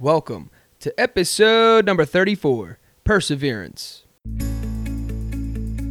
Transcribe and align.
welcome 0.00 0.50
to 0.78 0.98
episode 0.98 1.84
number 1.84 2.06
34 2.06 2.78
Perseverance. 3.04 4.04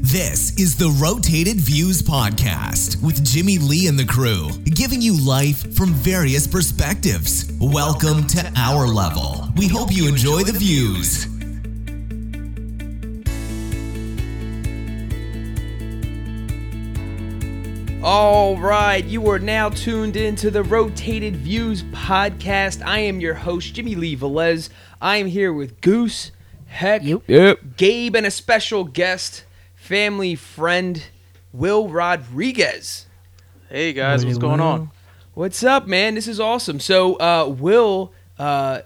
This 0.01 0.58
is 0.58 0.75
the 0.78 0.89
Rotated 1.00 1.58
Views 1.58 2.01
Podcast 2.01 3.03
with 3.03 3.24
Jimmy 3.24 3.59
Lee 3.59 3.85
and 3.85 4.00
the 4.00 4.06
crew, 4.06 4.50
giving 4.64 5.00
you 5.00 5.24
life 5.24 5.75
from 5.75 5.93
various 5.93 6.48
perspectives. 6.48 7.51
Welcome 7.61 8.25
to 8.27 8.52
our 8.55 8.88
level. 8.88 9.48
We 9.55 9.68
hope 9.68 9.95
you 9.95 10.07
enjoy 10.07 10.41
the 10.41 10.54
views. 10.54 11.28
All 18.12 18.57
right, 18.57 19.05
you 19.05 19.30
are 19.30 19.38
now 19.38 19.70
tuned 19.70 20.16
into 20.18 20.50
the 20.50 20.64
Rotated 20.64 21.36
Views 21.36 21.84
podcast. 21.84 22.84
I 22.84 23.02
am 23.02 23.20
your 23.20 23.36
host, 23.36 23.76
Jimmy 23.76 23.94
Lee 23.94 24.18
Velez. 24.18 24.70
I 25.00 25.18
am 25.18 25.28
here 25.28 25.54
with 25.54 25.80
Goose, 25.80 26.31
Heck, 26.66 27.03
Yep. 27.03 27.77
Gabe, 27.77 28.16
and 28.16 28.26
a 28.26 28.31
special 28.31 28.84
guest, 28.84 29.45
family 29.76 30.34
friend, 30.34 31.03
Will 31.53 31.88
Rodriguez. 31.88 33.05
Hey 33.70 33.94
guys, 33.94 34.26
what's 34.26 34.39
going 34.39 34.59
on? 34.59 34.89
What's 35.36 35.64
up, 35.64 35.86
man? 35.86 36.16
This 36.16 36.28
is 36.28 36.39
awesome. 36.39 36.80
So, 36.80 37.14
uh, 37.17 37.45
Will 37.48 38.12
uh, 38.39 38.81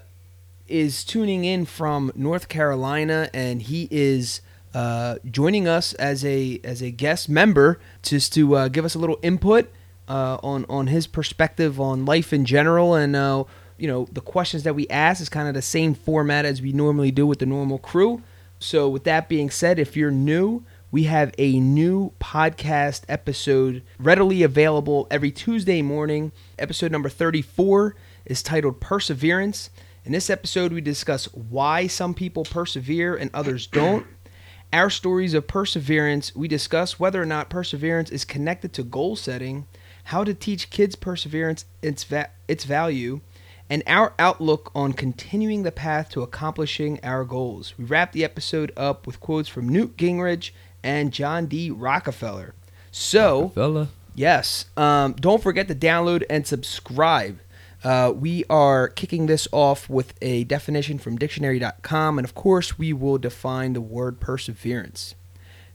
is 0.68 1.02
tuning 1.02 1.46
in 1.46 1.64
from 1.64 2.12
North 2.14 2.50
Carolina, 2.50 3.30
and 3.32 3.62
he 3.62 3.88
is 3.90 4.42
uh, 4.74 5.16
joining 5.30 5.68
us 5.68 5.94
as 5.94 6.24
a 6.24 6.60
as 6.64 6.82
a 6.82 6.90
guest 6.90 7.28
member, 7.28 7.80
just 8.02 8.34
to 8.34 8.56
uh, 8.56 8.68
give 8.68 8.84
us 8.84 8.94
a 8.94 8.98
little 8.98 9.18
input 9.22 9.70
uh, 10.08 10.38
on 10.42 10.66
on 10.68 10.88
his 10.88 11.06
perspective 11.06 11.80
on 11.80 12.04
life 12.04 12.32
in 12.32 12.44
general, 12.44 12.94
and 12.94 13.14
uh, 13.16 13.44
you 13.78 13.86
know 13.86 14.06
the 14.12 14.20
questions 14.20 14.64
that 14.64 14.74
we 14.74 14.88
ask 14.88 15.22
is 15.22 15.28
kind 15.28 15.48
of 15.48 15.54
the 15.54 15.62
same 15.62 15.94
format 15.94 16.44
as 16.44 16.60
we 16.60 16.72
normally 16.72 17.10
do 17.10 17.26
with 17.26 17.38
the 17.38 17.46
normal 17.46 17.78
crew. 17.78 18.22
So, 18.58 18.88
with 18.88 19.04
that 19.04 19.28
being 19.28 19.50
said, 19.50 19.78
if 19.78 19.96
you're 19.96 20.10
new, 20.10 20.64
we 20.90 21.04
have 21.04 21.34
a 21.38 21.58
new 21.58 22.12
podcast 22.20 23.02
episode 23.08 23.82
readily 23.98 24.42
available 24.42 25.06
every 25.10 25.30
Tuesday 25.30 25.82
morning. 25.82 26.32
Episode 26.58 26.92
number 26.92 27.08
34 27.08 27.94
is 28.24 28.42
titled 28.42 28.80
Perseverance. 28.80 29.70
In 30.04 30.12
this 30.12 30.30
episode, 30.30 30.72
we 30.72 30.80
discuss 30.80 31.26
why 31.34 31.86
some 31.86 32.14
people 32.14 32.44
persevere 32.44 33.16
and 33.16 33.30
others 33.34 33.66
don't. 33.66 34.06
Our 34.74 34.90
stories 34.90 35.34
of 35.34 35.46
perseverance, 35.46 36.34
we 36.34 36.48
discuss 36.48 36.98
whether 36.98 37.22
or 37.22 37.26
not 37.26 37.48
perseverance 37.48 38.10
is 38.10 38.24
connected 38.24 38.72
to 38.72 38.82
goal 38.82 39.14
setting, 39.14 39.68
how 40.02 40.24
to 40.24 40.34
teach 40.34 40.68
kids 40.68 40.96
perseverance, 40.96 41.64
its, 41.80 42.02
va- 42.02 42.30
its 42.48 42.64
value, 42.64 43.20
and 43.70 43.84
our 43.86 44.14
outlook 44.18 44.72
on 44.74 44.92
continuing 44.92 45.62
the 45.62 45.70
path 45.70 46.10
to 46.10 46.22
accomplishing 46.22 46.98
our 47.04 47.24
goals. 47.24 47.74
We 47.78 47.84
wrap 47.84 48.10
the 48.10 48.24
episode 48.24 48.72
up 48.76 49.06
with 49.06 49.20
quotes 49.20 49.48
from 49.48 49.68
Newt 49.68 49.96
Gingrich 49.96 50.50
and 50.82 51.12
John 51.12 51.46
D. 51.46 51.70
Rockefeller. 51.70 52.56
So, 52.90 53.50
Fella. 53.50 53.90
Yes. 54.16 54.64
Um, 54.76 55.12
don't 55.12 55.40
forget 55.40 55.68
to 55.68 55.76
download 55.76 56.24
and 56.28 56.48
subscribe. 56.48 57.38
Uh, 57.84 58.10
we 58.10 58.44
are 58.48 58.88
kicking 58.88 59.26
this 59.26 59.46
off 59.52 59.90
with 59.90 60.14
a 60.22 60.44
definition 60.44 60.98
from 60.98 61.16
dictionary.com, 61.16 62.18
and 62.18 62.24
of 62.24 62.34
course, 62.34 62.78
we 62.78 62.92
will 62.94 63.18
define 63.18 63.74
the 63.74 63.80
word 63.80 64.20
perseverance. 64.20 65.14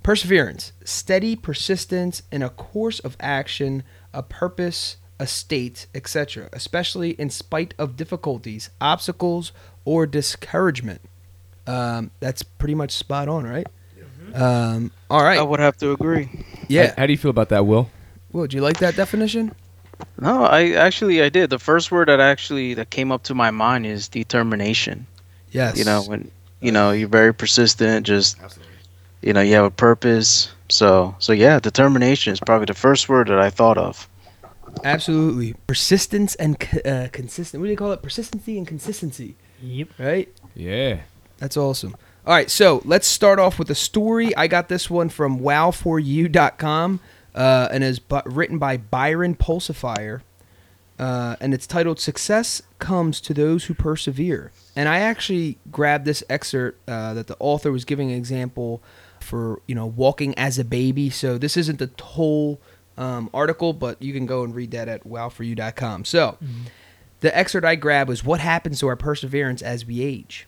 Perseverance, 0.01 0.71
steady 0.83 1.35
persistence 1.35 2.23
in 2.31 2.41
a 2.41 2.49
course 2.49 2.99
of 2.99 3.15
action, 3.19 3.83
a 4.11 4.23
purpose, 4.23 4.97
a 5.19 5.27
state, 5.27 5.85
etc., 5.93 6.49
especially 6.51 7.11
in 7.11 7.29
spite 7.29 7.75
of 7.77 7.95
difficulties, 7.95 8.71
obstacles, 8.81 9.51
or 9.85 10.07
discouragement. 10.07 11.01
Um, 11.67 12.09
that's 12.19 12.41
pretty 12.41 12.75
much 12.75 12.91
spot 12.91 13.27
on, 13.27 13.45
right? 13.45 13.67
Um, 14.33 14.91
all 15.09 15.23
right. 15.23 15.37
I 15.37 15.43
would 15.43 15.59
have 15.59 15.77
to 15.77 15.91
agree. 15.91 16.29
yeah. 16.67 16.87
How, 16.89 16.93
how 16.99 17.05
do 17.05 17.11
you 17.13 17.17
feel 17.17 17.31
about 17.31 17.49
that, 17.49 17.65
Will? 17.65 17.89
Will, 18.31 18.47
do 18.47 18.57
you 18.57 18.63
like 18.63 18.79
that 18.79 18.95
definition? 18.95 19.53
No, 20.19 20.43
I 20.43 20.71
actually 20.71 21.21
I 21.21 21.29
did. 21.29 21.49
The 21.49 21.59
first 21.59 21.91
word 21.91 22.07
that 22.09 22.19
actually 22.19 22.73
that 22.75 22.89
came 22.89 23.11
up 23.11 23.23
to 23.23 23.35
my 23.35 23.51
mind 23.51 23.85
is 23.85 24.07
determination. 24.07 25.07
Yes. 25.51 25.77
You 25.77 25.85
know, 25.85 26.03
when 26.03 26.31
you 26.61 26.71
know 26.71 26.91
you're 26.91 27.07
very 27.07 27.33
persistent, 27.33 28.05
just 28.05 28.41
Absolutely. 28.41 28.73
you 29.21 29.33
know 29.33 29.41
you 29.41 29.55
have 29.55 29.65
a 29.65 29.71
purpose. 29.71 30.51
So 30.69 31.15
so 31.19 31.33
yeah, 31.33 31.59
determination 31.59 32.33
is 32.33 32.39
probably 32.39 32.65
the 32.65 32.73
first 32.73 33.09
word 33.09 33.27
that 33.29 33.39
I 33.39 33.49
thought 33.49 33.77
of. 33.77 34.07
Absolutely. 34.83 35.55
Persistence 35.67 36.35
and 36.35 36.57
c- 36.61 36.81
uh, 36.81 37.07
consistent. 37.11 37.61
What 37.61 37.67
do 37.67 37.71
you 37.71 37.77
call 37.77 37.91
it? 37.91 38.01
Persistency 38.01 38.57
and 38.57 38.67
consistency. 38.67 39.35
Yep. 39.61 39.89
Right? 39.97 40.29
Yeah. 40.55 40.99
That's 41.37 41.57
awesome. 41.57 41.95
All 42.27 42.35
right, 42.35 42.49
so 42.51 42.81
let's 42.85 43.07
start 43.07 43.39
off 43.39 43.57
with 43.57 43.71
a 43.71 43.75
story. 43.75 44.35
I 44.35 44.47
got 44.47 44.67
this 44.67 44.89
one 44.89 45.09
from 45.09 45.39
wow4u.com 45.39 46.99
uh, 47.39 47.69
and 47.71 47.83
is 47.83 47.97
bu- 47.99 48.21
written 48.25 48.59
by 48.59 48.77
Byron 48.77 49.33
Pulsifier. 49.33 50.21
Uh, 50.99 51.37
and 51.39 51.53
it's 51.53 51.65
titled 51.65 51.97
Success 51.97 52.61
Comes 52.77 53.21
to 53.21 53.33
Those 53.33 53.65
Who 53.65 53.73
Persevere. 53.73 54.51
And 54.75 54.89
I 54.89 54.99
actually 54.99 55.57
grabbed 55.71 56.03
this 56.03 56.21
excerpt 56.29 56.77
uh, 56.89 57.13
that 57.13 57.27
the 57.27 57.37
author 57.39 57.71
was 57.71 57.85
giving 57.85 58.11
an 58.11 58.17
example 58.17 58.83
for, 59.21 59.61
you 59.65 59.75
know, 59.75 59.85
walking 59.85 60.37
as 60.37 60.59
a 60.59 60.65
baby. 60.65 61.09
So 61.09 61.37
this 61.37 61.55
isn't 61.55 61.79
the 61.79 61.89
whole 62.03 62.59
um, 62.97 63.29
article, 63.33 63.71
but 63.71 64.01
you 64.01 64.11
can 64.11 64.25
go 64.25 64.43
and 64.43 64.53
read 64.53 64.71
that 64.71 64.89
at 64.89 65.05
wow4u.com. 65.05 66.03
So 66.03 66.37
the 67.21 67.35
excerpt 67.37 67.65
I 67.65 67.75
grabbed 67.75 68.09
was 68.09 68.25
What 68.25 68.41
Happens 68.41 68.81
to 68.81 68.87
Our 68.87 68.97
Perseverance 68.97 69.61
as 69.61 69.85
We 69.85 70.01
Age? 70.03 70.47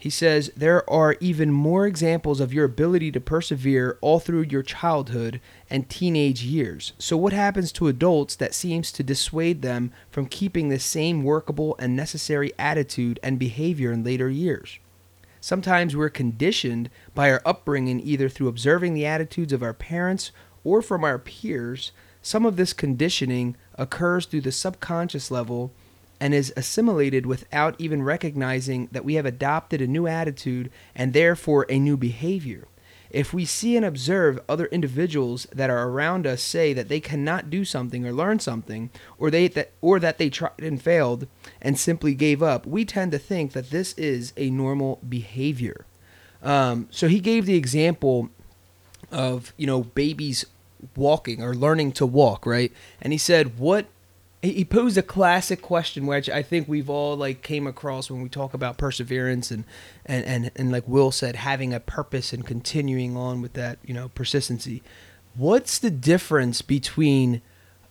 He 0.00 0.10
says, 0.10 0.52
There 0.56 0.88
are 0.88 1.16
even 1.18 1.50
more 1.50 1.84
examples 1.84 2.38
of 2.38 2.52
your 2.52 2.64
ability 2.64 3.10
to 3.12 3.20
persevere 3.20 3.98
all 4.00 4.20
through 4.20 4.42
your 4.42 4.62
childhood 4.62 5.40
and 5.68 5.88
teenage 5.88 6.44
years. 6.44 6.92
So, 6.98 7.16
what 7.16 7.32
happens 7.32 7.72
to 7.72 7.88
adults 7.88 8.36
that 8.36 8.54
seems 8.54 8.92
to 8.92 9.02
dissuade 9.02 9.60
them 9.60 9.90
from 10.08 10.26
keeping 10.26 10.68
the 10.68 10.78
same 10.78 11.24
workable 11.24 11.74
and 11.80 11.96
necessary 11.96 12.52
attitude 12.60 13.18
and 13.24 13.40
behavior 13.40 13.90
in 13.90 14.04
later 14.04 14.30
years? 14.30 14.78
Sometimes 15.40 15.96
we're 15.96 16.10
conditioned 16.10 16.90
by 17.14 17.30
our 17.30 17.42
upbringing 17.44 18.00
either 18.00 18.28
through 18.28 18.48
observing 18.48 18.94
the 18.94 19.06
attitudes 19.06 19.52
of 19.52 19.64
our 19.64 19.74
parents 19.74 20.30
or 20.62 20.80
from 20.80 21.02
our 21.02 21.18
peers. 21.18 21.90
Some 22.22 22.46
of 22.46 22.56
this 22.56 22.72
conditioning 22.72 23.56
occurs 23.74 24.26
through 24.26 24.42
the 24.42 24.52
subconscious 24.52 25.30
level 25.30 25.72
and 26.20 26.34
is 26.34 26.52
assimilated 26.56 27.26
without 27.26 27.74
even 27.78 28.02
recognizing 28.02 28.88
that 28.92 29.04
we 29.04 29.14
have 29.14 29.26
adopted 29.26 29.80
a 29.80 29.86
new 29.86 30.06
attitude 30.06 30.70
and 30.94 31.12
therefore 31.12 31.66
a 31.68 31.78
new 31.78 31.96
behavior. 31.96 32.66
If 33.10 33.32
we 33.32 33.44
see 33.44 33.76
and 33.76 33.86
observe 33.86 34.40
other 34.48 34.66
individuals 34.66 35.46
that 35.52 35.70
are 35.70 35.88
around 35.88 36.26
us 36.26 36.42
say 36.42 36.74
that 36.74 36.88
they 36.88 37.00
cannot 37.00 37.48
do 37.48 37.64
something 37.64 38.06
or 38.06 38.12
learn 38.12 38.38
something, 38.38 38.90
or 39.18 39.30
they 39.30 39.48
that 39.48 39.72
or 39.80 39.98
that 39.98 40.18
they 40.18 40.28
tried 40.28 40.52
and 40.58 40.80
failed 40.80 41.26
and 41.62 41.78
simply 41.78 42.14
gave 42.14 42.42
up, 42.42 42.66
we 42.66 42.84
tend 42.84 43.12
to 43.12 43.18
think 43.18 43.52
that 43.52 43.70
this 43.70 43.94
is 43.94 44.34
a 44.36 44.50
normal 44.50 45.00
behavior. 45.08 45.86
Um, 46.42 46.88
so 46.90 47.08
he 47.08 47.20
gave 47.20 47.46
the 47.46 47.56
example 47.56 48.28
of 49.10 49.54
you 49.56 49.66
know 49.66 49.84
babies 49.84 50.44
walking 50.94 51.42
or 51.42 51.54
learning 51.54 51.92
to 51.92 52.06
walk, 52.06 52.44
right? 52.44 52.72
And 53.00 53.12
he 53.14 53.18
said, 53.18 53.58
"What?" 53.58 53.86
He 54.40 54.64
posed 54.64 54.96
a 54.96 55.02
classic 55.02 55.60
question, 55.60 56.06
which 56.06 56.30
I 56.30 56.42
think 56.42 56.68
we've 56.68 56.88
all 56.88 57.16
like 57.16 57.42
came 57.42 57.66
across 57.66 58.08
when 58.08 58.22
we 58.22 58.28
talk 58.28 58.54
about 58.54 58.78
perseverance 58.78 59.50
and 59.50 59.64
and 60.06 60.24
and 60.24 60.50
and 60.54 60.70
like 60.70 60.86
Will 60.86 61.10
said, 61.10 61.34
having 61.36 61.74
a 61.74 61.80
purpose 61.80 62.32
and 62.32 62.46
continuing 62.46 63.16
on 63.16 63.42
with 63.42 63.54
that, 63.54 63.78
you 63.84 63.92
know, 63.92 64.10
persistency. 64.10 64.82
What's 65.34 65.78
the 65.78 65.90
difference 65.90 66.62
between 66.62 67.42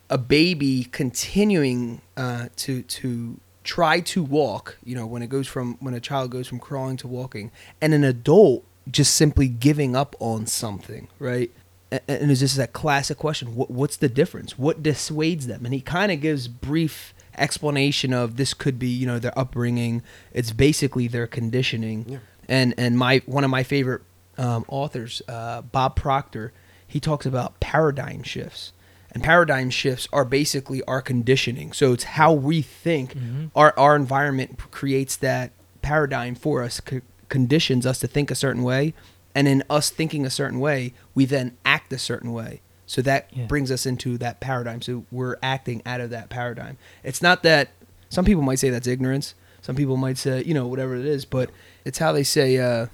a 0.09 0.18
baby 0.18 0.86
continuing 0.86 2.02
uh, 2.16 2.47
to 2.57 2.81
to 2.81 3.40
try 3.63 4.00
to 4.00 4.24
walk, 4.24 4.78
you 4.86 4.96
know, 4.96 5.06
when 5.06 5.22
it 5.22 5.28
goes 5.28 5.47
from 5.47 5.75
when 5.80 5.94
a 5.94 6.00
child 6.00 6.31
goes 6.31 6.48
from 6.48 6.60
crawling 6.60 6.98
to 6.98 7.07
walking, 7.07 7.51
and 7.81 7.94
an 7.94 8.04
adult 8.04 8.63
just 8.89 9.16
simply 9.16 9.50
giving 9.50 9.95
up 9.95 10.16
on 10.19 10.45
something, 10.45 11.10
right? 11.19 11.51
And 11.92 12.30
it's 12.31 12.42
just 12.42 12.57
that 12.57 12.74
classic 12.74 13.18
question: 13.18 13.56
what, 13.56 13.72
What's 13.72 13.98
the 13.98 14.10
difference? 14.10 14.57
What 14.57 14.84
dissuades 14.84 15.48
them? 15.48 15.66
And 15.66 15.74
he 15.74 15.81
kind 15.81 16.12
of 16.12 16.19
gives 16.22 16.48
brief 16.48 17.13
explanation 17.38 18.13
of 18.13 18.36
this 18.38 18.54
could 18.54 18.80
be, 18.80 18.88
you 18.89 19.06
know, 19.06 19.19
their 19.19 19.38
upbringing. 19.38 20.01
It's 20.34 20.51
basically 20.51 21.07
their 21.07 21.28
conditioning. 21.28 22.19
And 22.50 22.74
and 22.78 22.98
my 22.98 23.22
one 23.25 23.44
of 23.44 23.50
my 23.50 23.63
favorite 23.63 24.01
um, 24.38 24.66
authors, 24.68 25.22
uh, 25.28 25.62
Bob 25.62 25.95
Proctor, 25.95 26.51
he 26.88 27.00
talks 27.00 27.25
about 27.25 27.60
paradigm 27.60 28.24
shifts. 28.24 28.74
And 29.12 29.24
paradigm 29.24 29.69
shifts 29.69 30.07
are 30.13 30.25
basically 30.25 30.84
our 30.84 31.01
conditioning. 31.01 31.72
So 31.74 31.94
it's 31.94 32.04
how 32.04 32.34
we 32.34 32.62
think. 32.62 33.16
Our 33.56 33.74
our 33.78 33.95
environment 33.95 34.57
creates 34.72 35.16
that 35.18 35.51
paradigm 35.81 36.36
for 36.36 36.63
us, 36.63 36.81
c- 36.88 37.01
conditions 37.30 37.86
us 37.86 38.00
to 38.00 38.07
think 38.07 38.30
a 38.30 38.36
certain 38.36 38.63
way, 38.63 38.94
and 39.34 39.48
in 39.48 39.63
us 39.69 39.89
thinking 39.89 40.25
a 40.25 40.30
certain 40.30 40.60
way, 40.60 40.94
we 41.18 41.25
then 41.25 41.58
act 41.66 41.92
a 41.92 41.98
certain 41.98 42.31
way. 42.31 42.62
So 42.86 43.02
that 43.02 43.30
Yeah. 43.34 43.46
brings 43.48 43.72
us 43.72 43.86
into 43.88 44.18
that 44.19 44.40
paradigm. 44.40 44.81
So 44.84 45.04
we're 45.12 45.38
acting 45.42 45.81
out 45.84 46.00
of 46.00 46.10
that 46.12 46.30
paradigm. 46.30 46.78
It's 47.04 47.22
not 47.24 47.42
that 47.42 47.69
some 48.10 48.24
people 48.24 48.44
might 48.44 48.60
say 48.60 48.69
that's 48.69 48.86
ignorance. 48.88 49.34
Some 49.64 49.75
people 49.75 49.98
might 49.98 50.18
say, 50.19 50.44
you 50.44 50.54
know, 50.54 50.68
whatever 50.68 50.96
it 50.96 51.06
is, 51.06 51.25
but 51.25 51.50
it's 51.84 51.98
how 51.98 52.12
they 52.12 52.24
say, 52.24 52.58
uh, 52.58 52.86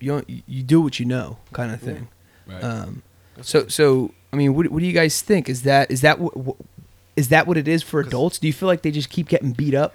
you 0.00 0.08
don't, 0.12 0.28
you 0.28 0.62
do 0.62 0.80
what 0.80 0.98
you 0.98 1.04
know, 1.04 1.36
kind 1.52 1.70
of 1.70 1.80
thing. 1.80 2.08
Right. 2.46 2.64
Um, 2.64 3.02
so 3.42 3.68
so 3.68 4.12
I 4.32 4.36
mean, 4.36 4.54
what, 4.54 4.68
what 4.72 4.80
do 4.80 4.86
you 4.86 4.92
guys 4.94 5.20
think? 5.20 5.48
Is 5.50 5.62
that 5.62 5.90
is 5.90 6.00
that 6.00 6.18
what, 6.18 6.34
what 6.36 6.56
is 7.14 7.28
that 7.28 7.46
what 7.46 7.56
it 7.58 7.68
is 7.68 7.82
for 7.82 8.00
adults? 8.00 8.38
Do 8.38 8.46
you 8.46 8.52
feel 8.54 8.66
like 8.68 8.80
they 8.82 8.90
just 8.90 9.10
keep 9.10 9.28
getting 9.28 9.52
beat 9.52 9.74
up? 9.74 9.94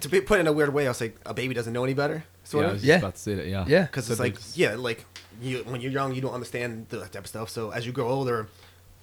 to 0.00 0.08
be 0.08 0.20
put 0.20 0.38
in 0.38 0.46
a 0.46 0.52
weird 0.52 0.72
way, 0.72 0.86
I'll 0.86 0.94
say 0.94 1.12
a 1.26 1.34
baby 1.34 1.52
doesn't 1.54 1.72
know 1.72 1.82
any 1.82 1.94
better. 1.94 2.22
Sort 2.44 2.62
yeah, 2.62 2.68
I 2.68 2.70
of. 2.70 2.74
was 2.76 2.84
Yeah. 2.84 2.94
just 2.94 3.02
about 3.02 3.14
to 3.16 3.20
say 3.20 3.34
that. 3.34 3.46
Yeah. 3.48 3.64
Yeah. 3.66 3.82
because 3.86 4.06
So 4.06 4.12
it's 4.12 4.20
like 4.20 4.34
there's- 4.34 4.56
yeah 4.56 4.74
like 4.76 5.04
you 5.40 5.58
when 5.64 5.80
you're 5.80 5.92
young 5.92 6.14
you 6.14 6.20
don't 6.20 6.34
understand 6.34 6.86
that 6.90 7.12
type 7.12 7.22
of 7.22 7.26
stuff 7.26 7.48
so 7.50 7.70
as 7.70 7.86
you 7.86 7.92
grow 7.92 8.08
older 8.08 8.48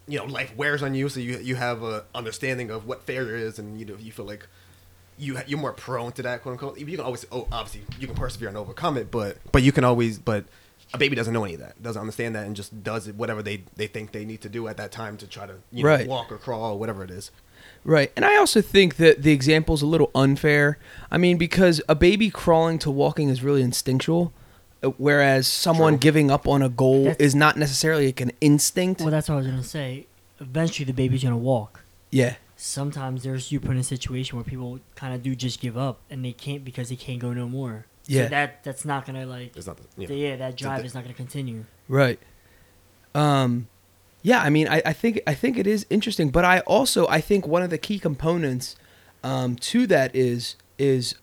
you 0.07 0.18
know 0.18 0.25
life 0.25 0.56
wears 0.56 0.83
on 0.83 0.94
you 0.94 1.09
so 1.09 1.19
you 1.19 1.38
you 1.39 1.56
have 1.56 1.83
a 1.83 2.03
understanding 2.15 2.69
of 2.69 2.85
what 2.85 3.03
failure 3.03 3.35
is 3.35 3.59
and 3.59 3.79
you 3.79 3.85
know 3.85 3.95
you 4.00 4.12
feel 4.12 4.25
like 4.25 4.47
you 5.18 5.38
you're 5.47 5.59
more 5.59 5.74
prone 5.74 6.12
to 6.12 6.21
that 6.21 6.41
quote 6.41 6.53
unquote 6.53 6.77
you 6.79 6.85
can 6.85 7.00
always 7.00 7.25
oh 7.31 7.47
obviously 7.51 7.81
you 8.00 8.07
can 8.07 8.15
persevere 8.15 8.50
and 8.50 8.57
overcome 8.57 8.97
it 8.97 9.09
but 9.12 9.38
but 9.51 9.63
you 9.63 9.71
can 9.71 9.83
always 9.83 10.19
but 10.19 10.45
a 10.94 10.97
baby 10.97 11.15
doesn't 11.15 11.33
know 11.33 11.44
any 11.44 11.53
of 11.56 11.59
that 11.59 11.81
doesn't 11.83 12.00
understand 12.00 12.35
that 12.35 12.45
and 12.45 12.56
just 12.56 12.83
does 12.83 13.07
it 13.07 13.15
whatever 13.15 13.41
they 13.41 13.63
they 13.75 13.88
think 13.88 14.12
they 14.12 14.24
need 14.25 14.41
to 14.41 14.47
do 14.50 14.68
at 14.68 14.77
that 14.77 14.91
time 14.91 15.18
to 15.18 15.27
try 15.27 15.45
to 15.45 15.56
you 15.71 15.83
know, 15.83 15.89
Right. 15.89 16.07
walk 16.07 16.31
or 16.31 16.38
crawl 16.38 16.74
or 16.74 16.79
whatever 16.79 17.03
it 17.03 17.12
is 17.12 17.31
Right. 17.83 18.12
And 18.15 18.24
I 18.24 18.35
also 18.38 18.62
think 18.62 18.97
that 18.97 19.24
the 19.24 19.31
example 19.31 19.74
is 19.74 19.81
a 19.81 19.85
little 19.88 20.12
unfair. 20.13 20.77
I 21.09 21.18
mean, 21.18 21.38
because 21.38 21.81
a 21.89 21.95
baby 21.95 22.29
crawling 22.29 22.79
to 22.79 22.91
walking 22.91 23.29
is 23.29 23.41
really 23.41 23.62
instinctual, 23.62 24.31
whereas 24.97 25.47
someone 25.47 25.94
True. 25.94 26.00
giving 26.00 26.31
up 26.31 26.47
on 26.47 26.62
a 26.62 26.69
goal 26.69 27.06
That's- 27.06 27.18
is 27.19 27.35
not 27.35 27.57
necessarily 27.57 28.07
like 28.07 28.21
an 28.21 28.31
instinct. 28.41 29.01
Well, 29.01 29.12
that's 29.12 29.29
what 29.29 29.35
I 29.35 29.38
was 29.39 29.47
gonna 29.47 29.63
say. 29.63 30.07
Eventually, 30.39 30.85
the 30.85 30.94
baby's 30.94 31.24
gonna 31.24 31.38
walk. 31.38 31.81
yeah. 32.12 32.35
Sometimes 32.59 33.21
there's 33.21 33.51
you 33.51 33.59
put 33.59 33.71
in 33.71 33.77
a 33.77 33.83
situation 33.83 34.35
where 34.35 34.44
people 34.44 34.79
kind 34.95 35.13
of 35.13 35.21
do 35.21 35.35
just 35.35 35.59
give 35.62 35.77
up, 35.77 36.00
and 36.09 36.25
they 36.25 36.31
can't 36.31 36.65
because 36.65 36.89
they 36.89 36.95
can't 36.95 37.19
go 37.19 37.31
no 37.31 37.47
more. 37.47 37.85
Yeah. 38.07 38.24
So 38.24 38.29
that 38.29 38.63
that's 38.63 38.83
not 38.83 39.06
gonna 39.06 39.27
like. 39.27 39.56
it's 39.56 39.68
not 39.68 39.77
the, 39.77 39.83
Yeah, 40.07 40.29
yeah. 40.29 40.35
that 40.38 40.56
drive 40.57 40.79
the- 40.79 40.85
is 40.85 40.95
not 40.95 41.03
gonna 41.03 41.13
continue. 41.13 41.65
Right. 41.88 42.19
Um 43.13 43.68
yeah, 44.24 44.41
I 44.41 44.50
mean 44.50 44.68
I, 44.68 44.81
I 44.85 44.94
think 44.94 45.21
I 45.27 45.33
think 45.33 45.57
it 45.57 45.68
is 45.68 45.85
interesting, 45.91 46.29
but 46.29 46.45
I 46.45 46.59
also 46.62 47.07
I 47.07 47.21
think 47.21 47.45
one 47.47 47.62
of 47.62 47.69
the 47.69 47.77
key 47.77 48.00
components 48.00 48.75
um, 49.24 49.56
to 49.57 49.85
that 49.88 50.15
is 50.15 50.56
is 50.79 51.15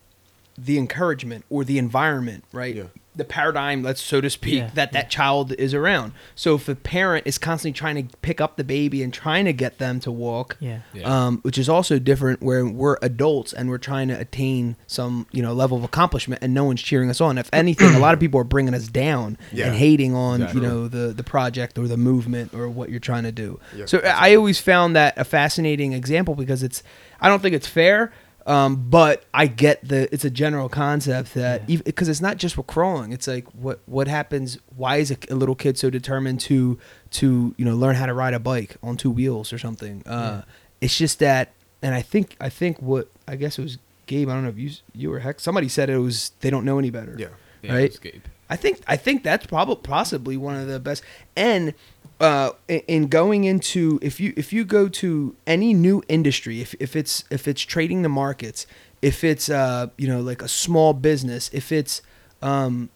the 0.57 0.77
encouragement 0.77 1.43
or 1.49 1.63
the 1.63 1.77
environment, 1.77 2.43
right? 2.53 2.75
Yeah. 2.75 2.83
The 3.15 3.25
paradigm, 3.25 3.81
let's 3.83 4.01
so 4.01 4.21
to 4.21 4.29
speak, 4.29 4.55
Yeah, 4.59 4.69
that 4.73 4.91
that 4.93 5.09
child 5.09 5.53
is 5.53 5.73
around. 5.73 6.13
So 6.35 6.55
if 6.55 6.67
a 6.67 6.75
parent 6.75 7.25
is 7.25 7.37
constantly 7.37 7.77
trying 7.77 8.07
to 8.07 8.17
pick 8.17 8.41
up 8.41 8.57
the 8.57 8.63
baby 8.63 9.01
and 9.03 9.13
trying 9.13 9.45
to 9.45 9.53
get 9.53 9.77
them 9.77 9.99
to 10.01 10.11
walk, 10.11 10.57
Yeah. 10.59 10.79
Yeah. 10.93 11.03
um, 11.27 11.39
which 11.43 11.57
is 11.57 11.69
also 11.69 11.97
different 11.99 12.41
where 12.41 12.65
we're 12.65 12.97
adults 13.01 13.53
and 13.53 13.69
we're 13.69 13.77
trying 13.77 14.07
to 14.09 14.19
attain 14.19 14.75
some 14.87 15.27
you 15.31 15.41
know 15.41 15.53
level 15.53 15.77
of 15.77 15.83
accomplishment 15.83 16.41
and 16.43 16.53
no 16.53 16.63
one's 16.65 16.81
cheering 16.81 17.09
us 17.09 17.21
on 17.21 17.37
if 17.37 17.49
anything 17.53 17.95
a 17.95 17.99
lot 17.99 18.13
of 18.13 18.19
people 18.19 18.39
are 18.39 18.43
bringing 18.43 18.73
us 18.73 18.87
down 18.87 19.37
Yeah. 19.51 19.67
and 19.67 19.75
hating 19.75 20.13
on 20.15 20.41
Exactly. 20.41 20.61
you 20.61 20.67
know 20.67 20.87
the 20.87 21.13
the 21.13 21.23
project 21.23 21.77
or 21.77 21.87
the 21.87 21.97
movement 21.97 22.53
or 22.53 22.67
what 22.69 22.89
you're 22.89 22.99
trying 22.99 23.23
to 23.23 23.31
do 23.31 23.59
Yeah, 23.75 23.85
so 23.85 23.99
i 23.99 24.35
always 24.35 24.59
found 24.59 24.95
that 24.95 25.17
a 25.17 25.23
fascinating 25.23 25.93
example 25.93 26.35
because 26.35 26.63
it's 26.63 26.83
i 27.21 27.29
don't 27.29 27.41
think 27.41 27.55
it's 27.55 27.67
fair 27.67 28.11
um, 28.45 28.89
but 28.89 29.25
I 29.33 29.47
get 29.47 29.87
the 29.87 30.13
it's 30.13 30.25
a 30.25 30.29
general 30.29 30.69
concept 30.69 31.33
that 31.33 31.69
Yeah. 31.69 31.79
because 31.83 32.09
it's 32.09 32.21
not 32.21 32.37
just 32.37 32.57
with 32.57 32.67
crawling. 32.67 33.11
It's 33.11 33.27
like 33.27 33.45
what 33.53 33.79
what 33.85 34.07
happens? 34.07 34.57
Why 34.75 34.97
is 34.97 35.11
a, 35.11 35.17
a 35.29 35.35
little 35.35 35.55
kid 35.55 35.77
so 35.77 35.89
determined 35.89 36.39
to 36.41 36.77
to 37.11 37.55
you 37.57 37.65
know 37.65 37.75
learn 37.75 37.95
how 37.95 38.05
to 38.05 38.13
ride 38.13 38.33
a 38.33 38.39
bike 38.39 38.77
on 38.83 38.97
two 38.97 39.09
wheels 39.11 39.51
or 39.53 39.57
something? 39.57 40.03
Uh, 40.05 40.43
It's 40.81 40.97
just 40.97 41.19
that, 41.19 41.53
and 41.81 41.95
I 41.95 42.01
think 42.01 42.35
I 42.39 42.49
think 42.49 42.81
what 42.81 43.09
I 43.27 43.35
guess 43.35 43.57
it 43.57 43.61
was 43.63 43.77
Gabe. 44.05 44.29
I 44.29 44.33
don't 44.33 44.43
know 44.43 44.49
if 44.49 44.57
you 44.59 44.71
you 44.93 45.11
or 45.13 45.19
heck 45.19 45.39
somebody 45.39 45.67
said 45.69 45.89
it 45.89 45.97
was 45.97 46.31
they 46.41 46.49
don't 46.49 46.65
know 46.65 46.77
any 46.79 46.91
better. 46.91 47.15
yeah 47.17 47.27
Yeah, 47.63 47.73
right? 47.73 47.89
Escape. 47.91 48.27
I 48.47 48.55
think 48.57 48.81
I 48.87 48.95
think 48.95 49.23
that's 49.23 49.47
probably 49.47 49.77
possibly 49.77 50.37
one 50.37 50.55
of 50.55 50.67
the 50.67 50.79
best. 50.79 51.01
And 51.35 51.73
uh, 52.19 52.51
in, 52.67 52.79
in 52.87 53.07
going 53.07 53.43
into 53.43 53.99
if 54.01 54.19
you 54.19 54.33
if 54.37 54.53
you 54.53 54.63
go 54.65 54.87
to 54.87 55.35
any 55.45 55.73
new 55.73 56.01
industry, 56.07 56.61
if 56.61 56.73
if 56.79 56.95
it's 56.95 57.23
if 57.29 57.47
it's 57.47 57.61
trading 57.61 58.01
the 58.01 58.09
markets, 58.09 58.65
if 59.01 59.23
it's 59.23 59.49
uh 59.49 59.87
you 59.97 60.07
know 60.07 60.21
like 60.21 60.41
a 60.41 60.47
small 60.47 60.93
business, 60.93 61.49
if 61.53 61.71
it's 61.71 62.01
um 62.41 62.89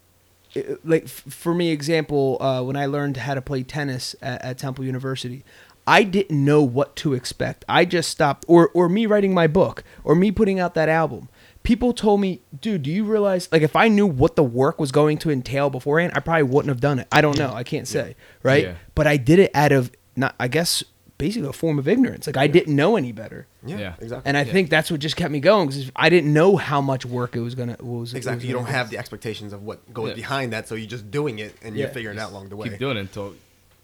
i- 0.56 0.64
like 0.84 1.04
f- 1.04 1.24
for 1.28 1.54
me 1.54 1.70
example 1.70 2.38
uh, 2.40 2.62
when 2.62 2.76
I 2.76 2.86
learned 2.86 3.18
how 3.18 3.34
to 3.34 3.42
play 3.42 3.62
tennis 3.62 4.16
at, 4.22 4.42
at 4.44 4.58
Temple 4.58 4.84
University. 4.84 5.44
I 5.86 6.04
didn't 6.04 6.44
know 6.44 6.62
what 6.62 6.94
to 6.96 7.14
expect. 7.14 7.64
I 7.68 7.84
just 7.84 8.10
stopped, 8.10 8.44
or 8.46 8.68
or 8.74 8.88
me 8.88 9.06
writing 9.06 9.34
my 9.34 9.46
book, 9.48 9.82
or 10.04 10.14
me 10.14 10.30
putting 10.30 10.60
out 10.60 10.74
that 10.74 10.88
album 10.88 11.28
people 11.62 11.92
told 11.92 12.20
me, 12.20 12.40
dude, 12.60 12.82
do 12.82 12.90
you 12.90 13.04
realize 13.04 13.48
like 13.52 13.62
if 13.62 13.76
I 13.76 13.88
knew 13.88 14.06
what 14.06 14.36
the 14.36 14.42
work 14.44 14.80
was 14.80 14.92
going 14.92 15.18
to 15.18 15.30
entail 15.30 15.70
beforehand, 15.70 16.12
I 16.14 16.20
probably 16.20 16.44
wouldn't 16.44 16.68
have 16.70 16.80
done 16.80 16.98
it. 16.98 17.08
I 17.12 17.20
don't 17.20 17.38
know. 17.38 17.52
I 17.52 17.64
can't 17.64 17.86
say, 17.88 18.16
right? 18.42 18.64
Yeah. 18.64 18.74
But 18.94 19.06
I 19.06 19.16
did 19.16 19.38
it 19.38 19.50
out 19.54 19.72
of 19.72 19.90
not 20.16 20.34
I 20.40 20.48
guess 20.48 20.82
basically 21.18 21.48
a 21.48 21.52
form 21.52 21.78
of 21.78 21.86
ignorance. 21.86 22.26
Like 22.26 22.38
I 22.38 22.46
didn't 22.46 22.74
know 22.74 22.96
any 22.96 23.12
better. 23.12 23.46
yeah, 23.64 23.78
Yeah. 23.78 23.94
exactly 24.00 24.26
And 24.28 24.36
I 24.38 24.42
Yeah. 24.44 24.52
think 24.52 24.70
that's 24.70 24.90
what 24.90 25.00
just 25.00 25.16
kept 25.16 25.30
me 25.30 25.40
going 25.40 25.68
because 25.68 25.90
I 25.94 26.08
didn't 26.08 26.32
know 26.32 26.56
how 26.56 26.80
much 26.80 27.04
work 27.04 27.36
it 27.36 27.40
was 27.40 27.54
gonna 27.54 27.76
what 27.80 28.00
was 28.00 28.14
exactly 28.14 28.38
was 28.38 28.44
you 28.46 28.54
don't 28.54 28.64
have 28.66 28.88
the 28.88 28.96
expectations 28.96 29.52
of 29.52 29.62
what 29.62 29.92
goes 29.92 30.08
Yeah. 30.10 30.14
behind 30.14 30.52
that 30.54 30.66
so 30.66 30.74
you're 30.76 30.88
just 30.88 31.10
doing 31.10 31.38
it 31.38 31.54
and 31.62 31.76
Yeah. 31.76 31.84
you're 31.84 31.92
figuring 31.92 32.16
it 32.16 32.20
out 32.20 32.30
along 32.30 32.48
the 32.48 32.56
way 32.56 32.70
Keep 32.70 32.78
doing 32.78 32.96
it 32.96 33.00
until, 33.00 33.34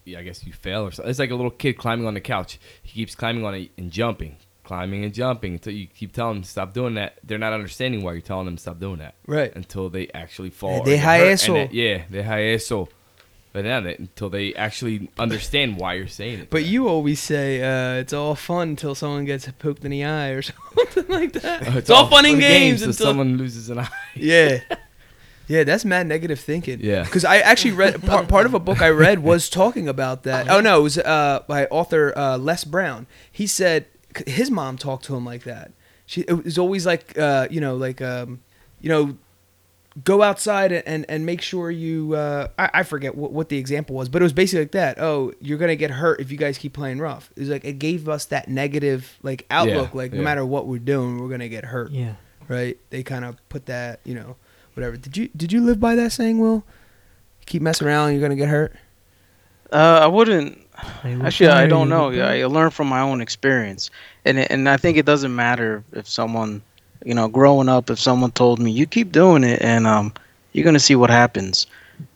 yeah, 0.07 0.19
I 0.21 0.23
guess 0.23 0.47
you 0.47 0.55
fail 0.55 0.83
or 0.87 0.93
something. 0.93 1.11
It's 1.11 1.19
like 1.19 1.31
a 1.31 1.35
little 1.35 1.51
kid 1.51 1.75
climbing 1.75 2.07
on 2.07 2.15
the 2.15 2.21
couch. 2.23 2.59
He 2.83 2.93
keeps 3.01 3.15
climbing 3.15 3.45
on 3.45 3.55
it 3.55 3.71
and 3.77 3.91
jumping, 3.91 4.37
climbing 4.67 5.05
and 5.05 5.15
jumping 5.15 5.55
until 5.55 5.73
you 5.73 5.87
keep 5.87 6.13
telling 6.13 6.35
them 6.35 6.45
stop 6.45 6.75
doing 6.75 6.95
that. 6.95 7.19
They're 7.25 7.39
not 7.39 7.53
understanding 7.53 8.03
why 8.03 8.13
you're 8.13 8.21
telling 8.21 8.45
them 8.47 8.59
stop 8.59 8.79
doing 8.81 8.99
that. 8.99 9.15
Right. 9.27 9.55
Until 9.55 9.89
they 9.89 10.09
actually 10.13 10.51
fall. 10.51 10.71
Yeah, 10.73 10.81
or 10.81 10.85
de 10.85 10.91
get 10.91 11.01
hurt, 11.01 11.21
and 11.23 11.31
eso. 11.31 11.55
that- 11.55 11.73
Yeah, 11.75 12.03
de 12.11 12.55
eso. 12.55 12.89
But 13.53 13.65
now 13.65 13.81
that 13.81 13.99
until 13.99 14.29
they 14.29 14.53
actually 14.55 15.09
understand 15.19 15.79
why 15.79 15.95
you're 15.95 16.09
saying 16.09 16.41
it. 16.41 16.51
But 16.51 16.65
you 16.67 16.89
always 16.89 17.21
say 17.21 17.63
uh, 17.63 18.01
it's 18.01 18.13
all 18.13 18.35
fun 18.35 18.69
until 18.71 18.95
someone 18.95 19.25
gets 19.25 19.51
poked 19.59 19.83
in 19.83 19.93
the 19.93 20.05
eye 20.05 20.29
or 20.29 20.43
something 20.43 21.07
like 21.09 21.33
that. 21.33 21.67
Uh, 21.67 21.71
it's, 21.79 21.89
all 21.89 22.07
fun 22.09 22.27
and 22.27 22.39
games, 22.39 22.83
until 22.83 22.91
until 22.91 23.07
someone 23.07 23.39
loses 23.39 23.71
an 23.71 23.79
eye. 23.79 23.89
Yeah. 24.15 24.59
Yeah, 25.49 25.63
that's 25.63 25.85
mad 25.85 26.07
negative 26.09 26.41
thinking. 26.41 26.81
Yeah. 26.81 27.05
Because 27.05 27.25
I 27.25 27.39
actually 27.39 27.71
read 27.73 28.03
part, 28.03 28.27
part 28.29 28.47
of 28.47 28.55
a 28.55 28.59
book 28.59 28.83
I 28.83 28.91
read 28.91 29.21
was 29.21 29.49
talking 29.49 29.89
about 29.89 30.25
that. 30.25 30.51
Oh 30.51 30.61
no, 30.61 30.81
it 30.81 30.83
was 30.83 30.99
uh, 30.99 31.45
by 31.47 31.67
author 31.67 32.13
uh, 32.19 32.37
Les 32.37 32.65
Brown. 32.65 33.07
He 33.31 33.47
said 33.47 33.87
his 34.27 34.51
mom 34.51 34.77
talked 34.79 35.05
to 35.07 35.17
him 35.17 35.25
like 35.25 35.45
that. 35.45 35.73
She 36.07 36.23
it 36.23 36.45
was 36.45 36.59
always 36.59 36.87
like 36.87 37.19
uh, 37.19 37.49
you 37.51 37.61
know 37.61 37.77
like 37.77 38.01
um, 38.01 38.41
you 38.81 38.89
know 38.89 39.17
go 40.05 40.23
outside 40.23 40.73
and 40.73 41.07
and 41.09 41.25
make 41.25 41.41
sure 41.41 41.71
you 41.71 42.15
uh, 42.15 42.49
I, 42.59 42.71
I 42.75 42.83
forget 42.83 43.15
what, 43.15 43.33
what 43.33 43.49
the 43.49 43.59
example 43.59 43.97
was, 43.97 44.09
but 44.09 44.21
it 44.23 44.25
was 44.25 44.33
basically 44.33 44.65
like 44.65 44.73
that. 44.73 44.99
Oh, 45.01 45.33
you're 45.41 45.59
gonna 45.59 45.75
get 45.77 45.91
hurt 45.91 46.21
if 46.21 46.31
you 46.31 46.37
guys 46.39 46.59
keep 46.59 46.73
playing 46.75 46.99
rough. 46.99 47.31
It 47.37 47.41
was 47.41 47.49
like 47.49 47.65
it 47.65 47.79
gave 47.79 48.09
us 48.09 48.27
that 48.27 48.49
negative 48.49 49.19
like 49.23 49.47
outlook. 49.51 49.95
like 49.95 50.13
no 50.13 50.23
matter 50.23 50.45
what 50.45 50.67
we're 50.67 50.79
doing, 50.79 51.19
we're 51.21 51.29
gonna 51.31 51.49
get 51.49 51.65
hurt 51.65 51.91
Yeah. 51.91 52.15
right? 52.49 52.79
They 52.91 53.03
kind 53.03 53.25
of 53.25 53.37
put 53.49 53.67
that, 53.67 54.01
you 54.05 54.15
know, 54.15 54.37
whatever. 54.75 54.97
Did 54.97 55.17
you 55.17 55.29
did 55.37 55.53
you 55.53 55.61
live 55.63 55.81
by 55.81 55.95
that 55.97 56.13
saying, 56.13 56.39
Will? 56.39 56.63
Keep 57.47 57.63
messing 57.63 57.87
around, 57.87 58.13
you're 58.13 58.21
gonna 58.23 58.37
get 58.37 58.49
hurt. 58.49 58.75
Uh, 59.73 60.01
I 60.03 60.07
wouldn't. 60.07 60.66
Actually, 61.05 61.49
I 61.49 61.67
don't 61.67 61.89
know. 61.89 62.11
Yeah. 62.11 62.29
I 62.29 62.45
learned 62.47 62.75
from 62.75 62.89
my 62.89 63.01
own 63.01 63.21
experience, 63.21 63.91
and 64.25 64.39
and 64.39 64.69
I 64.69 64.77
think 64.77 64.97
it 64.99 65.07
doesn't 65.07 65.35
matter 65.35 65.83
if 65.93 66.09
someone, 66.09 66.63
you 67.05 67.15
know, 67.15 67.29
growing 67.29 67.69
up, 67.69 67.91
if 67.91 67.99
someone 67.99 68.31
told 68.33 68.59
me 68.59 68.71
you 68.71 68.87
keep 68.87 69.13
doing 69.13 69.45
it 69.45 69.63
and 69.63 69.87
um, 69.87 70.13
you're 70.53 70.65
gonna 70.65 70.79
see 70.81 70.97
what 70.97 71.11
happens. 71.11 71.67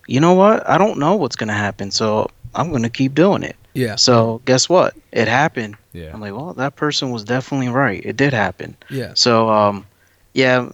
You 0.06 0.20
know 0.20 0.34
what? 0.34 0.68
I 0.68 0.76
don't 0.78 0.98
know 0.98 1.14
what's 1.16 1.36
gonna 1.36 1.54
happen, 1.54 1.90
so 1.90 2.28
I'm 2.54 2.70
gonna 2.72 2.90
keep 2.90 3.14
doing 3.14 3.42
it. 3.42 3.56
Yeah, 3.72 3.94
So 3.94 4.40
guess 4.46 4.68
what? 4.68 4.94
It 5.12 5.28
happened. 5.28 5.76
Yeah. 5.92 6.10
I'm 6.12 6.20
like, 6.20 6.32
well, 6.34 6.54
that 6.54 6.74
person 6.74 7.12
was 7.12 7.22
definitely 7.22 7.68
right. 7.68 8.04
It 8.04 8.16
did 8.16 8.32
happen. 8.32 8.76
yeah, 8.90 9.12
So 9.14 9.48
um, 9.48 9.86
yeah, 10.34 10.68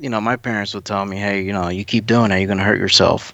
you 0.00 0.08
know, 0.10 0.20
my 0.20 0.34
parents 0.34 0.74
would 0.74 0.84
tell 0.84 1.04
me, 1.06 1.16
hey, 1.16 1.42
you 1.42 1.52
know, 1.52 1.68
you 1.68 1.84
keep 1.84 2.06
doing 2.06 2.32
it, 2.32 2.38
you're 2.40 2.48
gonna 2.48 2.64
hurt 2.64 2.78
yourself. 2.78 3.32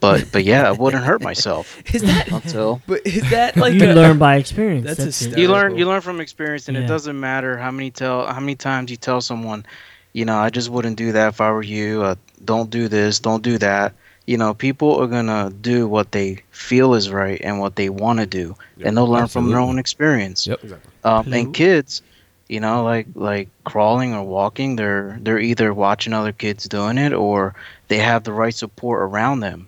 But 0.00 0.30
but 0.30 0.44
yeah, 0.44 0.68
I 0.68 0.72
wouldn't 0.72 1.02
hurt 1.04 1.22
myself 1.22 1.82
Is 1.94 2.02
that? 2.02 2.30
until 2.30 2.80
But 2.86 3.06
is 3.06 3.28
that 3.30 3.56
like 3.56 3.74
you 3.74 3.90
a- 3.90 3.94
learn 3.94 4.18
by 4.18 4.36
experience. 4.36 4.86
That's 4.86 4.98
That's, 5.04 5.22
it. 5.22 5.24
hysterical. 5.30 5.42
you 5.42 5.48
learn 5.52 5.78
you 5.78 5.86
learn 5.86 6.00
from 6.00 6.20
experience 6.20 6.68
and 6.68 6.76
Yeah. 6.76 6.84
it 6.84 6.86
doesn't 6.86 7.18
matter 7.18 7.56
how 7.56 7.70
many 7.70 7.90
tell 7.90 8.26
how 8.26 8.40
many 8.40 8.54
times 8.54 8.90
you 8.90 8.96
tell 8.96 9.20
someone 9.20 9.64
you 10.12 10.24
know 10.24 10.36
i 10.38 10.50
just 10.50 10.70
wouldn't 10.70 10.96
do 10.96 11.12
that 11.12 11.28
if 11.28 11.40
i 11.40 11.50
were 11.50 11.62
you 11.62 12.02
uh, 12.02 12.14
don't 12.44 12.70
do 12.70 12.88
this 12.88 13.18
don't 13.20 13.42
do 13.42 13.58
that 13.58 13.92
you 14.26 14.36
know 14.38 14.54
people 14.54 14.96
are 15.00 15.06
gonna 15.06 15.50
do 15.60 15.86
what 15.86 16.12
they 16.12 16.42
feel 16.50 16.94
is 16.94 17.10
right 17.10 17.40
and 17.42 17.60
what 17.60 17.76
they 17.76 17.88
want 17.90 18.18
to 18.18 18.26
do 18.26 18.54
and 18.82 18.96
they'll 18.96 19.06
learn 19.06 19.26
from 19.28 19.50
their 19.50 19.58
own 19.60 19.78
experience 19.78 20.46
Yep. 20.46 20.64
exactly 20.64 20.92
um, 21.04 21.32
and 21.32 21.52
kids 21.54 22.02
you 22.48 22.58
know 22.60 22.82
like 22.84 23.06
like 23.14 23.48
crawling 23.64 24.14
or 24.14 24.24
walking 24.24 24.76
they're 24.76 25.18
they're 25.20 25.38
either 25.38 25.74
watching 25.74 26.12
other 26.14 26.32
kids 26.32 26.64
doing 26.68 26.96
it 26.98 27.12
or 27.12 27.54
they 27.88 27.98
have 27.98 28.24
the 28.24 28.32
right 28.32 28.54
support 28.54 29.02
around 29.02 29.40
them 29.40 29.60
yes 29.60 29.67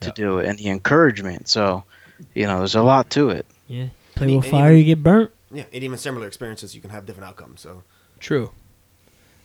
to 0.00 0.08
Yeah. 0.08 0.12
do 0.14 0.38
it 0.38 0.46
and 0.48 0.58
the 0.58 0.68
encouragement 0.68 1.48
so 1.48 1.84
you 2.34 2.46
know 2.46 2.58
there's 2.58 2.74
a 2.74 2.82
lot 2.82 3.10
to 3.10 3.30
it 3.30 3.46
Yeah. 3.68 3.88
Play 4.14 4.36
with 4.36 4.46
fire, 4.46 4.72
even- 4.72 4.78
you 4.78 4.84
get 4.84 5.02
burnt. 5.02 5.30
yeah 5.52 5.64
and 5.72 5.82
even 5.84 5.98
similar 5.98 6.26
experiences 6.26 6.74
you 6.74 6.80
can 6.80 6.90
have 6.90 7.06
different 7.06 7.28
outcomes 7.28 7.60
so 7.60 7.82
true? 8.18 8.50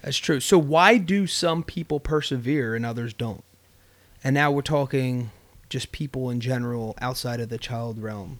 That's 0.02 0.18
true. 0.18 0.40
So 0.40 0.60
why 0.60 0.98
do 1.00 1.26
some 1.26 1.64
people 1.64 2.00
persevere 2.00 2.76
and 2.76 2.86
others 2.86 3.12
don't? 3.12 3.44
And 4.24 4.36
now 4.36 4.52
we're 4.52 4.62
talking 4.62 5.32
just 5.68 5.92
people 5.92 6.30
in 6.30 6.40
general 6.40 6.94
outside 7.02 7.40
of 7.40 7.50
the 7.50 7.58
child 7.58 7.98
realm. 7.98 8.40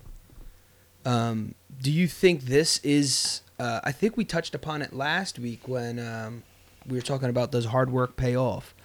Um, 1.06 1.56
do 1.82 1.92
you 1.92 2.08
think 2.08 2.42
this 2.42 2.80
is? 2.84 3.42
Uh, 3.58 3.80
I 3.84 3.92
think 3.92 4.16
we 4.18 4.26
touched 4.26 4.54
upon 4.54 4.82
it 4.84 4.94
last 4.94 5.40
week 5.40 5.68
when 5.68 5.98
um, 5.98 6.44
we 6.86 6.98
were 6.98 7.02
talking 7.02 7.30
about 7.30 7.52
does 7.52 7.66
hard 7.66 7.90
work 7.92 8.16
pay 8.16 8.36
off? 8.36 8.76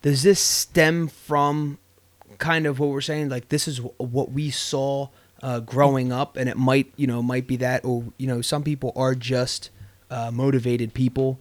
Does 0.00 0.22
this 0.22 0.40
stem 0.40 1.08
from 1.08 1.78
kind 2.38 2.66
of 2.66 2.78
what 2.78 2.90
we're 2.90 3.00
saying? 3.00 3.28
Like 3.28 3.48
this 3.48 3.66
is 3.68 3.78
wh- 3.78 4.00
what 4.00 4.32
we 4.32 4.50
saw 4.50 5.08
uh, 5.42 5.60
growing 5.60 6.12
up, 6.12 6.36
and 6.36 6.48
it 6.48 6.56
might 6.56 6.92
you 6.96 7.06
know 7.06 7.22
might 7.22 7.46
be 7.46 7.56
that, 7.56 7.84
or 7.84 8.04
you 8.18 8.26
know 8.26 8.40
some 8.42 8.62
people 8.62 8.92
are 8.96 9.14
just 9.14 9.70
uh, 10.10 10.30
motivated 10.32 10.94
people. 10.94 11.38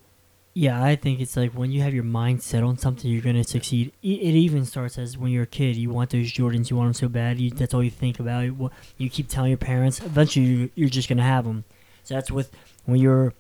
Yeah, 0.54 0.84
I 0.84 0.98
think 0.98 1.22
it's 1.22 1.38
like 1.38 1.54
when 1.54 1.72
you 1.72 1.82
have 1.82 1.94
your 1.94 2.04
mind 2.04 2.44
set 2.44 2.62
on 2.62 2.78
something, 2.78 3.10
you're 3.10 3.22
gonna 3.22 3.44
succeed. 3.46 3.94
E- 4.04 4.16
It 4.22 4.36
even 4.36 4.66
starts 4.66 4.98
as 4.98 5.18
when 5.18 5.32
you're 5.32 5.44
a 5.44 5.48
kid. 5.48 5.78
You 5.78 5.90
want 5.92 6.10
those 6.10 6.32
Jordans, 6.32 6.70
you 6.70 6.76
want 6.76 6.88
them 6.88 6.94
so 6.94 7.08
bad. 7.08 7.40
You, 7.40 7.52
that's 7.52 7.74
all 7.74 7.82
you 7.82 7.90
think 7.90 8.20
about. 8.20 8.42
You, 8.44 8.70
you 8.98 9.10
keep 9.10 9.30
telling 9.30 9.50
your 9.52 9.58
parents. 9.58 10.02
Eventually, 10.02 10.46
you- 10.46 10.70
you're 10.76 10.90
just 10.90 11.08
gonna 11.08 11.24
have 11.24 11.46
them. 11.46 11.64
So 12.04 12.16
that's 12.16 12.30
with 12.32 12.52
when 12.84 13.00
you're, 13.00 13.34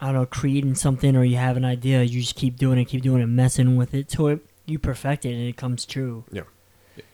I 0.00 0.06
don't 0.06 0.14
know, 0.14 0.26
creating 0.26 0.76
something 0.76 1.16
or 1.16 1.24
you 1.24 1.36
have 1.36 1.56
an 1.56 1.64
idea. 1.64 2.04
You 2.04 2.20
just 2.20 2.36
keep 2.36 2.58
doing 2.58 2.78
it, 2.78 2.84
keep 2.84 3.02
doing 3.02 3.22
it, 3.22 3.26
messing 3.26 3.74
with 3.76 3.92
it 3.92 4.06
till 4.08 4.28
it, 4.28 4.40
you 4.66 4.78
perfect 4.78 5.24
it 5.24 5.32
and 5.32 5.42
it 5.48 5.56
comes 5.56 5.84
true. 5.84 6.24
Yeah. 6.30 6.42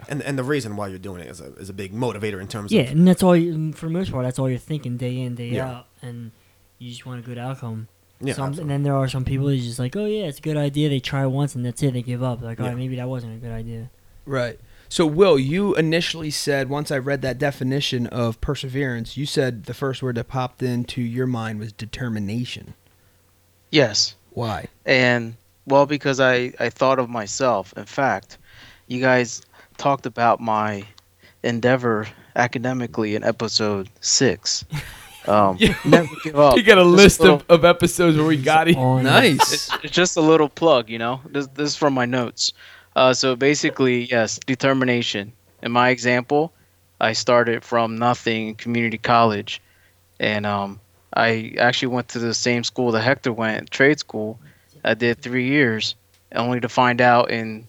And 0.09 0.23
and 0.23 0.39
the 0.39 0.45
reason 0.45 0.77
why 0.77 0.89
you're 0.89 0.99
doing 0.99 1.21
it 1.21 1.29
is 1.29 1.41
a 1.41 1.53
is 1.55 1.69
a 1.69 1.73
big 1.73 1.93
motivator 1.93 2.41
in 2.41 2.49
terms 2.49 2.73
of 2.73 2.77
Yeah, 2.77 2.83
of 2.85 2.93
and 2.93 3.07
that's 3.09 3.23
all. 3.23 3.37
You, 3.37 3.73
for 3.73 3.87
the 3.87 3.93
most 3.93 4.11
part, 4.13 4.25
that's 4.25 4.39
all 4.39 4.49
you're 4.49 4.59
thinking 4.59 4.97
day 4.97 5.19
in, 5.21 5.35
day 5.35 5.49
Yeah. 5.51 5.69
out, 5.71 5.87
and 6.03 6.33
you 6.79 6.91
just 6.91 7.05
want 7.07 7.21
a 7.21 7.23
good 7.23 7.39
outcome. 7.39 7.89
yeah. 8.21 8.35
some, 8.35 8.59
and 8.59 8.69
then 8.71 8.83
there 8.83 8.95
are 8.97 9.09
some 9.09 9.25
people 9.25 9.47
who's 9.49 9.65
just 9.65 9.79
like, 9.79 9.95
oh 9.97 10.05
yeah, 10.07 10.25
it's 10.25 10.39
a 10.39 10.43
good 10.43 10.57
idea. 10.57 10.89
They 10.89 10.99
try 11.01 11.25
once 11.27 11.55
and 11.55 11.65
that's 11.65 11.83
it. 11.83 11.93
They 11.93 12.03
give 12.03 12.23
up. 12.23 12.41
Like, 12.43 12.59
all 12.59 12.67
Yeah. 12.67 12.71
right, 12.73 12.79
maybe 12.79 12.97
that 12.97 13.09
wasn't 13.09 13.35
a 13.35 13.39
good 13.39 13.53
idea. 13.53 13.91
Right. 14.27 14.59
So, 14.91 15.07
Will, 15.07 15.39
you 15.39 15.75
initially 15.75 16.31
said, 16.31 16.69
once 16.71 16.91
I 16.91 16.97
read 16.99 17.21
that 17.23 17.39
definition 17.39 18.07
of 18.09 18.41
perseverance, 18.41 19.17
you 19.19 19.27
said 19.27 19.65
the 19.65 19.75
first 19.75 20.03
word 20.03 20.17
that 20.17 20.29
popped 20.29 20.63
into 20.63 21.03
your 21.03 21.27
mind 21.27 21.61
was 21.61 21.73
determination. 21.73 22.75
Yes. 23.71 24.15
Why? 24.31 24.67
And 24.87 25.37
well, 25.67 25.87
because 25.87 26.21
I 26.21 26.53
I 26.59 26.71
thought 26.71 26.99
of 26.99 27.09
myself. 27.11 27.75
In 27.77 27.85
fact, 27.85 28.39
you 28.87 29.01
guys 29.01 29.43
talked 29.79 30.05
about 30.07 30.41
my 30.41 30.85
endeavor 31.43 32.07
academically 32.37 33.15
in 33.15 33.25
episode 33.25 33.89
six. 34.01 34.65
Um, 35.27 35.59
never 35.85 36.09
give 36.25 36.39
up. 36.39 36.57
You 36.57 36.63
got 36.63 36.79
a 36.79 36.85
Just 36.85 36.97
list 36.97 37.21
little- 37.21 37.37
of, 37.37 37.45
of 37.51 37.65
episodes 37.67 38.17
where 38.17 38.25
we 38.27 38.39
got 38.39 38.67
it. 38.67 38.77
Nice. 38.79 39.69
it's 39.83 39.93
just 39.95 40.17
a 40.17 40.23
little 40.23 40.49
plug, 40.49 40.89
you 40.89 40.99
know. 40.99 41.21
This 41.27 41.47
this 41.49 41.69
is 41.73 41.77
from 41.77 41.93
my 41.93 42.07
notes. 42.07 42.55
Uh, 42.97 43.13
so 43.13 43.37
basically, 43.37 44.05
yes, 44.07 44.39
determination. 44.47 45.35
In 45.63 45.71
my 45.71 45.91
example, 45.91 46.55
I 46.99 47.13
started 47.13 47.63
from 47.63 47.99
nothing 47.99 48.49
in 48.49 48.55
community 48.55 48.97
college, 48.97 49.61
and 50.19 50.47
um, 50.47 50.81
I 51.13 51.53
actually 51.59 51.89
went 51.89 52.09
to 52.11 52.21
the 52.21 52.33
same 52.33 52.65
school 52.65 52.93
that 52.93 53.03
Hector 53.03 53.33
went, 53.33 53.71
trade 53.71 53.99
school. 53.99 54.39
I 54.83 54.95
did 54.95 55.21
three 55.21 55.47
years, 55.49 55.95
only 56.35 56.61
to 56.61 56.71
find 56.71 57.03
out 57.03 57.31
in 57.31 57.69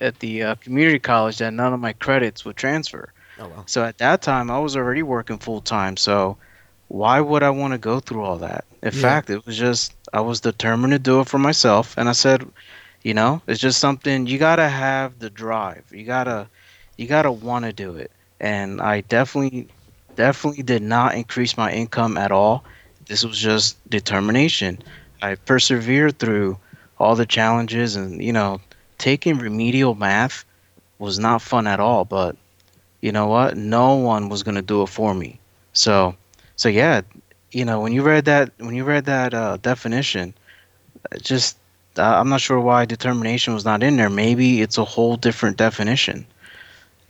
at 0.00 0.18
the 0.20 0.42
uh, 0.42 0.54
community 0.56 0.98
college 0.98 1.38
that 1.38 1.52
none 1.52 1.72
of 1.72 1.80
my 1.80 1.92
credits 1.92 2.44
would 2.44 2.56
transfer. 2.56 3.12
oh 3.38 3.48
wow. 3.48 3.66
So 3.66 3.84
at 3.84 3.98
that 3.98 4.22
time, 4.22 4.50
I 4.50 4.58
was 4.58 4.76
already 4.76 5.02
working 5.02 5.38
full 5.38 5.60
time. 5.60 5.96
So 5.96 6.38
why 6.88 7.20
would 7.20 7.42
I 7.42 7.50
want 7.50 7.72
to 7.72 7.78
go 7.78 8.00
through 8.00 8.22
all 8.22 8.38
that? 8.38 8.64
In 8.82 8.90
Yeah. 8.90 8.92
fact, 8.92 9.30
it 9.30 9.44
was 9.46 9.56
just 9.56 9.94
I 10.12 10.20
was 10.20 10.40
determined 10.40 10.92
to 10.92 10.98
do 10.98 11.20
it 11.20 11.28
for 11.28 11.38
myself, 11.38 11.94
and 11.96 12.08
I 12.08 12.12
said, 12.12 12.44
you 13.02 13.14
know, 13.14 13.42
it's 13.46 13.60
just 13.60 13.80
something 13.80 14.26
you 14.26 14.38
gotta 14.38 14.68
have 14.68 15.18
the 15.18 15.30
drive. 15.30 15.84
You 15.90 16.04
gotta, 16.04 16.48
you 16.96 17.06
gotta 17.06 17.30
want 17.32 17.64
to 17.64 17.72
do 17.72 17.96
it. 17.96 18.10
And 18.40 18.80
I 18.80 19.00
definitely, 19.02 19.68
definitely 20.16 20.62
did 20.62 20.82
not 20.82 21.14
increase 21.14 21.56
my 21.56 21.72
income 21.72 22.16
at 22.16 22.32
all. 22.32 22.64
This 23.06 23.24
was 23.24 23.38
just 23.38 23.76
determination. 23.88 24.78
I 25.22 25.34
persevered 25.36 26.18
through 26.18 26.58
all 26.98 27.14
the 27.16 27.26
challenges, 27.26 27.96
and 27.96 28.22
you 28.22 28.32
know, 28.32 28.60
taking 29.02 29.36
remedial 29.36 29.96
math 29.96 30.44
was 31.00 31.18
not 31.18 31.42
fun 31.42 31.66
at 31.66 31.80
all. 31.80 32.04
But 32.04 32.36
you 33.00 33.10
know 33.10 33.26
what? 33.26 33.56
No 33.56 33.96
one 33.96 34.28
was 34.28 34.44
gonna 34.44 34.62
do 34.62 34.82
it 34.82 34.88
for 34.88 35.12
me. 35.12 35.40
So, 35.72 36.14
so 36.54 36.68
yeah, 36.68 37.02
you 37.50 37.64
know, 37.64 37.80
when 37.80 37.92
you 37.92 38.02
read 38.02 38.24
that, 38.26 38.52
when 38.58 38.74
you 38.74 38.84
read 38.84 39.04
that 39.06 39.34
uh, 39.34 39.56
definition, 39.56 40.32
just 41.20 41.56
uh, 41.98 42.02
I'm 42.02 42.28
not 42.28 42.40
sure 42.40 42.60
why 42.60 42.84
determination 42.84 43.54
was 43.54 43.64
not 43.64 43.82
in 43.82 43.96
there. 43.96 44.08
Maybe 44.08 44.62
it's 44.62 44.78
a 44.78 44.84
whole 44.84 45.16
different 45.16 45.56
definition. 45.56 46.24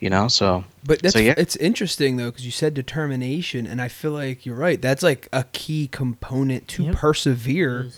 You 0.01 0.11
know, 0.11 0.27
so 0.27 0.65
But 0.85 1.01
that's 1.03 1.13
So, 1.13 1.21
yeah. 1.21 1.35
it's 1.37 1.55
interesting 1.57 2.17
though 2.17 2.31
because 2.31 2.45
you 2.45 2.51
said 2.51 2.75
determination, 2.75 3.69
and 3.69 3.81
I 3.81 3.87
feel 3.87 4.11
like 4.11 4.45
you're 4.45 4.57
right. 4.57 4.81
That's 4.83 5.03
like 5.03 5.29
a 5.33 5.45
key 5.53 5.87
component 5.87 6.67
to 6.69 6.85
Yep. 6.85 6.95
persevere 6.97 7.91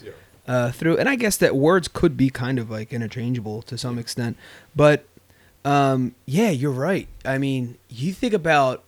uh, 0.47 0.71
through. 0.71 0.99
And 0.99 1.09
I 1.09 1.17
guess 1.17 1.37
that 1.39 1.57
words 1.57 1.89
could 1.89 2.17
be 2.17 2.31
kind 2.31 2.59
of 2.59 2.71
like 2.71 2.93
interchangeable 2.93 3.63
to 3.63 3.79
some 3.79 3.99
extent, 3.99 4.37
but 4.75 5.07
um, 5.65 6.15
yeah, 6.27 6.51
you're 6.51 6.71
right. 6.71 7.09
I 7.25 7.39
mean, 7.39 7.79
you 7.89 8.13
think 8.13 8.35
about 8.35 8.85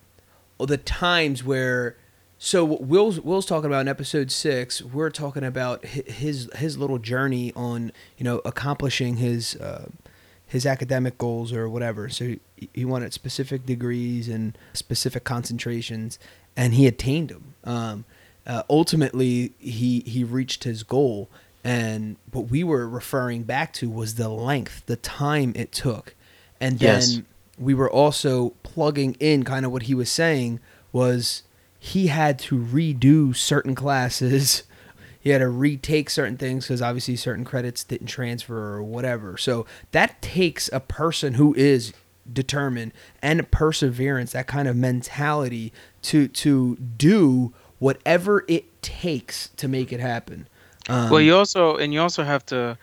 the 0.58 0.76
times 0.76 1.42
where. 1.42 1.96
So 2.38 2.66
Will's 2.66 3.18
Will's 3.18 3.46
talking 3.46 3.64
about 3.66 3.80
in 3.80 3.88
episode 3.88 4.30
six. 4.30 4.82
We're 4.82 5.08
talking 5.08 5.42
about 5.42 5.86
his 5.86 6.50
his 6.56 6.76
little 6.76 6.98
journey 6.98 7.50
on 7.56 7.92
you 8.18 8.24
know 8.24 8.42
accomplishing 8.44 9.16
his 9.16 9.56
uh, 9.56 9.86
his 10.44 10.66
academic 10.66 11.16
goals 11.16 11.50
or 11.50 11.66
whatever. 11.66 12.10
So 12.10 12.36
he, 12.56 12.68
he 12.74 12.84
wanted 12.84 13.14
specific 13.14 13.64
degrees 13.64 14.28
and 14.28 14.56
specific 14.74 15.24
concentrations, 15.24 16.18
and 16.54 16.74
he 16.74 16.86
attained 16.86 17.30
them. 17.30 17.54
Um, 17.64 18.04
uh, 18.46 18.64
ultimately, 18.68 19.52
he 19.58 20.02
he 20.06 20.22
reached 20.22 20.64
his 20.64 20.82
goal, 20.82 21.30
and 21.66 22.16
what 22.32 22.48
we 22.50 22.62
were 22.64 22.88
referring 22.88 23.42
back 23.42 23.72
to 23.74 23.90
was 23.90 24.14
the 24.14 24.28
length, 24.28 24.84
the 24.86 24.96
time 24.96 25.52
it 25.56 25.72
took, 25.72 26.14
and 26.60 26.78
then 26.78 27.00
Yes. 27.00 27.20
we 27.58 27.74
were 27.74 27.90
also 27.90 28.50
plugging 28.62 29.16
in 29.18 29.42
kind 29.44 29.66
of 29.66 29.72
what 29.72 29.82
he 29.84 29.94
was 29.94 30.10
saying 30.10 30.60
was 30.92 31.42
he 31.78 32.06
had 32.06 32.38
to 32.38 32.58
redo 32.58 33.34
certain 33.34 33.74
classes. 33.74 34.62
He 35.20 35.32
had 35.32 35.38
to 35.38 35.48
retake 35.48 36.08
certain 36.08 36.36
things 36.36 36.66
because 36.66 36.80
obviously 36.80 37.16
certain 37.16 37.44
credits 37.44 37.82
didn't 37.82 38.06
transfer 38.06 38.74
or 38.74 38.80
whatever. 38.84 39.36
So 39.36 39.66
that 39.90 40.22
takes 40.22 40.70
a 40.72 40.78
person 40.78 41.34
who 41.34 41.52
is 41.54 41.92
determined 42.32 42.92
and 43.20 43.50
perseverance 43.50 44.30
that 44.32 44.46
kind 44.46 44.68
of 44.68 44.76
mentality 44.76 45.72
to 46.02 46.28
to 46.28 46.76
do 46.76 47.52
whatever 47.80 48.44
it 48.46 48.80
takes 48.82 49.48
to 49.56 49.66
make 49.66 49.92
it 49.92 49.98
happen 49.98 50.46
um, 50.88 51.08
well, 51.08 51.20
you 51.20 51.34
also 51.36 51.76
and 51.76 51.92
you 51.92 52.00
also 52.00 52.22
have 52.24 52.44
to. 52.46 52.78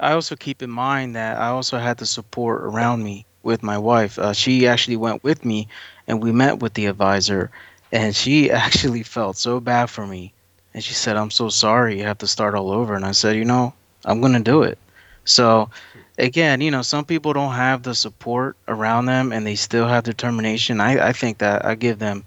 I 0.00 0.12
also 0.12 0.36
keep 0.36 0.62
in 0.62 0.70
mind 0.70 1.14
that 1.16 1.38
I 1.38 1.48
also 1.48 1.78
had 1.78 1.98
the 1.98 2.06
support 2.06 2.62
around 2.62 3.02
me 3.02 3.26
with 3.42 3.62
my 3.62 3.78
wife. 3.78 4.18
Uh, 4.18 4.32
she 4.32 4.66
actually 4.66 4.96
went 4.96 5.22
with 5.22 5.44
me, 5.44 5.68
and 6.06 6.22
we 6.22 6.32
met 6.32 6.58
with 6.60 6.74
the 6.74 6.86
advisor, 6.86 7.50
and 7.92 8.14
she 8.14 8.50
actually 8.64 9.02
felt 9.02 9.36
so 9.36 9.60
bad 9.60 9.90
for 9.90 10.06
me, 10.06 10.32
and 10.74 10.82
she 10.82 10.94
said, 10.94 11.16
"I'm 11.16 11.30
so 11.30 11.48
sorry. 11.48 11.98
You 11.98 12.04
have 12.04 12.18
to 12.18 12.26
start 12.28 12.54
all 12.54 12.70
over." 12.70 12.94
And 12.94 13.04
I 13.04 13.12
said, 13.12 13.36
"You 13.36 13.44
know, 13.44 13.74
I'm 14.04 14.20
gonna 14.20 14.40
do 14.40 14.62
it." 14.62 14.78
So, 15.24 15.70
again, 16.18 16.60
you 16.60 16.70
know, 16.70 16.82
some 16.82 17.04
people 17.04 17.32
don't 17.32 17.54
have 17.54 17.82
the 17.82 17.94
support 17.94 18.56
around 18.68 19.06
them, 19.06 19.32
and 19.32 19.46
they 19.46 19.54
still 19.56 19.86
have 19.88 20.04
determination. 20.04 20.80
I, 20.80 21.08
I 21.08 21.12
think 21.12 21.38
that 21.38 21.64
I 21.64 21.74
give 21.74 21.98
them 21.98 22.24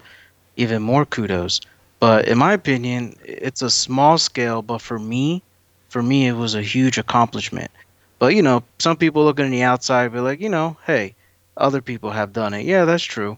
even 0.57 0.81
more 0.81 1.05
kudos. 1.05 1.61
But 1.99 2.27
in 2.27 2.37
my 2.37 2.53
opinion, 2.53 3.15
it's 3.23 3.61
a 3.61 3.69
small 3.69 4.17
scale. 4.17 4.61
But 4.61 4.81
for 4.81 4.99
me, 4.99 5.41
for 5.89 6.03
me, 6.03 6.27
it 6.27 6.33
was 6.33 6.55
a 6.55 6.61
huge 6.61 6.97
accomplishment. 6.97 7.71
But 8.19 8.35
you 8.35 8.41
know, 8.41 8.63
some 8.79 8.97
people 8.97 9.23
looking 9.23 9.45
on 9.45 9.51
the 9.51 9.63
outside 9.63 10.11
be 10.13 10.19
like, 10.19 10.41
you 10.41 10.49
know, 10.49 10.77
hey, 10.85 11.15
other 11.57 11.81
people 11.81 12.11
have 12.11 12.33
done 12.33 12.53
it. 12.53 12.65
Yeah, 12.65 12.85
that's 12.85 13.03
true. 13.03 13.37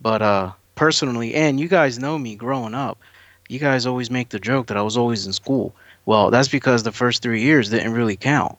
But 0.00 0.22
uh, 0.22 0.52
personally, 0.74 1.34
and 1.34 1.58
you 1.58 1.68
guys 1.68 1.98
know 1.98 2.18
me 2.18 2.36
growing 2.36 2.74
up, 2.74 2.98
you 3.48 3.58
guys 3.58 3.86
always 3.86 4.10
make 4.10 4.28
the 4.28 4.38
joke 4.38 4.66
that 4.68 4.76
I 4.76 4.82
was 4.82 4.96
always 4.96 5.26
in 5.26 5.32
school. 5.32 5.74
Well, 6.06 6.30
that's 6.30 6.48
because 6.48 6.82
the 6.82 6.92
first 6.92 7.22
three 7.22 7.42
years 7.42 7.70
didn't 7.70 7.92
really 7.92 8.16
count 8.16 8.56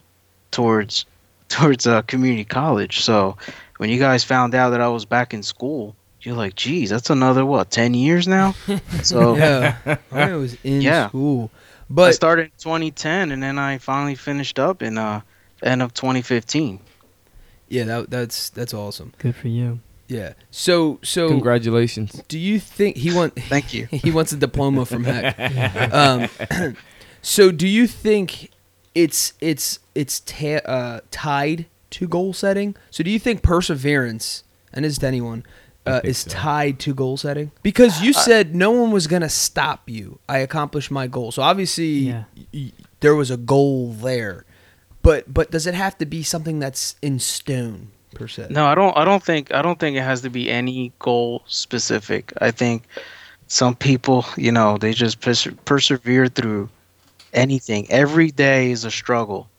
towards 0.51 1.05
towards 1.49 1.87
uh, 1.87 2.01
community 2.03 2.45
college. 2.45 3.01
So 3.01 3.37
when 3.77 3.89
you 3.89 3.97
guys 3.97 4.23
found 4.23 4.53
out 4.53 4.69
that 4.71 4.81
I 4.81 4.89
was 4.89 5.05
back 5.05 5.33
in 5.33 5.41
school, 5.41 5.95
you're 6.21 6.35
like, 6.35 6.55
geez, 6.55 6.89
that's 6.89 7.09
another 7.09 7.45
what, 7.45 7.71
ten 7.71 7.93
years 7.93 8.27
now? 8.27 8.55
So 9.03 9.35
yeah 9.35 9.77
i 10.11 10.33
was 10.35 10.57
in 10.63 10.81
Yeah. 10.81 11.07
school 11.07 11.49
I 11.53 11.59
but 11.89 12.13
started 12.13 12.43
in 12.43 12.51
2010, 12.59 13.31
and 13.31 13.41
then 13.41 13.57
I 13.57 13.79
finally 13.79 14.15
finished 14.15 14.59
up 14.59 14.81
in 14.83 14.97
uh 14.97 15.21
end 15.63 15.81
of 15.81 15.93
2015. 15.93 16.79
yeah 17.67 17.83
that, 17.85 18.09
that's 18.09 18.49
that's 18.51 18.73
awesome 18.73 19.13
Good 19.17 19.35
for 19.35 19.47
you. 19.47 19.79
yeah 20.07 20.33
so 20.51 20.99
so 21.03 21.27
Congratulations. 21.29 22.21
do 22.27 22.37
you 22.39 22.59
think 22.59 22.97
he 22.97 23.11
want 23.13 23.33
Thank 23.49 23.73
you. 23.73 23.87
he 23.91 24.11
wants 24.11 24.31
a 24.31 24.37
diploma 24.37 24.85
from 24.85 25.03
heck 25.03 25.37
um, 25.93 26.29
so 27.21 27.51
do 27.51 27.67
you 27.67 27.87
think 27.87 28.51
it's 28.95 29.33
it's 29.41 29.79
it's 29.95 30.19
ta- 30.21 30.65
uh, 30.65 30.99
tied 31.11 31.65
to 31.91 32.07
goal 32.07 32.33
setting. 32.33 32.75
So 32.91 33.03
do 33.03 33.09
you 33.09 33.19
think 33.19 33.41
perseverance 33.41 34.43
and 34.73 34.85
is 34.85 34.97
to 34.99 35.07
anyone 35.07 35.43
I 35.45 35.68
uh, 35.89 36.01
is 36.03 36.19
so. 36.19 36.29
tied 36.31 36.79
to 36.79 36.93
goal 36.93 37.17
setting? 37.17 37.51
Because 37.63 38.01
you 38.01 38.13
said 38.13 38.55
no 38.55 38.71
one 38.71 38.91
was 38.91 39.07
gonna 39.07 39.29
stop 39.29 39.89
you. 39.89 40.19
I 40.29 40.39
accomplished 40.39 40.91
my 40.91 41.07
goal. 41.07 41.31
So 41.31 41.41
obviously 41.41 41.85
Yeah. 42.09 42.23
y- 42.35 42.45
y- 42.53 42.71
there 43.01 43.15
was 43.15 43.31
a 43.31 43.37
goal 43.37 43.91
there. 43.93 44.45
But 45.01 45.33
but 45.33 45.51
does 45.51 45.65
it 45.65 45.73
have 45.75 45.97
to 45.99 46.05
be 46.05 46.23
something 46.23 46.59
that's 46.59 46.95
in 47.01 47.19
stone 47.19 47.89
per 48.15 48.27
se? 48.27 48.47
No, 48.49 48.65
I 48.65 48.75
don't. 48.75 48.95
I 48.97 49.05
don't 49.05 49.23
think. 49.23 49.53
I 49.53 49.61
don't 49.61 49.79
think 49.79 49.95
it 49.97 50.01
has 50.03 50.21
to 50.21 50.29
be 50.29 50.49
any 50.51 50.91
goal 50.99 51.43
specific. 51.47 52.33
I 52.41 52.51
think 52.51 52.83
some 53.47 53.75
people, 53.75 54.25
you 54.37 54.51
know, 54.51 54.77
they 54.77 54.91
just 54.93 55.21
perse- 55.21 55.47
persevere 55.65 56.27
through 56.27 56.69
anything. 57.33 57.89
Every 57.89 58.29
day 58.31 58.71
is 58.71 58.83
a 58.83 58.91
struggle, 58.91 59.49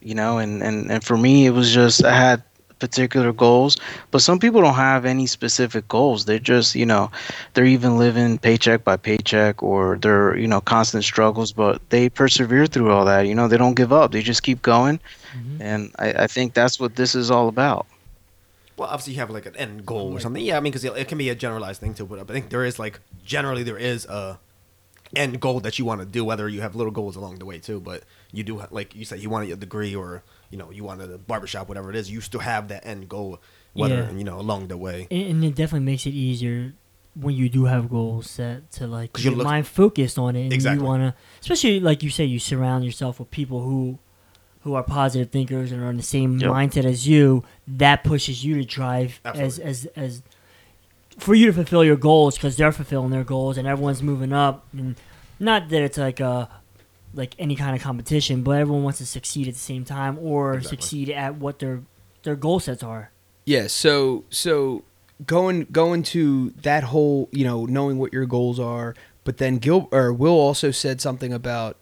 you 0.00 0.14
know. 0.14 0.36
And 0.38 0.62
and 0.62 0.90
and 0.90 1.02
for 1.02 1.16
me, 1.16 1.46
it 1.46 1.50
was 1.50 1.72
just 1.72 2.04
I 2.04 2.14
had 2.14 2.42
particular 2.84 3.32
goals, 3.32 3.76
but 4.10 4.20
some 4.20 4.38
people 4.38 4.60
don't 4.60 4.74
have 4.90 5.06
any 5.06 5.26
specific 5.26 5.88
goals. 5.88 6.26
They're 6.26 6.46
just, 6.54 6.74
you 6.74 6.86
know, 6.92 7.10
they're 7.54 7.72
even 7.76 7.96
living 7.98 8.38
paycheck 8.38 8.84
by 8.84 8.96
paycheck, 8.96 9.62
or 9.62 9.96
they're, 10.02 10.36
you 10.36 10.48
know, 10.52 10.60
constant 10.60 11.04
struggles. 11.04 11.50
But 11.52 11.80
they 11.88 12.10
persevere 12.10 12.66
through 12.66 12.90
all 12.92 13.04
that. 13.06 13.26
You 13.26 13.34
know, 13.34 13.48
they 13.48 13.56
don't 13.56 13.74
give 13.74 13.92
up. 13.92 14.12
They 14.12 14.22
just 14.22 14.42
keep 14.42 14.60
going. 14.60 15.00
Mm-hmm. 15.34 15.62
And 15.62 15.80
I, 15.98 16.24
I 16.24 16.26
think 16.26 16.52
that's 16.52 16.78
what 16.78 16.96
this 16.96 17.14
is 17.14 17.30
all 17.30 17.48
about. 17.48 17.86
Well, 18.76 18.88
obviously 18.88 19.14
you 19.14 19.20
have 19.20 19.30
like 19.30 19.46
an 19.46 19.56
end 19.56 19.86
goal 19.86 20.12
or 20.12 20.20
something. 20.20 20.44
Yeah, 20.44 20.56
I 20.56 20.60
mean, 20.60 20.72
because 20.72 20.84
it 20.84 21.08
can 21.08 21.18
be 21.18 21.30
a 21.30 21.34
generalized 21.34 21.80
thing 21.80 21.94
too. 21.94 22.06
But 22.06 22.18
I 22.18 22.24
think 22.24 22.50
there 22.50 22.64
is 22.64 22.78
like 22.78 23.00
generally 23.24 23.62
there 23.62 23.78
is 23.78 24.04
a 24.06 24.38
end 25.16 25.40
goal 25.40 25.60
that 25.60 25.78
you 25.78 25.84
want 25.84 26.00
to 26.00 26.06
do. 26.06 26.24
Whether 26.24 26.48
you 26.48 26.60
have 26.60 26.74
little 26.74 26.92
goals 26.92 27.16
along 27.16 27.38
the 27.38 27.44
way 27.44 27.58
too, 27.58 27.80
but 27.80 28.02
you 28.32 28.42
do 28.44 28.58
ha- 28.58 28.68
like 28.70 28.94
you 28.94 29.04
said 29.04 29.20
you 29.20 29.30
wanted 29.30 29.50
a 29.50 29.56
degree 29.56 29.94
or 29.94 30.22
you 30.50 30.58
know 30.58 30.70
you 30.70 30.84
wanted 30.84 31.10
a 31.10 31.18
barbershop, 31.18 31.68
whatever 31.68 31.90
it 31.90 31.96
is. 31.96 32.10
You 32.10 32.20
still 32.20 32.40
have 32.40 32.68
that 32.68 32.86
end 32.86 33.08
goal, 33.08 33.40
whether 33.72 33.94
Yeah. 33.96 34.10
you 34.12 34.24
know 34.24 34.38
along 34.38 34.68
the 34.68 34.76
way. 34.76 35.06
and, 35.10 35.22
and 35.30 35.44
it 35.44 35.54
definitely 35.54 35.86
makes 35.86 36.06
it 36.06 36.10
easier 36.14 36.72
when 37.14 37.34
you 37.36 37.48
do 37.48 37.66
have 37.66 37.88
goals 37.88 38.28
set 38.28 38.70
to 38.72 38.86
like 38.88 39.12
'Cause 39.12 39.22
keep 39.22 39.26
you 39.26 39.30
your 39.32 39.38
look- 39.38 39.46
mind 39.46 39.66
focused 39.68 40.18
on 40.18 40.34
it 40.34 40.42
and 40.44 40.52
Exactly. 40.52 40.80
you 40.82 40.86
want 40.88 41.02
to 41.02 41.14
especially 41.40 41.78
like 41.80 42.02
you 42.02 42.10
say 42.10 42.24
you 42.24 42.40
surround 42.40 42.84
yourself 42.84 43.20
with 43.20 43.30
people 43.30 43.62
who 43.62 43.98
who 44.62 44.74
are 44.74 44.82
positive 44.82 45.30
thinkers 45.30 45.70
and 45.70 45.80
are 45.82 45.90
in 45.90 45.96
the 45.96 46.02
same 46.02 46.38
Yep. 46.38 46.50
mindset 46.50 46.84
as 46.84 47.06
you 47.06 47.44
that 47.68 48.02
pushes 48.02 48.44
you 48.44 48.56
to 48.56 48.64
drive 48.64 49.20
as 49.24 49.58
as 49.60 49.86
as 49.94 50.22
for 51.18 51.34
you 51.34 51.46
to 51.46 51.52
fulfill 51.52 51.84
your 51.84 51.96
goals 51.96 52.36
because 52.36 52.56
they're 52.56 52.72
fulfilling 52.72 53.10
their 53.10 53.24
goals 53.24 53.56
and 53.58 53.66
everyone's 53.68 54.02
moving 54.02 54.32
up 54.32 54.66
and 54.72 54.96
not 55.38 55.68
that 55.68 55.82
it's 55.82 55.98
like 55.98 56.20
a 56.20 56.48
like 57.14 57.34
any 57.38 57.54
kind 57.56 57.76
of 57.76 57.82
competition 57.82 58.42
but 58.42 58.52
everyone 58.58 58.82
wants 58.82 58.98
to 58.98 59.06
succeed 59.06 59.46
at 59.48 59.54
the 59.54 59.60
same 59.60 59.84
time 59.84 60.18
or 60.18 60.54
Exactly. 60.54 60.76
succeed 60.76 61.10
at 61.10 61.36
what 61.36 61.58
their 61.60 61.82
their 62.24 62.36
goal 62.36 62.58
sets 62.60 62.82
are 62.82 63.10
Yeah, 63.44 63.66
so 63.68 64.24
so 64.30 64.82
going 65.26 65.66
going 65.70 66.02
to 66.04 66.50
that 66.62 66.84
whole, 66.84 67.28
you 67.30 67.44
know, 67.44 67.66
knowing 67.66 67.98
what 67.98 68.12
your 68.12 68.26
goals 68.26 68.58
are, 68.58 68.94
but 69.22 69.36
then 69.36 69.58
Gil 69.58 69.88
or 69.92 70.12
Will 70.12 70.32
also 70.32 70.70
said 70.72 71.00
something 71.00 71.32
about, 71.32 71.76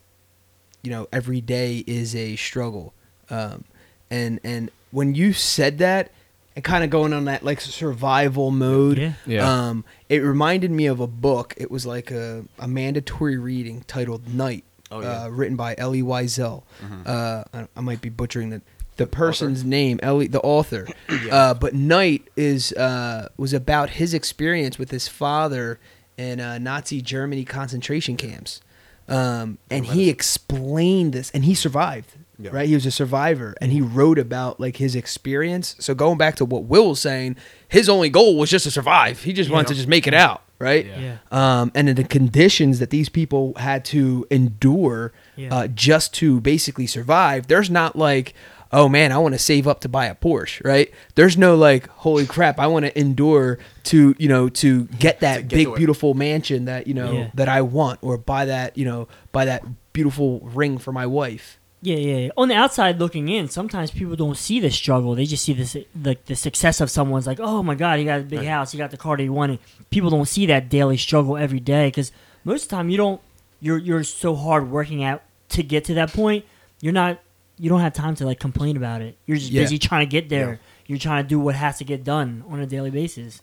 you 0.83 0.91
know, 0.91 1.09
every 1.13 1.41
day 1.41 1.83
is 1.87 2.15
a 2.15 2.37
struggle, 2.37 2.93
um, 3.31 3.65
and 4.11 4.39
and 4.45 4.71
when 4.91 5.15
you 5.15 5.33
said 5.33 5.79
that, 5.79 6.11
and 6.55 6.65
kind 6.65 6.85
of 6.85 6.91
going 6.91 7.13
on 7.13 7.25
that 7.27 7.43
like 7.45 7.61
survival 7.61 8.51
mode, 8.51 8.99
Yeah. 8.99 9.13
Yeah. 9.27 9.69
um, 9.69 9.85
it 10.09 10.19
reminded 10.19 10.71
me 10.71 10.87
of 10.87 11.01
a 11.01 11.07
book. 11.07 11.55
It 11.57 11.71
was 11.71 11.87
like 11.87 12.11
a, 12.11 12.45
a 12.59 12.69
mandatory 12.69 13.39
reading 13.39 13.85
titled 13.87 14.33
Night, 14.35 14.65
Oh, 14.91 15.01
yeah. 15.01 15.07
Mm-hmm. 15.07 15.25
uh, 15.25 15.29
written 15.31 15.57
by 15.57 15.75
Elie 15.79 16.03
Wiesel. 16.03 16.63
Uh, 17.07 17.45
I, 17.55 17.69
I 17.77 17.81
might 17.81 18.01
be 18.01 18.09
butchering 18.11 18.51
the 18.51 18.63
the 18.99 19.07
person's 19.07 19.65
name, 19.65 19.99
Elie, 20.03 20.27
the 20.27 20.41
author. 20.43 20.87
uh, 21.31 21.55
but 21.55 21.73
Night 21.75 22.29
is 22.37 22.73
uh, 22.75 23.29
was 23.39 23.55
about 23.55 23.89
his 23.91 24.13
experience 24.13 24.79
with 24.79 24.91
his 24.91 25.09
father 25.09 25.81
in 26.19 26.41
uh, 26.41 26.59
Nazi 26.59 27.01
Germany 27.01 27.47
concentration 27.47 28.19
camps, 28.19 28.61
um, 29.09 29.57
and 29.71 29.87
he 29.87 30.11
explained 30.11 31.15
this, 31.15 31.31
and 31.31 31.47
he 31.47 31.55
survived. 31.55 32.13
Yeah. 32.43 32.51
Right, 32.53 32.69
he 32.69 32.75
was 32.75 32.87
a 32.87 32.91
survivor, 32.91 33.55
and 33.61 33.71
he 33.73 33.81
wrote 33.81 34.19
about 34.19 34.59
like 34.61 34.77
his 34.77 34.95
experience. 34.97 35.77
So 35.79 35.95
going 35.95 36.19
back 36.19 36.37
to 36.37 36.45
what 36.45 36.65
Will 36.65 36.91
was 36.91 37.01
saying, 37.01 37.37
his 37.69 37.89
only 37.89 38.11
goal 38.11 38.37
was 38.39 38.51
just 38.51 38.65
to 38.65 38.71
survive. 38.71 39.23
He 39.23 39.33
just 39.33 39.49
wanted 39.51 39.69
to 39.69 39.75
just 39.75 39.89
make 39.89 40.07
it 40.07 40.15
out, 40.15 40.43
right? 40.59 40.85
Yeah. 40.87 41.01
yeah 41.01 41.61
um, 41.61 41.71
and 41.75 41.89
in 41.89 41.97
the 41.97 42.05
conditions 42.05 42.79
that 42.81 42.91
these 42.91 43.09
people 43.09 43.55
had 43.57 43.85
to 43.87 44.27
endure 44.31 45.13
Yeah. 45.37 45.55
uh, 45.55 45.67
just 45.69 46.15
to 46.15 46.41
basically 46.41 46.87
survive. 46.87 47.47
There's 47.47 47.71
not 47.71 47.97
like, 47.97 48.35
oh 48.73 48.89
man, 48.89 49.13
I 49.13 49.19
want 49.19 49.35
to 49.35 49.39
save 49.39 49.69
up 49.69 49.81
to 49.81 49.89
buy 49.89 50.07
a 50.07 50.15
Porsche, 50.15 50.65
right? 50.65 50.91
There's 51.15 51.37
no 51.37 51.55
like, 51.57 51.89
holy 51.89 52.27
crap, 52.27 52.59
I 52.59 52.67
want 52.67 52.87
to 52.87 52.99
endure 52.99 53.59
to 53.85 54.15
you 54.19 54.29
know 54.29 54.49
to 54.49 54.85
get 54.99 55.21
that 55.21 55.49
get 55.49 55.57
big 55.57 55.75
beautiful 55.77 56.15
mansion 56.15 56.65
that 56.65 56.87
you 56.87 56.95
know 56.95 57.13
Yeah. 57.13 57.31
that 57.35 57.49
I 57.49 57.61
want, 57.63 57.99
or 58.03 58.17
buy 58.19 58.47
that 58.47 58.77
you 58.77 58.85
know 58.85 59.09
buy 59.33 59.45
that 59.45 59.63
beautiful 59.93 60.41
ring 60.41 60.79
for 60.79 60.91
my 60.93 61.07
wife. 61.07 61.59
Yeah, 61.85 61.97
yeah, 61.97 62.17
yeah. 62.19 62.29
On 62.37 62.47
the 62.49 62.55
outside 62.55 63.01
looking 63.01 63.29
in, 63.29 63.49
sometimes 63.49 63.91
people 63.91 64.15
don't 64.15 64.37
see 64.37 64.61
the 64.61 64.71
struggle. 64.71 65.17
They 65.17 65.25
just 65.27 65.45
see 65.45 65.53
the 65.53 65.87
like 66.05 66.25
the 66.27 66.37
success 66.37 66.81
of 66.81 66.91
someone's 66.91 67.27
like, 67.27 67.41
oh 67.41 67.63
my 67.63 67.75
god, 67.75 67.99
he 67.99 68.05
got 68.05 68.21
a 68.21 68.23
big 68.23 68.39
Right. 68.39 68.49
house, 68.49 68.71
he 68.73 68.79
got 68.79 68.93
the 68.93 68.97
car 68.97 69.17
that 69.17 69.23
he 69.23 69.29
wanted. 69.29 69.59
People 69.91 70.09
don't 70.09 70.29
see 70.29 70.47
that 70.47 70.69
daily 70.69 70.97
struggle 70.97 71.37
every 71.37 71.59
day 71.61 71.89
because 71.89 72.13
most 72.45 72.65
of 72.65 72.69
the 72.69 72.77
time 72.77 72.89
you 72.89 72.97
don't. 72.97 73.21
You're 73.61 73.79
you're 73.79 74.05
so 74.05 74.35
hard 74.37 74.71
working 74.71 75.03
at 75.05 75.23
to 75.51 75.63
get 75.65 75.85
to 75.87 75.95
that 75.95 76.13
point. 76.13 76.45
You're 76.81 76.93
not. 76.93 77.19
You 77.59 77.69
don't 77.69 77.81
have 77.81 77.93
time 77.95 78.15
to 78.17 78.27
like 78.27 78.39
complain 78.41 78.77
about 78.77 79.03
it. 79.03 79.17
You're 79.27 79.37
just 79.37 79.51
Yeah. 79.51 79.63
busy 79.63 79.79
trying 79.79 80.07
to 80.07 80.11
get 80.11 80.29
there. 80.29 80.51
Yeah. 80.53 80.57
You're 80.87 80.99
trying 80.99 81.25
to 81.25 81.29
do 81.29 81.39
what 81.41 81.55
has 81.57 81.79
to 81.79 81.85
get 81.85 82.03
done 82.05 82.45
on 82.49 82.61
a 82.61 82.67
daily 82.67 82.91
basis. 82.91 83.41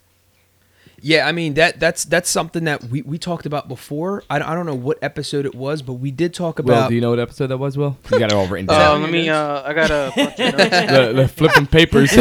Yeah, 1.02 1.26
I 1.26 1.32
mean 1.32 1.54
that 1.54 1.80
that's 1.80 2.04
that's 2.04 2.28
something 2.28 2.64
that 2.64 2.84
we, 2.84 3.02
we 3.02 3.16
talked 3.18 3.46
about 3.46 3.68
before. 3.68 4.22
I, 4.28 4.38
don't- 4.38 4.48
I 4.48 4.54
don't 4.54 4.66
know 4.66 4.74
what 4.74 4.98
episode 5.02 5.46
it 5.46 5.54
was, 5.54 5.80
but 5.82 5.94
we 5.94 6.10
did 6.10 6.34
talk 6.34 6.58
Will, 6.58 6.66
about. 6.66 6.88
do 6.90 6.94
you 6.94 7.00
know 7.00 7.10
what 7.10 7.18
episode 7.18 7.46
that 7.48 7.58
was, 7.58 7.78
Will? 7.78 7.96
You 8.12 8.18
got 8.18 8.30
it 8.30 8.34
all 8.34 8.46
written 8.46 8.68
Uh, 8.68 8.78
down. 8.78 9.02
let 9.02 9.10
me. 9.10 9.28
Uh, 9.28 9.62
I 9.62 9.72
got 9.72 9.90
a 9.90 10.12
bunch 10.16 10.38
of 10.40 10.56
notes. 10.58 10.70
the, 10.70 11.12
the 11.22 11.28
flipping 11.28 11.66
papers. 11.66 12.10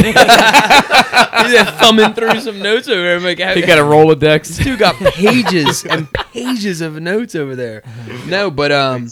He's 1.49 1.69
thumbing 1.79 2.13
through 2.13 2.39
some 2.41 2.59
notes 2.61 2.87
over 2.87 3.01
there. 3.01 3.17
I'm 3.17 3.23
like, 3.23 3.37
got 3.37 3.77
a 3.79 3.81
Rolodex. 3.81 4.47
This 4.47 4.57
dude 4.59 4.79
got 4.79 4.95
pages 4.95 5.85
and 5.85 6.11
pages 6.13 6.81
of 6.81 7.01
notes 7.01 7.35
over 7.35 7.55
there. 7.55 7.83
No, 8.27 8.51
but 8.51 8.71
um, 8.71 9.09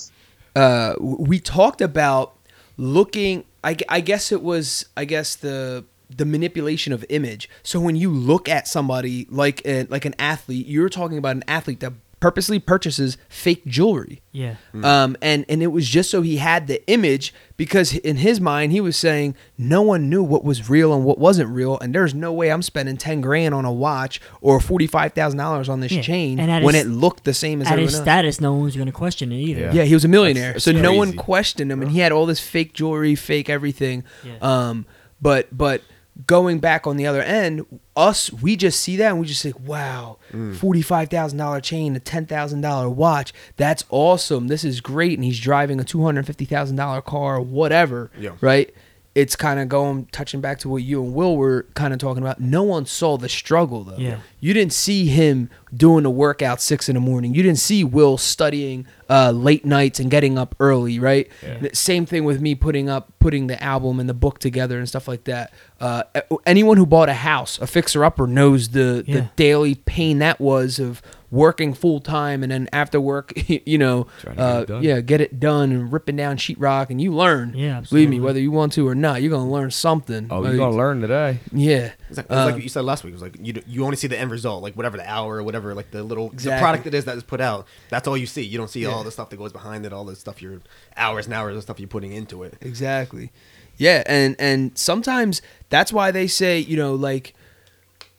uh, 0.56 0.96
we 1.00 1.40
talked 1.40 1.82
about 1.82 2.36
looking. 2.78 3.44
I, 3.64 3.76
I 3.90 4.02
guess 4.02 4.32
it 4.32 4.42
was. 4.42 4.86
I 4.96 5.06
guess 5.06 5.36
the 5.36 5.86
the 6.16 6.26
manipulation 6.26 6.94
of 6.94 7.06
image. 7.10 7.50
So 7.64 7.80
when 7.80 7.96
you 7.96 8.10
look 8.12 8.48
at 8.50 8.68
somebody 8.68 9.28
like 9.30 9.62
a, 9.66 9.84
like 9.86 10.06
an 10.06 10.16
athlete, 10.20 10.68
you're 10.68 10.90
talking 10.90 11.18
about 11.18 11.36
an 11.36 11.44
athlete 11.48 11.80
that 11.82 11.94
purposely 12.20 12.58
purchases 12.58 13.16
fake 13.30 13.64
jewelry. 13.68 14.22
Yeah. 14.32 14.56
Um, 14.84 15.16
and 15.22 15.46
and 15.48 15.62
it 15.62 15.68
was 15.68 15.88
just 15.88 16.10
so 16.10 16.24
he 16.24 16.38
had 16.38 16.66
the 16.66 16.84
image 16.90 17.32
because 17.58 17.94
in 17.96 18.18
his 18.18 18.42
mind 18.42 18.72
he 18.72 18.82
was 18.82 18.98
saying 18.98 19.36
no 19.56 19.84
one 19.84 20.10
knew 20.10 20.24
what 20.24 20.44
was 20.44 20.68
real 20.68 20.96
and 20.96 21.04
what 21.06 21.20
wasn't 21.20 21.48
real, 21.52 21.78
and 21.78 21.94
there's 21.94 22.16
no 22.16 22.34
way 22.34 22.52
I'm 22.52 22.64
spending 22.64 22.98
ten 22.98 23.22
grand 23.22 23.54
on 23.54 23.66
a 23.66 23.72
watch 23.72 24.20
or 24.42 24.60
forty 24.60 24.88
five 24.88 25.14
thousand 25.14 25.38
dollars 25.38 25.70
on 25.70 25.80
this 25.82 25.92
Yeah, 25.92 26.02
chain 26.02 26.40
and 26.40 26.66
when 26.66 26.74
his- 26.74 26.86
it 26.86 26.90
looked 26.90 27.24
the 27.24 27.36
same 27.36 27.62
as 27.62 27.68
At 27.68 27.74
everyone 27.74 27.88
his 27.90 27.96
else. 27.96 28.04
status, 28.04 28.42
no 28.42 28.54
one's 28.56 28.76
going 28.76 28.88
to 28.88 28.92
question 28.92 29.32
it 29.32 29.36
either. 29.38 29.62
Yeah. 29.62 29.74
Yeah, 29.74 29.84
he 29.84 29.94
was 29.94 30.06
a 30.06 30.08
millionaire, 30.08 30.48
That's- 30.54 30.64
so 30.64 30.72
that's 30.72 30.82
no 30.82 30.94
one 30.94 31.14
questioned 31.14 31.72
him, 31.72 31.84
and 31.84 31.92
he 31.92 32.00
had 32.00 32.12
all 32.12 32.26
this 32.26 32.40
fake 32.40 32.74
jewelry, 32.74 33.14
fake 33.14 33.48
everything. 33.48 34.04
Yeah. 34.26 34.38
Um, 34.42 34.88
but 35.22 35.56
but 35.56 35.82
going 36.26 36.60
back 36.60 36.88
on 36.88 36.98
the 36.98 37.06
other 37.06 37.22
end, 37.22 37.66
us 37.96 38.32
we 38.32 38.56
just 38.56 38.80
see 38.80 38.96
that 38.98 39.12
and 39.12 39.20
we 39.20 39.28
just 39.28 39.44
think, 39.44 39.60
wow, 39.60 40.18
mm. 40.32 40.56
forty 40.56 40.82
five 40.82 41.10
thousand 41.10 41.38
dollar 41.38 41.62
chain, 41.62 41.96
a 41.96 42.00
ten 42.00 42.26
thousand 42.26 42.62
dollar 42.62 42.90
watch, 42.90 43.34
that's 43.56 43.84
awesome. 43.90 44.48
This 44.48 44.64
is 44.64 44.82
great, 44.82 45.18
and 45.18 45.24
he's 45.24 45.40
driving 45.40 45.80
a 45.80 45.84
two 45.84 46.04
hundred 46.04 46.26
fifty 46.26 46.46
thousand 46.46 46.78
dollar 46.78 47.02
car, 47.02 47.40
whatever. 47.40 48.10
Yeah. 48.18 48.32
Right. 48.42 48.74
It's 49.14 49.36
kind 49.36 49.60
of 49.60 49.68
going 49.68 50.06
touching 50.12 50.42
back 50.42 50.60
to 50.60 50.70
what 50.70 50.84
you 50.84 51.04
and 51.04 51.14
Will 51.14 51.38
were 51.38 51.66
kind 51.74 51.92
of 51.92 52.00
talking 52.00 52.22
about. 52.22 52.40
No 52.40 52.62
one 52.62 52.86
saw 52.86 53.18
the 53.18 53.30
struggle 53.30 53.84
though. 53.84 53.98
Yeah. 53.98 54.20
You 54.40 54.54
didn't 54.54 54.74
see 54.74 55.08
him 55.08 55.50
doing 55.76 56.06
a 56.06 56.10
workout 56.10 56.62
six 56.62 56.88
in 56.90 56.96
the 56.96 57.02
morning. 57.02 57.34
You 57.34 57.44
didn't 57.44 57.60
see 57.60 57.84
Will 57.84 58.18
studying 58.18 58.86
uh, 59.10 59.32
late 59.32 59.66
nights 59.66 60.00
and 60.00 60.10
getting 60.12 60.38
up 60.38 60.56
early, 60.60 61.00
right? 61.00 61.30
Yeah. 61.44 61.70
Same 61.74 62.06
thing 62.06 62.24
with 62.26 62.42
me 62.42 62.56
putting 62.56 62.90
up 62.90 63.12
putting 63.20 63.48
the 63.48 63.62
album 63.62 64.00
and 64.00 64.08
the 64.10 64.14
book 64.14 64.40
together 64.40 64.78
and 64.80 64.88
stuff 64.88 65.08
like 65.08 65.26
that. 65.26 65.54
Uh, 65.80 66.04
anyone 66.46 66.78
who 66.78 66.86
bought 66.86 67.10
a 67.10 67.14
house, 67.14 67.60
a 67.60 67.68
fixer 67.68 68.04
upper, 68.04 68.28
knows 68.28 68.70
the 68.70 69.04
the 69.08 69.30
daily 69.36 69.76
pain 69.76 70.20
that 70.20 70.40
was 70.40 70.80
of 70.80 71.02
working 71.30 71.74
full 71.74 72.00
time 72.00 72.42
and 72.42 72.52
then 72.54 72.70
after 72.72 73.02
work, 73.02 73.34
you 73.48 73.78
know, 73.78 74.08
Trying 74.22 74.36
get 74.38 74.42
uh, 74.44 74.60
it 74.62 74.68
done. 74.68 74.84
yeah, 74.84 75.00
get 75.02 75.22
it 75.22 75.40
done 75.40 75.72
and 75.72 75.92
ripping 75.92 76.16
down 76.16 76.38
sheetrock, 76.38 76.90
and 76.90 77.02
you 77.02 77.14
learn. 77.14 77.54
Yeah, 77.56 77.82
believe 77.82 78.10
me, 78.10 78.20
whether 78.20 78.40
you 78.40 78.52
want 78.52 78.74
to 78.74 78.88
or 78.88 78.96
not, 78.96 79.22
you're 79.22 79.32
gonna 79.32 79.50
learn 79.52 79.72
something. 79.72 80.28
Oh, 80.32 80.44
you're 80.44 80.58
gonna 80.58 80.76
learn 80.76 81.02
today. 81.02 81.40
Yeah, 81.52 81.92
It's 82.10 82.18
like, 82.18 82.26
it 82.28 82.32
Uh, 82.32 82.46
like 82.52 82.64
you 82.64 82.70
said 82.70 82.86
last 82.86 83.04
week. 83.04 83.12
It 83.12 83.16
was 83.16 83.22
like 83.22 83.38
you 83.42 83.62
you 83.68 83.84
only 83.84 83.98
see 83.98 84.08
the 84.08 84.18
end 84.18 84.32
result, 84.32 84.64
like 84.64 84.76
whatever 84.76 84.98
the 84.98 85.10
hour 85.10 85.38
or 85.38 85.44
whatever, 85.58 85.76
like 85.76 85.92
the 85.92 86.04
little 86.04 86.32
Exactly. 86.32 86.56
the 86.58 86.62
product 86.62 86.88
it 86.88 86.94
is 86.94 87.06
that 87.06 87.18
is 87.18 87.24
put 87.24 87.42
out. 87.42 87.68
That's 87.90 88.08
all 88.08 88.18
you 88.18 88.26
see. 88.28 88.44
You 88.44 88.58
don't 88.58 88.70
see 88.70 88.82
Yeah. 88.84 88.90
all 88.90 89.04
the 89.04 89.12
stuff 89.12 89.30
that 89.32 89.38
goes 89.38 89.52
behind 89.52 89.86
it, 89.86 89.94
all 89.94 90.06
the 90.06 90.16
stuff 90.16 90.42
you're 90.42 90.62
hours 90.96 91.26
and 91.26 91.34
hours 91.34 91.56
of 91.58 91.64
stuff 91.64 91.80
you're 91.80 91.88
putting 91.88 92.12
into 92.14 92.44
it. 92.44 92.56
Exactly. 92.62 93.32
Yeah, 93.78 94.04
and 94.08 94.36
and 94.40 94.78
sometimes 94.78 95.42
that's 95.70 95.92
why 95.94 96.12
they 96.12 96.28
say, 96.28 96.60
you 96.60 96.78
know, 96.78 96.94
like 96.96 97.34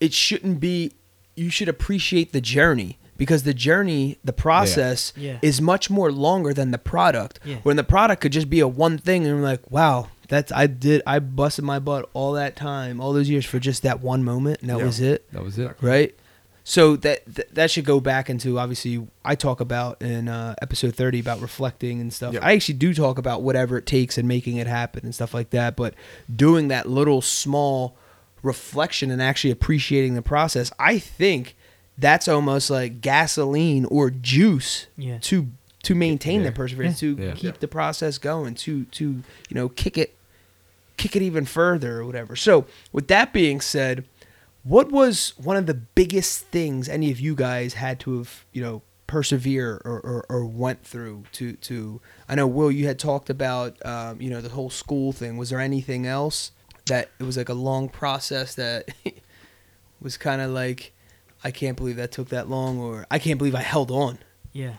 it 0.01 0.13
shouldn't 0.13 0.61
be 0.61 0.93
you 1.37 1.51
should 1.51 1.69
appreciate 1.69 2.33
the 2.33 2.41
journey 2.41 2.99
because 3.17 3.43
the 3.45 3.55
journey, 3.55 4.19
the 4.25 4.33
process 4.33 5.13
Yeah. 5.17 5.39
is 5.43 5.61
much 5.61 5.89
more 5.91 6.11
longer 6.13 6.53
than 6.53 6.71
the 6.73 6.79
product. 6.79 7.39
Yeah. 7.45 7.57
When 7.63 7.77
the 7.77 7.85
product 7.85 8.23
could 8.23 8.33
just 8.33 8.49
be 8.51 8.61
a 8.61 8.69
one 8.69 8.99
thing 8.99 9.25
and 9.25 9.37
you're 9.37 9.43
like, 9.45 9.69
wow, 9.71 10.09
that's 10.29 10.53
I 10.53 10.67
did 10.69 11.03
I 11.07 11.19
busted 11.19 11.65
my 11.65 11.79
butt 11.81 12.09
all 12.13 12.33
that 12.35 12.55
time, 12.55 13.01
all 13.01 13.13
those 13.13 13.29
years 13.29 13.45
for 13.45 13.59
just 13.59 13.83
that 13.83 14.01
one 14.01 14.23
moment 14.25 14.61
and 14.61 14.71
that 14.71 14.79
Yeah. 14.79 14.85
was 14.85 15.01
it 15.01 15.33
That 15.33 15.43
was 15.45 15.59
it. 15.59 15.75
right? 15.81 16.15
So 16.71 16.97
that 16.97 17.25
th- 17.35 17.49
that 17.55 17.71
should 17.71 17.87
go 17.87 17.99
back 17.99 18.29
into 18.29 18.59
obviously 18.59 19.07
I 19.25 19.37
talk 19.37 19.61
about 19.61 20.03
in 20.03 20.29
uh, 20.29 20.55
episode 20.61 20.95
thirty 20.95 21.19
about 21.19 21.41
reflecting 21.41 21.99
and 21.99 22.13
stuff. 22.13 22.35
Yep. 22.35 22.43
I 22.45 22.53
actually 22.53 22.75
do 22.75 22.93
talk 22.93 23.17
about 23.17 23.41
whatever 23.41 23.79
it 23.79 23.87
takes 23.87 24.19
and 24.19 24.29
making 24.29 24.59
it 24.59 24.67
happen 24.67 25.01
and 25.05 25.15
stuff 25.15 25.33
like 25.33 25.49
that. 25.51 25.77
But 25.77 25.95
doing 26.35 26.69
that 26.69 26.87
little 26.87 27.23
small 27.23 27.97
reflection 28.43 29.11
and 29.11 29.23
actually 29.23 29.51
appreciating 29.51 30.15
the 30.15 30.21
process, 30.21 30.71
I 30.79 30.99
think 30.99 31.57
that's 31.97 32.29
almost 32.29 32.69
like 32.69 33.01
gasoline 33.01 33.87
or 33.87 34.11
juice 34.11 34.89
Yeah. 34.99 35.17
to 35.23 35.49
to 35.85 35.95
maintain 35.95 36.41
Yeah. 36.43 36.51
the 36.51 36.53
perseverance, 36.53 37.01
to 37.01 37.17
Yeah. 37.19 37.33
keep 37.33 37.61
the 37.61 37.69
process 37.69 38.19
going, 38.19 38.55
to 38.57 38.85
to 38.85 39.05
you 39.49 39.55
know 39.55 39.71
kick 39.71 39.97
it 39.97 40.15
kick 40.99 41.17
it 41.17 41.23
even 41.23 41.47
further 41.47 42.01
or 42.01 42.05
whatever. 42.05 42.37
So 42.37 42.67
with 42.93 43.09
that 43.09 43.33
being 43.33 43.63
said, 43.63 44.05
what 44.69 44.93
was 44.93 45.33
one 45.39 45.57
of 45.57 45.67
the 45.67 45.75
biggest 45.75 46.45
things 46.47 46.89
any 46.89 47.11
of 47.11 47.19
you 47.19 47.35
guys 47.35 47.75
had 47.75 47.99
to 48.01 48.19
have 48.19 48.45
you 48.53 48.63
know 48.63 48.83
persevere 49.07 49.81
or, 49.87 50.01
or, 50.01 50.27
or 50.29 50.45
went 50.45 50.85
through 50.85 51.25
to 51.33 51.55
to 51.55 52.01
I 52.29 52.35
know 52.35 52.47
Will 52.47 52.71
you 52.71 52.87
had 52.87 52.99
talked 52.99 53.31
about 53.31 53.85
um, 53.85 54.21
you 54.21 54.31
know 54.31 54.41
the 54.41 54.51
whole 54.51 54.71
school 54.71 55.13
thing. 55.13 55.37
Was 55.37 55.51
there 55.51 55.61
anything 55.61 56.07
else 56.07 56.53
that 56.87 57.09
it 57.19 57.25
was 57.25 57.37
like 57.37 57.49
a 57.49 57.55
long 57.55 57.89
process 57.89 58.55
that 58.57 58.89
was 60.01 60.17
kind 60.17 60.43
of 60.43 60.51
like 60.51 60.93
I 61.43 61.51
can't 61.51 61.77
believe 61.77 61.97
that 61.97 62.13
took 62.13 62.29
that 62.29 62.49
long 62.49 62.79
or 62.79 63.07
I 63.11 63.19
can't 63.19 63.39
believe 63.39 63.55
I 63.55 63.63
held 63.63 63.91
on. 63.91 64.19
Yeah. 64.53 64.75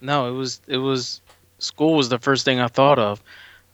No, 0.00 0.28
it 0.28 0.36
was 0.36 0.60
it 0.66 0.78
was 0.78 1.20
school 1.58 1.94
was 1.94 2.08
the 2.08 2.18
first 2.18 2.44
thing 2.44 2.58
I 2.58 2.66
thought 2.66 2.98
of. 2.98 3.22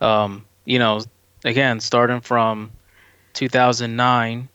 Um, 0.03 0.45
you 0.67 0.79
know, 0.79 1.01
again, 1.45 1.81
starting 1.81 2.21
from 2.21 2.71
2009, 3.33 4.49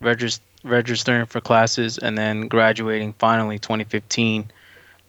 regis- 0.00 0.40
registering 0.64 1.26
for 1.26 1.40
classes, 1.40 1.98
and 1.98 2.16
then 2.18 2.48
graduating 2.48 3.14
finally 3.18 3.58
2015 3.58 4.50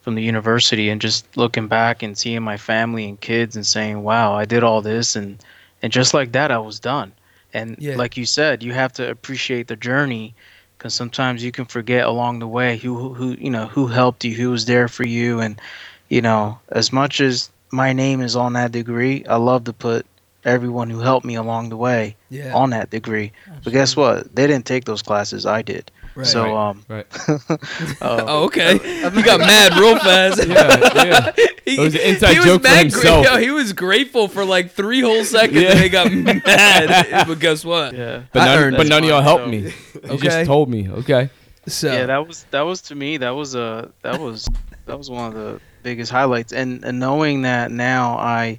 from 0.02 0.14
the 0.14 0.22
university, 0.22 0.88
and 0.90 1.00
just 1.00 1.36
looking 1.36 1.68
back 1.68 2.02
and 2.02 2.16
seeing 2.16 2.42
my 2.42 2.56
family 2.56 3.06
and 3.08 3.20
kids 3.20 3.56
and 3.56 3.66
saying, 3.66 4.02
"Wow, 4.02 4.34
I 4.34 4.44
did 4.44 4.62
all 4.62 4.80
this," 4.82 5.16
and 5.16 5.38
and 5.82 5.92
just 5.92 6.14
like 6.14 6.32
that, 6.32 6.50
I 6.50 6.58
was 6.58 6.80
done. 6.80 7.12
And 7.54 7.76
Yeah. 7.78 7.96
like 7.96 8.16
you 8.16 8.26
said, 8.26 8.62
you 8.62 8.72
have 8.72 8.92
to 8.94 9.08
appreciate 9.10 9.68
the 9.68 9.76
journey 9.76 10.34
because 10.76 10.94
sometimes 10.94 11.42
you 11.44 11.52
can 11.52 11.64
forget 11.66 12.06
along 12.06 12.38
the 12.38 12.48
way 12.48 12.76
who, 12.78 12.96
who 12.96 13.14
who 13.14 13.36
you 13.38 13.50
know 13.50 13.66
who 13.66 13.86
helped 13.88 14.24
you, 14.24 14.34
who 14.34 14.50
was 14.50 14.64
there 14.66 14.88
for 14.88 15.04
you, 15.04 15.40
and 15.40 15.60
you 16.08 16.20
know 16.22 16.58
as 16.70 16.92
much 16.92 17.20
as 17.20 17.50
my 17.70 17.92
name 17.92 18.20
is 18.20 18.36
on 18.36 18.54
that 18.54 18.72
degree, 18.72 19.24
I 19.28 19.36
love 19.36 19.64
to 19.64 19.72
put 19.72 20.06
everyone 20.44 20.88
who 20.90 21.00
helped 21.00 21.26
me 21.26 21.34
along 21.34 21.68
the 21.70 21.76
way 21.76 22.16
Yeah. 22.30 22.54
on 22.54 22.70
that 22.70 22.90
degree. 22.90 23.32
But 23.64 23.72
guess 23.72 23.96
what? 23.96 24.34
They 24.34 24.46
didn't 24.46 24.66
take 24.66 24.84
those 24.84 25.02
classes. 25.02 25.44
I 25.46 25.62
did. 25.62 25.90
Right. 26.14 26.26
So 26.26 26.56
um, 26.56 26.84
Right. 26.88 27.06
uh, 27.28 27.38
Oh, 28.00 28.44
okay. 28.46 28.78
he 28.78 29.22
got 29.22 29.40
mad 29.40 29.74
real 29.78 29.98
fast. 29.98 30.46
Yeah, 30.46 30.94
yeah. 31.04 31.32
He, 31.64 31.76
It 31.76 31.80
was 31.80 31.94
an 31.94 32.00
inside 32.00 32.32
he 32.32 32.38
was 32.38 32.46
joke 32.46 32.62
for 32.62 32.68
himself. 32.76 33.24
Gra- 33.26 33.34
yo, 33.34 33.40
he 33.40 33.50
was 33.50 33.72
grateful 33.72 34.26
for 34.28 34.44
like 34.44 34.72
three 34.72 35.00
whole 35.00 35.24
seconds, 35.24 35.60
Yeah. 35.62 35.70
and 35.72 35.78
he 35.80 35.88
got 35.88 36.10
mad. 36.10 37.26
but 37.26 37.38
guess 37.38 37.64
what? 37.64 37.94
yeah. 37.94 38.22
But 38.32 38.42
I 38.48 38.56
none, 38.56 38.74
but 38.76 38.86
none 38.88 39.02
of 39.04 39.08
y'all 39.08 39.22
helped 39.22 39.44
So- 39.44 39.50
me. 39.50 39.58
You 39.58 39.72
Okay. 40.10 40.16
just 40.28 40.46
told 40.46 40.68
me. 40.70 40.88
Okay. 40.88 41.30
So 41.66 41.92
yeah, 41.92 42.06
that 42.06 42.26
was 42.26 42.46
that 42.50 42.62
was 42.62 42.80
to 42.82 42.94
me 42.94 43.18
that 43.18 43.30
was 43.30 43.54
a 43.54 43.90
that 44.02 44.18
was 44.18 44.48
that 44.86 44.96
was 44.96 45.10
one 45.10 45.26
of 45.28 45.34
the 45.34 45.60
biggest 45.82 46.10
highlights 46.10 46.52
and, 46.52 46.82
and 46.84 46.98
knowing 46.98 47.42
that 47.42 47.70
now 47.70 48.16
I 48.16 48.58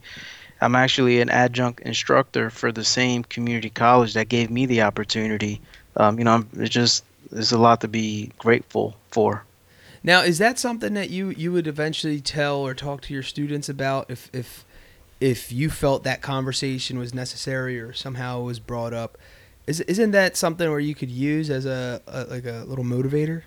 I'm 0.62 0.76
actually 0.76 1.22
an 1.22 1.30
adjunct 1.30 1.82
instructor 1.82 2.50
for 2.50 2.72
the 2.72 2.84
same 2.84 3.24
community 3.24 3.70
college 3.70 4.14
that 4.14 4.30
gave 4.30 4.50
me 4.50 4.66
the 4.66 4.82
opportunity. 4.82 5.62
Um, 5.96 6.20
you 6.20 6.26
know, 6.26 6.34
I'm, 6.34 6.50
it's 6.54 6.70
just 6.70 7.06
there's 7.32 7.52
a 7.52 7.58
lot 7.58 7.82
to 7.82 7.88
be 7.88 8.32
grateful 8.38 8.96
for. 9.12 9.44
now 10.04 10.22
is 10.22 10.38
that 10.40 10.60
something 10.60 10.94
that 10.96 11.10
you 11.10 11.30
you 11.32 11.52
would 11.52 11.68
eventually 11.68 12.22
tell 12.22 12.58
or 12.58 12.74
talk 12.74 13.02
to 13.02 13.14
your 13.14 13.24
students 13.24 13.70
about 13.70 14.10
if 14.10 14.30
if 14.34 14.66
if 15.20 15.52
you 15.52 15.70
felt 15.70 16.04
that 16.04 16.22
conversation 16.22 16.98
was 16.98 17.14
necessary 17.14 17.80
or 17.80 17.94
somehow 17.94 18.42
was 18.42 18.60
brought 18.60 18.94
up? 18.94 19.18
Is, 19.68 19.82
isn't 19.82 20.12
that 20.12 20.36
something 20.36 20.70
where 20.70 20.80
you 20.80 20.96
could 20.96 21.12
use 21.12 21.50
as 21.50 21.66
a, 21.66 22.02
a 22.08 22.24
like 22.24 22.46
a 22.46 22.64
little 22.66 22.86
motivator? 22.86 23.44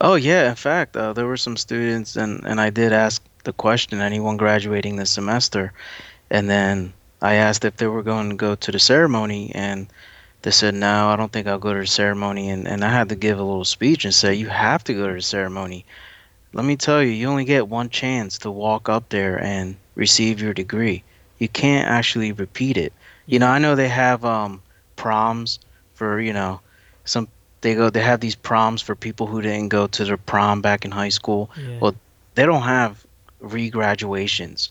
Oh 0.00 0.14
yeah, 0.14 0.48
in 0.48 0.54
fact, 0.54 0.96
uh, 0.96 1.12
there 1.12 1.26
were 1.26 1.36
some 1.36 1.56
students, 1.56 2.16
and 2.16 2.44
and 2.46 2.60
I 2.60 2.70
did 2.70 2.92
ask 2.92 3.22
the 3.42 3.52
question, 3.52 4.00
anyone 4.00 4.36
graduating 4.36 4.96
this 4.96 5.10
semester, 5.10 5.72
and 6.34 6.50
then 6.50 6.92
I 7.22 7.34
asked 7.34 7.64
if 7.64 7.76
they 7.76 7.86
were 7.86 8.02
going 8.02 8.30
to 8.30 8.34
go 8.36 8.56
to 8.56 8.72
the 8.72 8.80
ceremony, 8.80 9.52
and 9.54 9.86
they 10.42 10.50
said 10.50 10.74
no, 10.74 11.08
I 11.08 11.14
don't 11.16 11.30
think 11.30 11.46
I'll 11.46 11.66
go 11.68 11.72
to 11.72 11.80
the 11.80 11.86
ceremony, 11.86 12.50
and 12.50 12.66
and 12.66 12.84
I 12.84 12.90
had 12.90 13.08
to 13.10 13.14
give 13.14 13.38
a 13.38 13.48
little 13.50 13.64
speech 13.64 14.04
and 14.04 14.12
say 14.12 14.34
you 14.34 14.48
have 14.48 14.82
to 14.84 14.94
go 14.94 15.06
to 15.06 15.14
the 15.14 15.22
ceremony. 15.22 15.86
Let 16.52 16.64
me 16.64 16.76
tell 16.76 17.00
you, 17.02 17.10
you 17.10 17.28
only 17.28 17.44
get 17.44 17.68
one 17.68 17.88
chance 17.88 18.38
to 18.38 18.50
walk 18.50 18.88
up 18.88 19.08
there 19.10 19.40
and 19.40 19.76
receive 19.94 20.40
your 20.40 20.54
degree. 20.54 21.04
You 21.38 21.48
can't 21.48 21.88
actually 21.88 22.32
repeat 22.32 22.76
it. 22.76 22.92
You 23.26 23.38
know, 23.38 23.48
I 23.48 23.60
know 23.60 23.76
they 23.76 23.88
have 23.88 24.24
um 24.24 24.60
proms 24.96 25.60
for 25.94 26.20
you 26.20 26.32
know 26.32 26.60
some 27.04 27.28
they 27.60 27.76
go 27.76 27.90
they 27.90 28.02
have 28.02 28.20
these 28.20 28.34
proms 28.50 28.82
for 28.82 28.96
people 28.96 29.28
who 29.28 29.40
didn't 29.40 29.68
go 29.68 29.86
to 29.86 30.04
their 30.04 30.16
prom 30.30 30.62
back 30.62 30.84
in 30.84 30.90
high 30.90 31.14
school. 31.20 31.48
Yeah. 31.56 31.78
Well, 31.80 31.94
they 32.34 32.44
don't 32.44 32.62
have 32.76 33.06
re-graduations. 33.38 34.70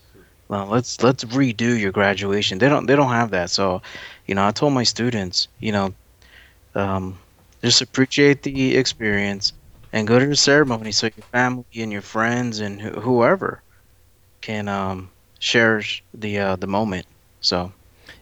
Let's 0.62 1.02
let's 1.02 1.24
redo 1.24 1.78
your 1.78 1.90
graduation. 1.90 2.58
They 2.58 2.68
don't 2.68 2.86
they 2.86 2.94
don't 2.94 3.10
have 3.10 3.30
that. 3.30 3.50
So, 3.50 3.82
you 4.26 4.34
know, 4.34 4.46
I 4.46 4.52
told 4.52 4.72
my 4.72 4.84
students, 4.84 5.48
you 5.58 5.72
know, 5.72 5.94
um, 6.74 7.18
just 7.62 7.82
appreciate 7.82 8.42
the 8.42 8.76
experience 8.76 9.52
and 9.92 10.06
go 10.06 10.18
to 10.18 10.26
the 10.26 10.36
ceremony 10.36 10.92
so 10.92 11.08
your 11.16 11.24
family 11.32 11.64
and 11.76 11.90
your 11.90 12.02
friends 12.02 12.60
and 12.60 12.80
wh- 12.80 13.00
whoever 13.02 13.62
can 14.40 14.68
um, 14.68 15.10
share 15.38 15.82
the 16.12 16.38
uh, 16.38 16.56
the 16.56 16.66
moment. 16.66 17.06
So. 17.40 17.72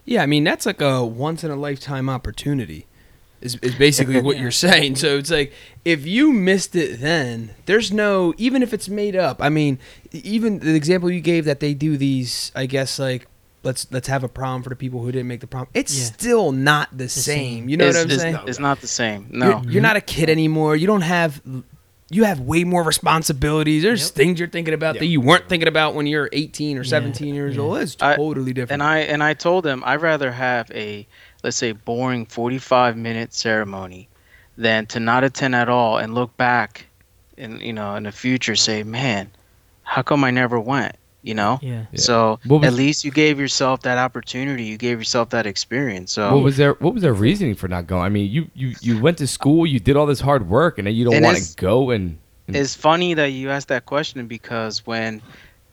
Yeah, 0.05 0.23
I 0.23 0.25
mean 0.25 0.43
that's 0.43 0.65
like 0.65 0.81
a 0.81 1.05
once 1.05 1.43
in 1.43 1.51
a 1.51 1.55
lifetime 1.55 2.09
opportunity. 2.09 2.87
Is, 3.43 3.55
is 3.61 3.75
basically 3.75 4.21
what 4.21 4.37
you're 4.39 4.51
saying. 4.67 4.95
So 4.95 5.17
it's 5.17 5.29
like 5.29 5.51
if 5.83 6.07
you 6.07 6.31
missed 6.31 6.75
it 6.75 7.01
then, 7.01 7.51
there's 7.65 7.91
no 7.91 8.33
even 8.37 8.63
if 8.63 8.73
it's 8.73 8.87
made 8.87 9.15
up. 9.17 9.41
I 9.41 9.49
mean, 9.49 9.79
even 10.13 10.59
the 10.59 10.73
example 10.75 11.11
you 11.11 11.19
gave 11.21 11.43
that 11.45 11.59
they 11.59 11.73
do 11.73 11.97
these, 11.97 12.51
I 12.55 12.65
guess 12.67 12.97
like 12.99 13.27
let's 13.63 13.85
let's 13.91 14.07
have 14.07 14.23
a 14.23 14.29
prom 14.29 14.63
for 14.63 14.69
the 14.69 14.77
people 14.77 15.01
who 15.01 15.11
didn't 15.11 15.27
make 15.27 15.41
the 15.41 15.47
prom. 15.47 15.67
It's 15.73 15.93
Yeah. 15.97 16.05
still 16.05 16.51
not 16.53 16.97
the, 16.97 17.09
same. 17.09 17.23
same. 17.59 17.69
You 17.69 17.75
know 17.77 17.87
it's, 17.87 17.97
what 17.97 18.05
I'm 18.05 18.11
it's- 18.11 18.21
saying? 18.21 18.39
It's 18.47 18.59
not 18.59 18.79
the 18.81 18.87
same. 18.87 19.27
No. 19.29 19.61
You're, 19.61 19.71
you're 19.73 19.81
not 19.81 19.97
a 19.97 20.01
kid 20.01 20.29
anymore. 20.29 20.75
You 20.77 20.87
don't 20.87 21.01
have 21.01 21.41
you 22.09 22.25
have 22.25 22.39
way 22.39 22.63
more 22.63 22.83
responsibilities. 22.83 23.81
There's 23.83 24.05
Yep. 24.07 24.15
things 24.15 24.39
you're 24.39 24.47
thinking 24.49 24.73
about 24.73 24.99
that 24.99 25.07
you 25.07 25.19
weren't 25.19 25.49
thinking 25.49 25.67
about 25.67 25.95
when 25.95 26.05
you're 26.07 26.29
18 26.31 26.77
or 26.77 26.81
Yeah, 26.83 26.89
17 26.89 27.33
years 27.33 27.55
yeah. 27.55 27.61
old. 27.61 27.77
It's 27.79 27.97
I- 27.99 28.15
totally 28.15 28.53
different. 28.53 28.81
And 28.81 28.83
I 28.83 28.99
and 28.99 29.23
I 29.23 29.33
told 29.33 29.63
them 29.65 29.83
I'd 29.85 30.01
rather 30.01 30.31
have 30.31 30.69
a 30.71 31.07
let's 31.43 31.57
say 31.57 31.73
boring 31.73 32.25
45 32.25 32.97
minute 32.97 33.33
ceremony 33.33 34.07
than 34.57 34.85
to 34.87 34.99
not 34.99 35.23
attend 35.23 35.55
at 35.55 35.69
all 35.69 35.97
and 35.97 36.15
look 36.15 36.35
back 36.37 36.85
in 37.37 37.59
you 37.59 37.73
know 37.73 37.95
in 37.95 38.03
the 38.03 38.11
future 38.11 38.55
say, 38.55 38.83
"Man, 38.83 39.29
how 39.83 40.01
come 40.01 40.23
I 40.23 40.31
never 40.31 40.59
went?" 40.59 40.95
You 41.21 41.33
know? 41.33 41.59
Yeah. 41.61 41.85
Yeah. 41.91 41.99
So 41.99 42.39
was- 42.45 42.65
at 42.67 42.73
least 42.73 43.05
you 43.05 43.11
gave 43.11 43.39
yourself 43.39 43.81
that 43.83 43.97
opportunity. 43.97 44.65
You 44.65 44.77
gave 44.77 44.99
yourself 44.99 45.29
that 45.29 45.45
experience. 45.45 46.11
So 46.11 46.35
What 46.35 46.43
was 46.43 46.57
their 46.57 46.73
What 46.73 46.93
was 46.93 47.01
their 47.01 47.13
reasoning 47.13 47.55
for 47.55 47.67
not 47.67 47.87
going? 47.87 48.03
I 48.03 48.09
mean, 48.09 48.29
you 48.29 48.49
you 48.53 48.75
you 48.81 48.99
went 48.99 49.17
to 49.19 49.27
school, 49.27 49.65
you 49.65 49.79
did 49.79 49.95
all 49.95 50.05
this 50.05 50.21
hard 50.21 50.49
work, 50.49 50.77
and 50.77 50.87
then 50.87 50.95
you 50.95 51.05
don't 51.05 51.21
want 51.23 51.37
to 51.37 51.55
go 51.55 51.91
and. 51.91 52.17
and 52.47 52.55
it's 52.55 52.75
funny 52.75 53.13
that 53.13 53.27
you 53.31 53.49
asked 53.49 53.69
that 53.69 53.85
question 53.85 54.27
because 54.27 54.85
when 54.85 55.21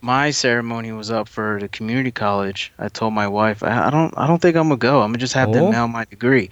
my 0.01 0.31
ceremony 0.31 0.93
was 0.93 1.11
up 1.11 1.29
for 1.29 1.59
the 1.61 1.69
community 1.69 2.11
college, 2.11 2.73
I 2.79 2.89
told 2.89 3.13
my 3.15 3.29
wife, 3.29 3.63
I, 3.63 3.87
I 3.89 3.91
don't, 3.91 4.15
I 4.17 4.27
don't 4.27 4.41
think 4.41 4.57
I'm 4.57 4.65
gonna 4.69 4.77
go. 4.77 5.03
I'm 5.03 5.09
gonna 5.11 5.19
just 5.19 5.35
have 5.35 5.49
Oh. 5.51 5.53
to 5.53 5.71
mail 5.71 5.89
my 5.89 6.05
degree. 6.07 6.51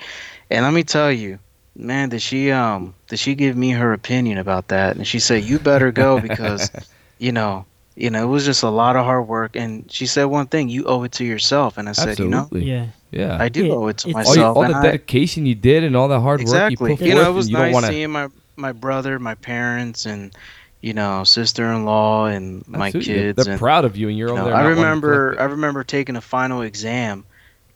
And 0.51 0.65
let 0.65 0.73
me 0.75 0.83
tell 0.85 1.11
you, 1.13 1.39
man, 1.77 2.09
did 2.11 2.21
she, 2.23 2.51
um, 2.51 2.95
did 3.09 3.19
she 3.19 3.35
give 3.35 3.57
me 3.57 3.71
her 3.71 3.93
opinion 3.93 4.39
about 4.39 4.69
that? 4.69 4.97
And 4.97 5.07
she 5.07 5.19
said, 5.19 5.45
you 5.45 5.59
better 5.59 5.91
go 5.93 6.21
because, 6.21 6.71
you 7.19 7.33
know, 7.33 7.65
you 7.97 8.11
know, 8.11 8.23
it 8.23 8.27
was 8.27 8.45
just 8.45 8.63
a 8.63 8.69
lot 8.71 8.97
of 8.97 9.05
hard 9.05 9.27
work. 9.27 9.57
And 9.57 9.91
she 9.91 10.07
said 10.07 10.25
one 10.27 10.47
thing, 10.47 10.69
you 10.69 10.85
owe 10.85 11.03
it 11.05 11.13
to 11.13 11.25
yourself. 11.25 11.79
And 11.79 11.89
I 11.89 11.93
said, 11.93 12.19
you 12.19 12.29
know, 12.29 12.49
Yeah. 12.53 12.87
Yeah. 13.11 13.39
I 13.41 13.49
do 13.49 13.65
Yeah, 13.67 13.73
owe 13.73 13.87
it 13.89 13.99
to 13.99 14.11
it's- 14.11 14.27
all, 14.29 14.35
you, 14.35 14.41
myself. 14.41 14.57
all 14.59 14.63
and 14.65 14.75
the 14.75 14.79
I- 14.79 14.83
dedication 14.83 15.47
you 15.47 15.55
did 15.55 15.83
and 15.85 15.97
all 15.97 16.09
the 16.09 16.21
hard 16.21 16.41
exactly. 16.41 16.77
work 16.93 17.01
you 17.01 17.07
put 17.07 17.07
you 17.09 17.15
know, 17.15 17.31
it 17.31 17.35
was 17.35 17.49
you 17.49 17.57
nice 17.57 17.73
want 17.73 17.87
to. 17.87 17.93
seeing 17.93 18.11
my 18.11 18.29
my 18.57 18.73
brother, 18.73 19.19
my 19.21 19.35
parents, 19.37 20.05
and 20.05 20.33
you 20.81 20.93
know, 20.93 21.25
sister-in-law 21.25 22.27
and 22.27 22.67
my 22.69 22.93
kids. 22.93 23.45
They're 23.45 23.53
and, 23.53 23.61
proud 23.61 23.85
of 23.85 23.97
you, 23.97 24.09
and 24.09 24.17
you're 24.17 24.29
you 24.29 24.35
over 24.35 24.45
there. 24.45 24.55
I 24.55 24.63
not 24.63 24.63
wanting 24.63 24.77
to 24.77 24.83
remember 24.83 25.37
I 25.41 25.45
remember 25.45 25.85
taking 25.85 26.17
a 26.17 26.21
final 26.21 26.63
exam 26.63 27.25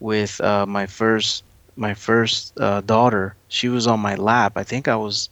with 0.00 0.40
uh, 0.40 0.66
my 0.66 0.86
first 0.86 1.44
my 1.76 1.94
first 1.94 2.58
uh, 2.60 2.80
daughter. 2.82 3.34
She 3.48 3.68
was 3.68 3.86
on 3.86 4.00
my 4.00 4.14
lap. 4.14 4.52
I 4.56 4.62
think 4.64 4.88
I 4.88 4.96
was 4.96 5.30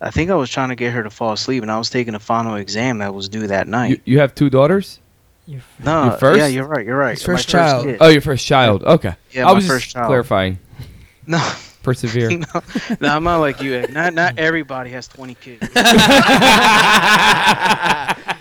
I 0.00 0.10
think 0.10 0.30
I 0.30 0.34
was 0.34 0.50
trying 0.50 0.68
to 0.68 0.76
get 0.76 0.92
her 0.92 1.02
to 1.02 1.10
fall 1.10 1.32
asleep, 1.32 1.62
and 1.62 1.70
I 1.70 1.78
was 1.78 1.90
taking 1.90 2.14
a 2.14 2.20
final 2.20 2.56
exam 2.56 2.98
that 2.98 3.14
was 3.14 3.28
due 3.28 3.46
that 3.46 3.66
night. 3.66 3.90
You, 3.90 4.00
you 4.04 4.18
have 4.20 4.34
two 4.34 4.50
daughters? 4.50 5.00
You're, 5.46 5.62
no, 5.82 6.04
your 6.04 6.12
first? 6.18 6.38
yeah, 6.38 6.46
you're 6.46 6.66
right. 6.66 6.84
You're 6.84 6.98
right. 6.98 7.18
His 7.18 7.26
My 7.26 7.34
first 7.34 7.48
child. 7.48 7.84
kid. 7.86 7.96
Oh, 8.00 8.08
your 8.08 8.20
first 8.20 8.46
child. 8.46 8.84
Okay. 8.84 9.14
Yeah, 9.30 9.44
I 9.44 9.48
my 9.48 9.52
was 9.54 9.66
first 9.66 9.84
just 9.84 9.94
child. 9.94 10.08
clarifying. 10.08 10.58
No, 11.26 11.52
Persevere. 11.88 12.28
no, 12.38 12.46
no, 13.00 13.08
I'm 13.08 13.24
not 13.24 13.38
like 13.38 13.62
you. 13.62 13.74
Ed. 13.76 13.94
Not 13.94 14.12
not 14.12 14.38
everybody 14.38 14.90
has 14.90 15.08
20 15.08 15.34
kids. 15.36 15.66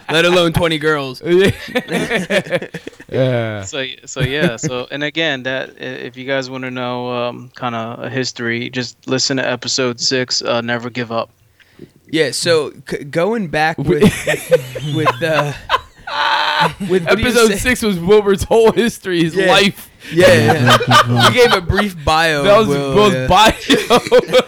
Let 0.10 0.26
alone 0.26 0.52
twenty 0.54 0.78
girls. 0.78 1.22
yeah. 3.10 3.64
so 3.64 3.86
so 4.06 4.20
yeah 4.22 4.56
so 4.58 4.88
and 4.92 5.04
again 5.04 5.44
that 5.44 5.80
if 5.82 6.16
you 6.18 6.26
guys 6.26 6.50
want 6.50 6.64
to 6.66 6.72
know 6.72 7.10
um, 7.12 7.50
kind 7.56 7.76
of 7.76 8.00
a 8.04 8.10
history 8.10 8.70
just 8.70 9.06
listen 9.08 9.38
to 9.38 9.46
episode 9.50 10.00
six 10.00 10.42
uh, 10.42 10.62
never 10.62 10.90
give 10.90 11.12
up 11.12 11.30
Yeah. 12.10 12.32
So 12.32 12.72
c- 12.90 13.04
going 13.06 13.48
back 13.50 13.78
with 13.78 14.04
with 14.96 15.22
uh, 15.24 15.54
with 16.90 17.06
what 17.06 17.18
do 17.18 17.22
you 17.24 17.28
Episode 17.30 17.58
six 17.58 17.82
was 17.82 18.00
Wilbur's 18.00 18.44
whole 18.44 18.72
history, 18.72 19.24
his 19.24 19.36
Yeah. 19.36 19.48
life. 19.48 19.90
Yeah, 20.12 20.78
yeah. 21.08 21.30
we 21.30 21.36
gave 21.36 21.54
a 21.54 21.62
brief 21.62 21.96
bio. 22.06 22.44
That 22.44 22.58
was 22.60 22.68
Will, 22.68 22.96
Will's 22.96 23.14
yeah. 23.14 23.28
bio. 23.28 23.54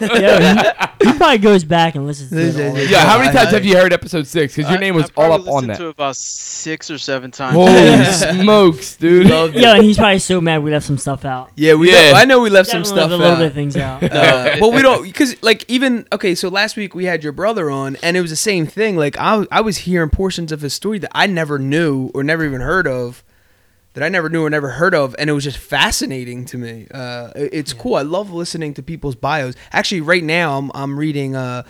yeah, 0.00 0.92
he, 1.02 1.10
he 1.10 1.16
probably 1.16 1.38
goes 1.38 1.64
back 1.64 1.94
and 1.94 2.06
listens 2.06 2.30
to 2.30 2.38
it. 2.38 2.70
all 2.70 2.78
yeah, 2.78 3.04
how 3.04 3.18
many 3.18 3.32
times 3.32 3.48
I- 3.48 3.52
have 3.56 3.64
you 3.64 3.76
heard 3.76 3.92
episode 3.92 4.26
six? 4.26 4.56
Because 4.56 4.70
your 4.70 4.80
name 4.80 4.94
was 4.94 5.10
all 5.16 5.32
up 5.32 5.46
on 5.48 5.66
that. 5.66 5.76
to 5.78 5.86
it 5.86 5.90
about 5.90 6.16
six 6.16 6.90
or 6.90 6.98
seven 6.98 7.30
times 7.30 7.54
Holy 7.54 8.04
smokes, 8.42 8.96
dude. 8.96 9.28
Yeah, 9.54 9.74
and 9.74 9.84
he's 9.84 9.96
probably 9.96 10.18
so 10.18 10.40
mad 10.40 10.62
we 10.62 10.70
left 10.70 10.86
some 10.86 10.98
stuff 10.98 11.24
out. 11.24 11.50
Yeah, 11.56 11.74
we. 11.74 11.90
Yeah. 11.92 12.12
I 12.14 12.24
know 12.24 12.40
we 12.40 12.50
left 12.50 12.70
some 12.70 12.84
stuff 12.84 13.10
left 13.10 13.12
a 13.12 13.16
little 13.16 13.32
out. 13.32 13.38
bit 13.38 13.46
of 13.48 13.54
things 13.54 13.76
out. 13.76 14.00
Uh, 14.20 14.56
but 14.60 14.72
we 14.72 14.82
don't 14.82 15.02
because 15.04 15.40
like 15.42 15.64
even 15.68 16.06
okay 16.12 16.34
so 16.34 16.48
last 16.48 16.76
week 16.76 16.94
we 16.94 17.04
had 17.04 17.22
your 17.22 17.32
brother 17.32 17.70
on 17.70 17.96
and 18.02 18.16
it 18.16 18.20
was 18.20 18.30
the 18.30 18.36
same 18.36 18.66
thing 18.66 18.96
like 18.96 19.16
I, 19.18 19.46
I 19.50 19.60
was 19.60 19.78
hearing 19.78 20.10
portions 20.10 20.52
of 20.52 20.60
his 20.60 20.74
story 20.74 20.98
that 20.98 21.10
i 21.14 21.26
never 21.26 21.58
knew 21.58 22.10
or 22.14 22.22
never 22.22 22.44
even 22.44 22.60
heard 22.60 22.86
of 22.86 23.22
that 23.94 24.04
i 24.04 24.08
never 24.08 24.28
knew 24.28 24.44
or 24.44 24.50
never 24.50 24.70
heard 24.70 24.94
of 24.94 25.14
and 25.18 25.28
it 25.28 25.32
was 25.32 25.44
just 25.44 25.58
fascinating 25.58 26.44
to 26.46 26.56
me. 26.58 26.86
Uh, 26.92 27.30
it- 27.36 27.50
it's 27.52 27.72
cool. 27.72 27.94
I 27.96 28.02
love 28.02 28.30
listening 28.32 28.74
to 28.74 28.82
people's 28.82 29.16
bios. 29.16 29.54
Actually 29.72 30.00
right 30.02 30.24
now 30.24 30.58
i'm, 30.58 30.70
I'm 30.74 30.98
reading 30.98 31.34
uh, 31.36 31.64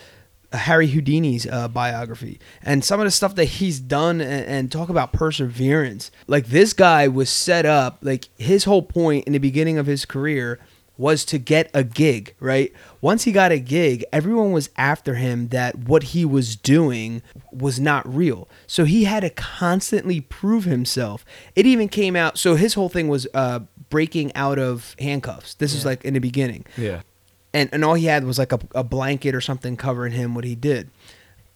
Harry 0.52 0.88
Houdini's 0.88 1.46
uh, 1.46 1.68
biography 1.68 2.40
and 2.62 2.85
some 2.85 2.98
of 2.98 3.04
the 3.04 3.11
stuff 3.12 3.37
that 3.37 3.44
he's 3.44 3.78
done 3.78 4.20
and, 4.20 4.44
and 4.46 4.72
talk 4.72 4.88
about 4.88 5.12
perseverance. 5.12 6.11
Like 6.26 6.46
this 6.46 6.72
guy 6.72 7.06
was 7.06 7.30
set 7.30 7.66
up, 7.66 7.98
like 8.02 8.28
his 8.37 8.64
whole 8.64 8.83
point 8.83 9.26
in 9.28 9.33
the 9.33 9.38
beginning 9.38 9.78
of 9.78 9.87
his 9.87 10.04
career 10.04 10.59
was 11.00 11.24
to 11.24 11.38
get 11.38 11.70
a 11.72 11.82
gig, 11.82 12.34
right? 12.38 12.72
Once 13.00 13.24
he 13.24 13.32
got 13.32 13.50
a 13.50 13.58
gig, 13.58 14.04
everyone 14.12 14.52
was 14.52 14.68
after 14.76 15.14
him 15.14 15.48
that 15.48 15.76
what 15.78 16.02
he 16.14 16.24
was 16.24 16.54
doing 16.56 17.22
was 17.50 17.80
not 17.80 18.02
real. 18.14 18.46
So 18.66 18.84
he 18.84 19.04
had 19.04 19.20
to 19.20 19.30
constantly 19.30 20.20
prove 20.20 20.64
himself. 20.64 21.24
It 21.56 21.64
even 21.66 21.88
came 21.88 22.14
out, 22.16 22.38
so 22.38 22.54
his 22.54 22.74
whole 22.74 22.88
thing 22.90 23.08
was 23.08 23.26
uh, 23.34 23.60
breaking 23.88 24.34
out 24.36 24.58
of 24.58 24.94
handcuffs. 24.98 25.54
This 25.54 25.74
is 25.74 25.84
like 25.84 26.04
in 26.04 26.14
the 26.14 26.20
beginning 26.20 26.64
Yeah. 26.76 27.00
and 27.54 27.68
and 27.72 27.84
all 27.84 27.94
he 27.94 28.04
had 28.06 28.24
was 28.24 28.38
like 28.38 28.52
a, 28.52 28.60
a 28.74 28.84
blanket 28.84 29.34
or 29.34 29.40
something 29.40 29.76
covering 29.76 30.12
him 30.12 30.34
what 30.34 30.44
he 30.44 30.54
did 30.54 30.90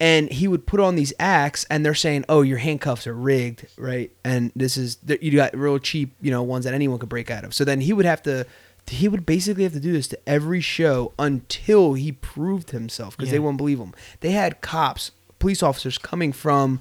and 0.01 0.29
he 0.33 0.49
would 0.49 0.67
put 0.67 0.81
on 0.81 0.97
these 0.97 1.13
acts 1.21 1.65
and 1.71 1.87
they're 1.87 1.95
saying 1.95 2.25
oh 2.29 2.43
your 2.43 2.59
handcuffs 2.59 3.07
are 3.07 3.15
rigged 3.15 3.65
right 3.79 4.11
and 4.25 4.51
this 4.57 4.77
is 4.77 4.99
you 5.21 5.31
got 5.37 5.57
real 5.57 5.79
cheap 5.79 6.13
you 6.21 6.33
know 6.33 6.43
ones 6.43 6.65
that 6.65 6.75
anyone 6.75 6.99
could 6.99 7.09
break 7.09 7.31
out 7.31 7.45
of 7.45 7.55
so 7.55 7.65
then 7.65 7.81
he 7.81 7.93
would 7.93 8.05
have 8.05 8.21
to 8.21 8.45
he 8.89 9.09
would 9.09 9.25
basically 9.27 9.63
have 9.65 9.73
to 9.73 9.81
do 9.81 9.93
this 9.93 10.09
to 10.09 10.19
every 10.29 10.61
show 10.61 11.13
until 11.19 11.95
he 11.95 12.13
proved 12.13 12.71
himself 12.71 13.17
because 13.17 13.31
they 13.31 13.37
Yeah. 13.37 13.43
wouldn't 13.43 13.59
believe 13.59 13.79
him 13.79 13.95
they 14.21 14.31
had 14.33 14.61
cops 14.61 15.11
police 15.39 15.63
officers 15.63 15.99
coming 15.99 16.33
from 16.33 16.81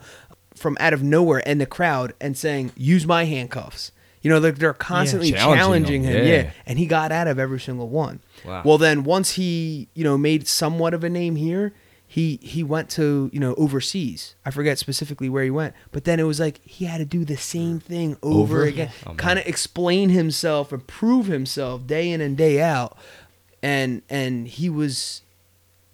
from 0.55 0.77
out 0.79 0.93
of 0.93 1.01
nowhere 1.01 1.39
in 1.39 1.57
the 1.57 1.65
crowd 1.65 2.13
and 2.21 2.37
saying 2.37 2.71
use 2.77 3.05
my 3.07 3.23
handcuffs 3.25 3.91
you 4.21 4.29
know 4.29 4.39
they're, 4.39 4.51
they're 4.51 4.73
constantly 4.73 5.31
Challenging 5.31 5.57
challenging, 5.59 6.03
him, 6.03 6.13
him 6.17 6.27
yeah. 6.27 6.33
yeah 6.43 6.51
and 6.65 6.77
he 6.79 6.85
got 6.85 7.11
out 7.11 7.27
of 7.27 7.39
every 7.39 7.59
single 7.59 7.89
one 7.89 8.19
Wow. 8.45 8.61
well, 8.65 8.77
then 8.77 9.03
once 9.05 9.31
he, 9.31 9.87
you 9.93 10.03
know, 10.03 10.17
made 10.17 10.47
somewhat 10.49 10.93
of 10.93 11.01
a 11.05 11.09
name 11.09 11.37
here, 11.37 11.71
he 12.13 12.37
he 12.43 12.61
went 12.63 12.91
to, 12.91 13.31
you 13.33 13.39
know, 13.39 13.55
overseas. 13.55 14.35
I 14.45 14.51
forget 14.51 14.77
specifically 14.77 15.29
where 15.29 15.43
he 15.43 15.49
went, 15.49 15.73
but 15.91 16.03
then 16.03 16.19
it 16.19 16.23
was 16.23 16.39
like 16.39 16.61
he 16.63 16.85
had 16.85 16.99
to 16.99 17.05
do 17.05 17.25
the 17.25 17.37
same 17.37 17.79
thing 17.79 18.17
over, 18.21 18.57
Over? 18.59 18.63
again, 18.65 18.91
Oh, 19.07 19.15
kind 19.15 19.39
of 19.39 19.47
explain 19.47 20.09
himself 20.09 20.71
and 20.71 20.85
prove 20.85 21.25
himself 21.25 21.87
day 21.87 22.11
in 22.11 22.21
and 22.21 22.37
day 22.37 22.61
out, 22.61 22.95
and 23.63 24.03
and 24.11 24.47
he 24.47 24.69
was, 24.69 25.23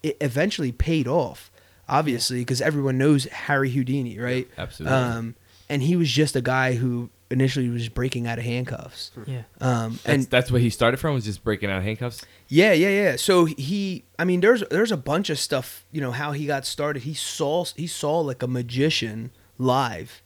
it 0.04 0.18
eventually 0.20 0.74
paid 0.74 1.08
off, 1.08 1.50
obviously, 1.88 2.40
because 2.40 2.60
everyone 2.62 2.98
knows 2.98 3.24
Harry 3.26 3.70
Houdini, 3.72 4.20
right? 4.20 4.46
Absolutely. 4.58 4.98
Um, 4.98 5.36
and 5.70 5.84
he 5.84 5.96
was 5.96 6.12
just 6.12 6.36
a 6.36 6.42
guy 6.42 6.74
who 6.74 7.10
initially 7.32 7.70
was 7.70 7.90
breaking 7.90 8.28
out 8.28 8.40
of 8.40 8.46
handcuffs. 8.46 9.12
Yeah. 9.26 9.44
Um, 9.62 9.92
That's, 9.92 10.06
and 10.06 10.24
that's 10.26 10.52
what 10.52 10.62
he 10.62 10.70
started 10.70 10.98
from, 10.98 11.14
was 11.14 11.26
just 11.26 11.44
breaking 11.44 11.70
out 11.70 11.78
of 11.78 11.84
handcuffs? 11.84 12.26
yeah, 12.48 12.74
yeah, 12.74 12.90
yeah. 12.90 13.16
So 13.16 13.46
he, 13.46 14.06
I 14.18 14.26
mean, 14.26 14.42
there's 14.42 14.64
there's 14.72 14.92
a 14.92 14.98
bunch 14.98 15.30
of 15.30 15.38
stuff. 15.40 15.86
You 15.92 16.02
know 16.02 16.12
how 16.12 16.32
he 16.32 16.46
got 16.46 16.66
started. 16.66 17.04
He 17.04 17.14
saw 17.14 17.66
he 17.76 17.88
saw 17.88 18.20
like 18.20 18.42
a 18.42 18.48
magician 18.48 19.32
live, 19.58 20.22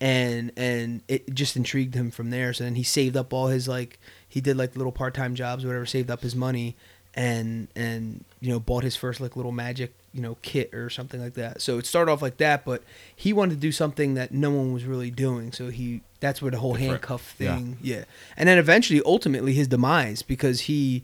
and 0.00 0.52
and 0.56 1.02
it 1.08 1.34
just 1.34 1.56
intrigued 1.56 1.94
him 1.94 2.10
from 2.10 2.30
there. 2.30 2.52
So 2.52 2.64
then 2.64 2.76
he 2.76 2.82
saved 2.84 3.16
up 3.16 3.32
all 3.32 3.48
his 3.48 3.66
like 3.66 3.98
he 4.28 4.40
did 4.40 4.56
like 4.56 4.76
little 4.76 4.92
part 4.92 5.14
time 5.14 5.34
jobs, 5.34 5.64
or 5.64 5.68
whatever, 5.68 5.86
saved 5.86 6.10
up 6.10 6.22
his 6.22 6.36
money, 6.36 6.76
and 7.14 7.68
and 7.74 8.24
you 8.40 8.50
know 8.50 8.60
bought 8.60 8.84
his 8.84 8.96
first 8.96 9.20
like 9.20 9.34
little 9.36 9.52
magic 9.52 9.94
you 10.14 10.20
know 10.22 10.36
kit 10.42 10.72
or 10.72 10.88
something 10.88 11.20
like 11.20 11.34
that. 11.34 11.60
So 11.60 11.76
it 11.78 11.84
started 11.86 12.10
off 12.10 12.22
like 12.22 12.36
that, 12.38 12.64
but 12.64 12.82
he 13.14 13.32
wanted 13.32 13.54
to 13.56 13.60
do 13.60 13.72
something 13.72 14.14
that 14.14 14.32
no 14.32 14.50
one 14.50 14.72
was 14.72 14.84
really 14.84 15.10
doing. 15.10 15.52
So 15.52 15.68
he 15.70 16.00
that's 16.20 16.40
where 16.40 16.50
the 16.50 16.58
whole 16.58 16.72
Different. 16.74 16.90
handcuff 16.92 17.22
thing, 17.32 17.76
yeah. 17.82 18.04
And 18.36 18.48
then 18.48 18.56
eventually, 18.58 19.02
ultimately, 19.04 19.52
his 19.52 19.68
demise 19.68 20.22
because 20.22 20.62
he 20.62 21.02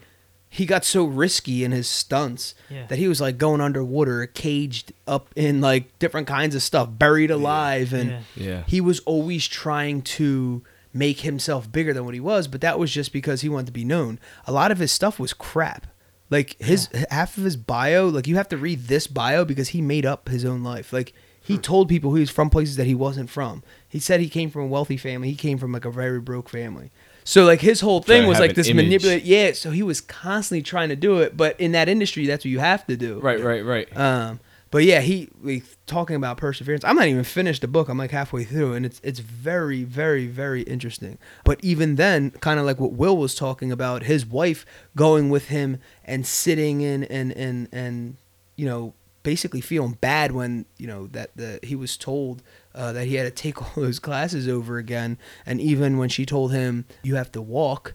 he 0.52 0.66
got 0.66 0.84
so 0.84 1.04
risky 1.04 1.62
in 1.62 1.70
his 1.70 1.88
stunts 1.88 2.54
Yeah. 2.68 2.86
that 2.86 2.98
he 2.98 3.06
was 3.06 3.20
like 3.20 3.38
going 3.38 3.60
underwater, 3.60 4.26
caged 4.26 4.92
up 5.06 5.28
in 5.36 5.60
like 5.60 5.96
different 6.00 6.26
kinds 6.26 6.54
of 6.56 6.62
stuff, 6.62 6.88
buried 6.90 7.30
alive, 7.30 7.92
and 7.92 8.10
Yeah. 8.10 8.20
Yeah. 8.34 8.62
he 8.66 8.80
was 8.80 8.98
always 9.00 9.46
trying 9.46 10.02
to 10.18 10.62
make 10.92 11.20
himself 11.20 11.70
bigger 11.70 11.92
than 11.94 12.04
what 12.04 12.14
he 12.14 12.20
was. 12.20 12.48
But 12.48 12.62
that 12.62 12.80
was 12.80 12.90
just 12.90 13.12
because 13.12 13.42
he 13.42 13.48
wanted 13.48 13.66
to 13.66 13.72
be 13.72 13.84
known. 13.84 14.18
A 14.44 14.52
lot 14.52 14.72
of 14.72 14.78
his 14.78 14.90
stuff 14.90 15.20
was 15.20 15.32
crap. 15.32 15.86
Like 16.30 16.56
his 16.60 16.88
half 17.10 17.36
of 17.36 17.44
his 17.44 17.56
bio, 17.56 18.08
like 18.08 18.26
you 18.26 18.36
have 18.36 18.48
to 18.50 18.56
read 18.56 18.86
this 18.86 19.06
bio 19.06 19.44
because 19.44 19.68
he 19.68 19.82
made 19.82 20.06
up 20.06 20.28
his 20.28 20.44
own 20.44 20.62
life. 20.62 20.92
Like 20.92 21.12
he 21.42 21.58
told 21.58 21.88
people 21.88 22.14
he 22.14 22.20
was 22.20 22.30
from 22.30 22.48
places 22.50 22.76
that 22.76 22.86
he 22.86 22.94
wasn't 22.94 23.28
from. 23.28 23.64
He 23.88 23.98
said 23.98 24.20
he 24.20 24.28
came 24.28 24.50
from 24.50 24.62
a 24.62 24.66
wealthy 24.66 24.96
family. 24.96 25.28
He 25.30 25.34
came 25.34 25.58
from 25.58 25.72
like 25.72 25.84
a 25.84 25.90
very 25.90 26.20
broke 26.20 26.48
family. 26.48 26.92
So 27.24 27.44
like 27.44 27.60
his 27.60 27.80
whole 27.80 28.00
thing 28.00 28.26
was 28.26 28.38
like 28.38 28.54
this 28.54 28.72
manipulate. 28.72 29.24
Yeah, 29.24 29.52
so 29.52 29.70
he 29.70 29.82
was 29.82 30.00
constantly 30.00 30.62
trying 30.62 30.88
to 30.90 30.96
do 30.96 31.18
it, 31.18 31.36
but 31.36 31.58
in 31.60 31.72
that 31.72 31.88
industry, 31.88 32.26
that's 32.26 32.44
what 32.44 32.50
you 32.50 32.60
have 32.60 32.86
to 32.86 32.96
do. 32.96 33.18
Right, 33.18 33.40
right, 33.40 33.64
right. 33.64 33.96
Um, 33.96 34.40
but 34.70 34.84
yeah, 34.84 35.00
he 35.00 35.28
we 35.42 35.62
talking 35.86 36.14
about 36.14 36.36
perseverance. 36.36 36.84
I'm 36.84 36.96
not 36.96 37.06
even 37.06 37.24
finished 37.24 37.62
the 37.62 37.68
book. 37.68 37.88
I'm 37.88 37.98
like 37.98 38.12
halfway 38.12 38.44
through, 38.44 38.74
and 38.74 38.86
it's 38.86 39.00
it's 39.02 39.18
very, 39.18 39.82
very, 39.82 40.26
very 40.26 40.62
interesting. 40.62 41.18
But 41.44 41.58
even 41.62 41.96
then, 41.96 42.30
kind 42.32 42.60
of 42.60 42.66
like 42.66 42.78
what 42.78 42.92
Will 42.92 43.16
was 43.16 43.34
talking 43.34 43.72
about, 43.72 44.04
his 44.04 44.24
wife 44.24 44.64
going 44.94 45.28
with 45.28 45.48
him 45.48 45.78
and 46.04 46.24
sitting 46.24 46.82
in 46.82 47.04
and 47.04 47.32
and 47.32 47.68
and 47.72 48.16
you 48.56 48.66
know 48.66 48.94
basically 49.22 49.60
feeling 49.60 49.98
bad 50.00 50.32
when 50.32 50.66
you 50.78 50.86
know 50.86 51.08
that 51.08 51.30
the 51.34 51.58
he 51.64 51.74
was 51.74 51.96
told 51.96 52.42
uh, 52.74 52.92
that 52.92 53.06
he 53.06 53.16
had 53.16 53.24
to 53.24 53.30
take 53.30 53.60
all 53.76 53.82
those 53.82 53.98
classes 53.98 54.48
over 54.48 54.78
again, 54.78 55.18
and 55.44 55.60
even 55.60 55.98
when 55.98 56.08
she 56.08 56.24
told 56.24 56.52
him 56.52 56.84
you 57.02 57.16
have 57.16 57.32
to 57.32 57.42
walk 57.42 57.94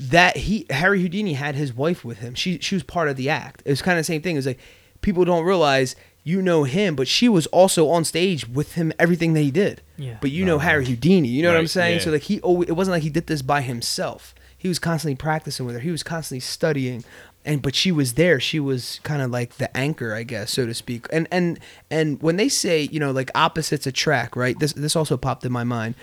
that 0.00 0.36
he 0.36 0.66
Harry 0.70 1.00
Houdini 1.00 1.34
had 1.34 1.54
his 1.54 1.72
wife 1.72 2.04
with 2.04 2.18
him. 2.18 2.34
She 2.34 2.58
she 2.58 2.74
was 2.74 2.82
part 2.82 3.08
of 3.08 3.16
the 3.16 3.30
act. 3.30 3.62
It 3.64 3.70
was 3.70 3.82
kind 3.82 3.98
of 3.98 4.00
the 4.00 4.12
same 4.12 4.22
thing. 4.22 4.34
It 4.34 4.38
was 4.38 4.46
like 4.46 4.60
people 5.00 5.24
don't 5.24 5.44
realize 5.44 5.96
you 6.28 6.42
know 6.42 6.64
him, 6.64 6.94
but 6.94 7.08
she 7.08 7.28
was 7.28 7.46
also 7.48 7.88
on 7.88 8.04
stage 8.04 8.46
with 8.48 8.74
him 8.74 8.92
everything 8.98 9.32
that 9.34 9.40
he 9.40 9.50
did. 9.50 9.82
Yeah. 9.96 10.18
But 10.20 10.30
you 10.30 10.44
know 10.44 10.58
Harry 10.58 10.84
Houdini, 10.86 11.28
you 11.28 11.42
know 11.42 11.50
what 11.52 11.58
I'm 11.58 11.66
saying? 11.66 11.96
yeah. 11.98 12.04
So 12.04 12.10
like 12.10 12.22
he 12.22 12.40
always, 12.40 12.68
it 12.68 12.72
wasn't 12.72 12.92
like 12.96 13.02
he 13.02 13.10
did 13.10 13.26
this 13.26 13.42
by 13.42 13.62
himself. 13.62 14.34
He 14.56 14.68
was 14.68 14.78
constantly 14.78 15.16
practicing 15.16 15.64
with 15.66 15.74
her. 15.76 15.80
He 15.80 15.90
was 15.90 16.02
constantly 16.02 16.40
studying. 16.40 17.04
And 17.44 17.62
but 17.62 17.74
she 17.74 17.90
was 17.92 18.14
there. 18.14 18.38
She 18.40 18.60
was 18.60 19.00
kind 19.04 19.22
of 19.22 19.30
like 19.30 19.50
the 19.56 19.74
anchor, 19.76 20.12
I 20.14 20.22
guess, 20.24 20.50
so 20.52 20.66
to 20.66 20.74
speak. 20.74 21.06
And 21.12 21.26
and 21.30 21.58
and 21.90 22.20
when 22.20 22.36
they 22.36 22.48
say, 22.50 22.82
you 22.82 23.00
know, 23.00 23.10
like 23.12 23.30
opposites 23.34 23.86
attract, 23.86 24.36
right? 24.36 24.58
This 24.58 24.72
this 24.74 24.94
also 24.96 25.16
popped 25.16 25.44
in 25.46 25.52
my 25.52 25.64
mind. 25.64 25.94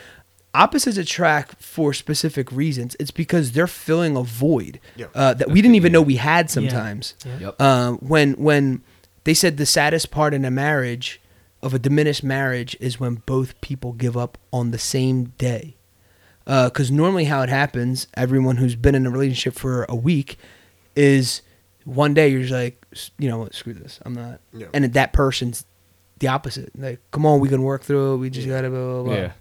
Opposites 0.53 0.97
attract 0.97 1.61
for 1.61 1.93
specific 1.93 2.49
reasons. 2.49 2.95
It's 2.97 3.11
because 3.11 3.51
they're 3.51 3.67
filling 3.67 4.15
a 4.15 4.23
void 4.23 4.79
Yeah. 4.95 5.07
uh, 5.13 5.33
that 5.33 5.49
we 5.51 5.61
didn't 5.61 5.75
even 5.75 5.91
know 5.91 6.01
we 6.01 6.15
had 6.15 6.49
sometimes. 6.49 7.13
Yeah. 7.25 7.39
Yep. 7.39 7.61
Um, 7.61 7.97
when 7.97 8.33
when 8.35 8.81
they 9.25 9.33
said 9.33 9.57
the 9.57 9.65
saddest 9.65 10.09
part 10.11 10.33
in 10.33 10.45
a 10.45 10.51
marriage 10.51 11.21
of 11.61 11.73
a 11.73 11.79
diminished 11.79 12.23
marriage 12.23 12.75
is 12.79 12.99
when 12.99 13.15
both 13.25 13.59
people 13.61 13.91
give 13.93 14.15
up 14.15 14.37
on 14.53 14.71
the 14.71 14.77
same 14.79 15.25
day. 15.37 15.75
Because 16.45 16.91
normally 16.91 17.25
how 17.25 17.41
it 17.41 17.49
happens, 17.49 18.07
everyone 18.13 18.57
who's 18.57 18.75
been 18.75 18.93
in 18.95 19.05
a 19.07 19.09
relationship 19.09 19.55
for 19.55 19.83
a 19.89 19.95
week 19.95 20.37
is 20.95 21.41
one 21.85 22.13
day 22.13 22.27
you're 22.27 22.41
just 22.41 22.53
like, 22.53 22.85
you 23.17 23.27
know 23.27 23.39
what, 23.39 23.55
screw 23.55 23.73
this, 23.73 23.99
I'm 24.05 24.13
not. 24.13 24.39
Yeah. 24.53 24.67
And 24.73 24.85
that 24.93 25.11
person's 25.11 25.65
the 26.19 26.27
opposite. 26.27 26.71
Like, 26.77 26.99
come 27.11 27.25
on, 27.25 27.39
we 27.39 27.49
can 27.49 27.63
work 27.63 27.81
through 27.83 28.13
it. 28.13 28.17
We 28.17 28.29
just 28.29 28.47
gotta 28.47 28.69
blah 28.69 28.79
blah 28.85 29.03
blah. 29.03 29.13
Yeah. 29.15 29.31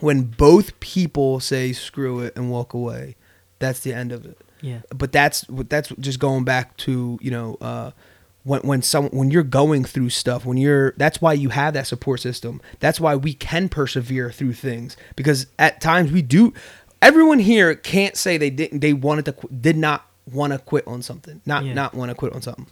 When 0.00 0.22
both 0.22 0.78
people 0.80 1.40
say 1.40 1.72
screw 1.72 2.20
it 2.20 2.36
and 2.36 2.50
walk 2.50 2.72
away, 2.72 3.16
that's 3.58 3.80
the 3.80 3.92
end 3.92 4.12
of 4.12 4.24
it 4.26 4.38
Yeah. 4.62 4.80
but 4.90 5.10
that's 5.12 5.44
that's 5.48 5.88
just 5.98 6.18
going 6.20 6.44
back 6.44 6.76
to 6.78 7.18
you 7.20 7.30
know 7.30 7.56
uh, 7.60 7.90
when 8.44 8.60
when 8.60 8.82
some 8.82 9.06
when 9.08 9.30
you're 9.30 9.42
going 9.42 9.84
through 9.84 10.10
stuff 10.10 10.44
when 10.46 10.56
you're 10.58 10.92
that's 10.96 11.20
why 11.20 11.32
you 11.32 11.48
have 11.48 11.74
that 11.74 11.86
support 11.86 12.20
system. 12.20 12.60
That's 12.80 13.00
why 13.00 13.16
we 13.16 13.34
can 13.34 13.68
persevere 13.68 14.30
through 14.30 14.52
things. 14.54 14.96
Because 15.16 15.46
at 15.58 15.80
times 15.80 16.12
we 16.12 16.22
do 16.22 16.52
everyone 17.02 17.38
here 17.40 17.74
can't 17.74 18.16
say 18.16 18.36
they 18.36 18.50
didn't 18.50 18.80
they 18.80 18.92
wanted 18.92 19.24
to 19.26 19.34
did 19.48 19.76
not 19.76 20.06
want 20.30 20.52
to 20.52 20.58
quit 20.58 20.86
on 20.86 21.02
something. 21.02 21.40
Not 21.44 21.64
Yeah. 21.64 21.74
not 21.74 21.94
want 21.94 22.10
to 22.10 22.14
quit 22.14 22.32
on 22.34 22.42
something. 22.42 22.66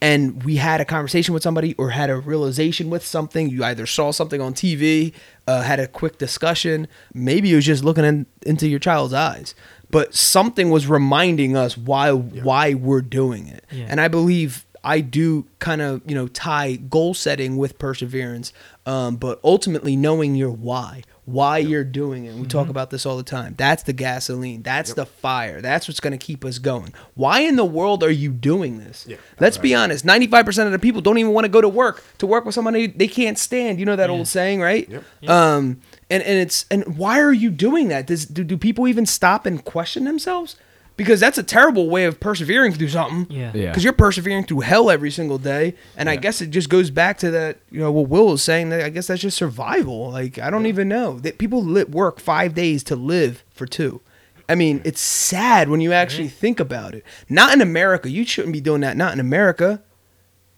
And 0.00 0.42
we 0.42 0.56
had 0.56 0.80
a 0.80 0.84
conversation 0.84 1.32
with 1.32 1.44
somebody 1.44 1.74
or 1.78 1.90
had 1.90 2.10
a 2.10 2.16
realization 2.16 2.90
with 2.90 3.06
something. 3.06 3.48
You 3.48 3.62
either 3.64 3.86
saw 3.86 4.10
something 4.10 4.40
on 4.40 4.52
tv 4.54 5.12
uh, 5.46 5.62
had 5.62 5.78
a 5.78 5.86
quick 5.86 6.18
discussion. 6.18 6.88
Maybe 7.14 7.52
it 7.52 7.56
was 7.56 7.66
just 7.66 7.84
looking 7.84 8.04
in, 8.04 8.26
into 8.44 8.66
your 8.66 8.80
child's 8.80 9.14
eyes. 9.14 9.54
But 9.90 10.14
something 10.14 10.70
was 10.70 10.86
reminding 10.86 11.56
us 11.56 11.76
why 11.76 12.10
why 12.12 12.74
we're 12.74 13.02
doing 13.02 13.46
it. 13.46 13.64
Yeah. 13.70 13.86
and 13.88 14.00
i 14.00 14.08
believe 14.08 14.64
i 14.84 15.00
do 15.00 15.46
kind 15.58 15.80
of 15.80 16.02
you 16.06 16.14
know 16.14 16.28
tie 16.28 16.76
goal 16.76 17.14
setting 17.14 17.56
with 17.56 17.78
perseverance 17.78 18.52
um, 18.84 19.14
but 19.16 19.38
ultimately 19.44 19.94
knowing 19.94 20.34
your 20.34 20.50
why 20.50 21.02
why 21.24 21.58
you're 21.58 21.84
doing 21.84 22.24
it. 22.24 22.34
We 22.34 22.48
talk 22.48 22.68
about 22.68 22.90
this 22.90 23.06
all 23.06 23.16
the 23.16 23.22
time. 23.22 23.54
That's 23.56 23.84
the 23.84 23.92
gasoline. 23.92 24.62
That's 24.64 24.92
the 24.94 25.06
fire. 25.06 25.60
That's 25.60 25.86
what's 25.86 26.00
going 26.00 26.10
to 26.10 26.18
keep 26.18 26.44
us 26.44 26.58
going. 26.58 26.92
Why 27.14 27.42
in 27.42 27.54
the 27.54 27.64
world 27.64 28.02
are 28.02 28.10
you 28.10 28.32
doing 28.32 28.78
this? 28.80 29.06
Yeah, 29.08 29.18
let's 29.38 29.56
be 29.56 29.72
honest 29.72 30.04
95% 30.04 30.66
of 30.66 30.72
the 30.72 30.80
people 30.80 31.00
don't 31.00 31.18
even 31.18 31.32
want 31.32 31.44
to 31.44 31.48
go 31.48 31.60
to 31.60 31.68
work. 31.68 32.02
To 32.18 32.26
work 32.26 32.44
with 32.44 32.56
somebody 32.56 32.88
they 32.88 33.06
can't 33.06 33.38
stand. 33.38 33.78
You 33.78 33.86
know 33.86 33.94
that 33.94 34.10
Yeah. 34.10 34.16
old 34.16 34.26
saying 34.26 34.60
right? 34.60 34.88
Yep. 34.88 35.04
um 35.30 35.80
and 36.10 36.24
and 36.24 36.38
it's 36.40 36.66
and 36.72 36.98
why 36.98 37.20
are 37.20 37.32
you 37.32 37.50
doing 37.50 37.86
that? 37.86 38.08
Does, 38.08 38.26
do, 38.26 38.42
do 38.42 38.58
people 38.58 38.88
even 38.88 39.06
stop 39.06 39.46
and 39.46 39.64
question 39.64 40.02
themselves 40.02 40.56
because 41.02 41.20
that's 41.20 41.38
a 41.38 41.42
terrible 41.42 41.88
way 41.90 42.04
of 42.04 42.20
persevering 42.20 42.72
through 42.72 42.88
something. 42.88 43.26
Yeah. 43.30 43.52
Yeah. 43.54 43.70
because 43.70 43.84
you're 43.84 43.92
persevering 43.92 44.44
through 44.44 44.60
hell 44.60 44.90
every 44.90 45.10
single 45.10 45.38
day 45.38 45.74
and 45.96 46.08
i 46.08 46.16
guess 46.16 46.40
it 46.40 46.50
just 46.50 46.68
goes 46.68 46.90
back 46.90 47.18
to 47.18 47.30
that 47.30 47.58
you 47.70 47.80
know 47.80 47.90
what 47.92 48.08
will 48.08 48.26
was 48.26 48.42
saying 48.42 48.68
that 48.70 48.82
i 48.82 48.88
guess 48.88 49.06
that's 49.08 49.22
just 49.22 49.36
survival. 49.36 50.10
Like 50.10 50.38
i 50.38 50.50
don't 50.50 50.66
even 50.66 50.88
know. 50.88 51.18
That 51.18 51.38
people 51.38 51.62
li- 51.62 51.84
work 51.84 52.20
five 52.20 52.54
days 52.54 52.82
to 52.84 52.96
live 52.96 53.44
for 53.50 53.66
two. 53.66 54.00
I 54.48 54.54
mean 54.54 54.80
it's 54.84 55.00
sad 55.00 55.68
when 55.68 55.80
you 55.80 55.92
actually 55.92 56.28
think 56.28 56.60
about 56.60 56.94
it. 56.94 57.04
Not 57.28 57.52
in 57.52 57.60
america. 57.60 58.08
You 58.10 58.24
shouldn't 58.24 58.52
be 58.52 58.60
doing 58.60 58.80
that. 58.82 58.96
Not 58.96 59.12
in 59.12 59.20
america. 59.20 59.82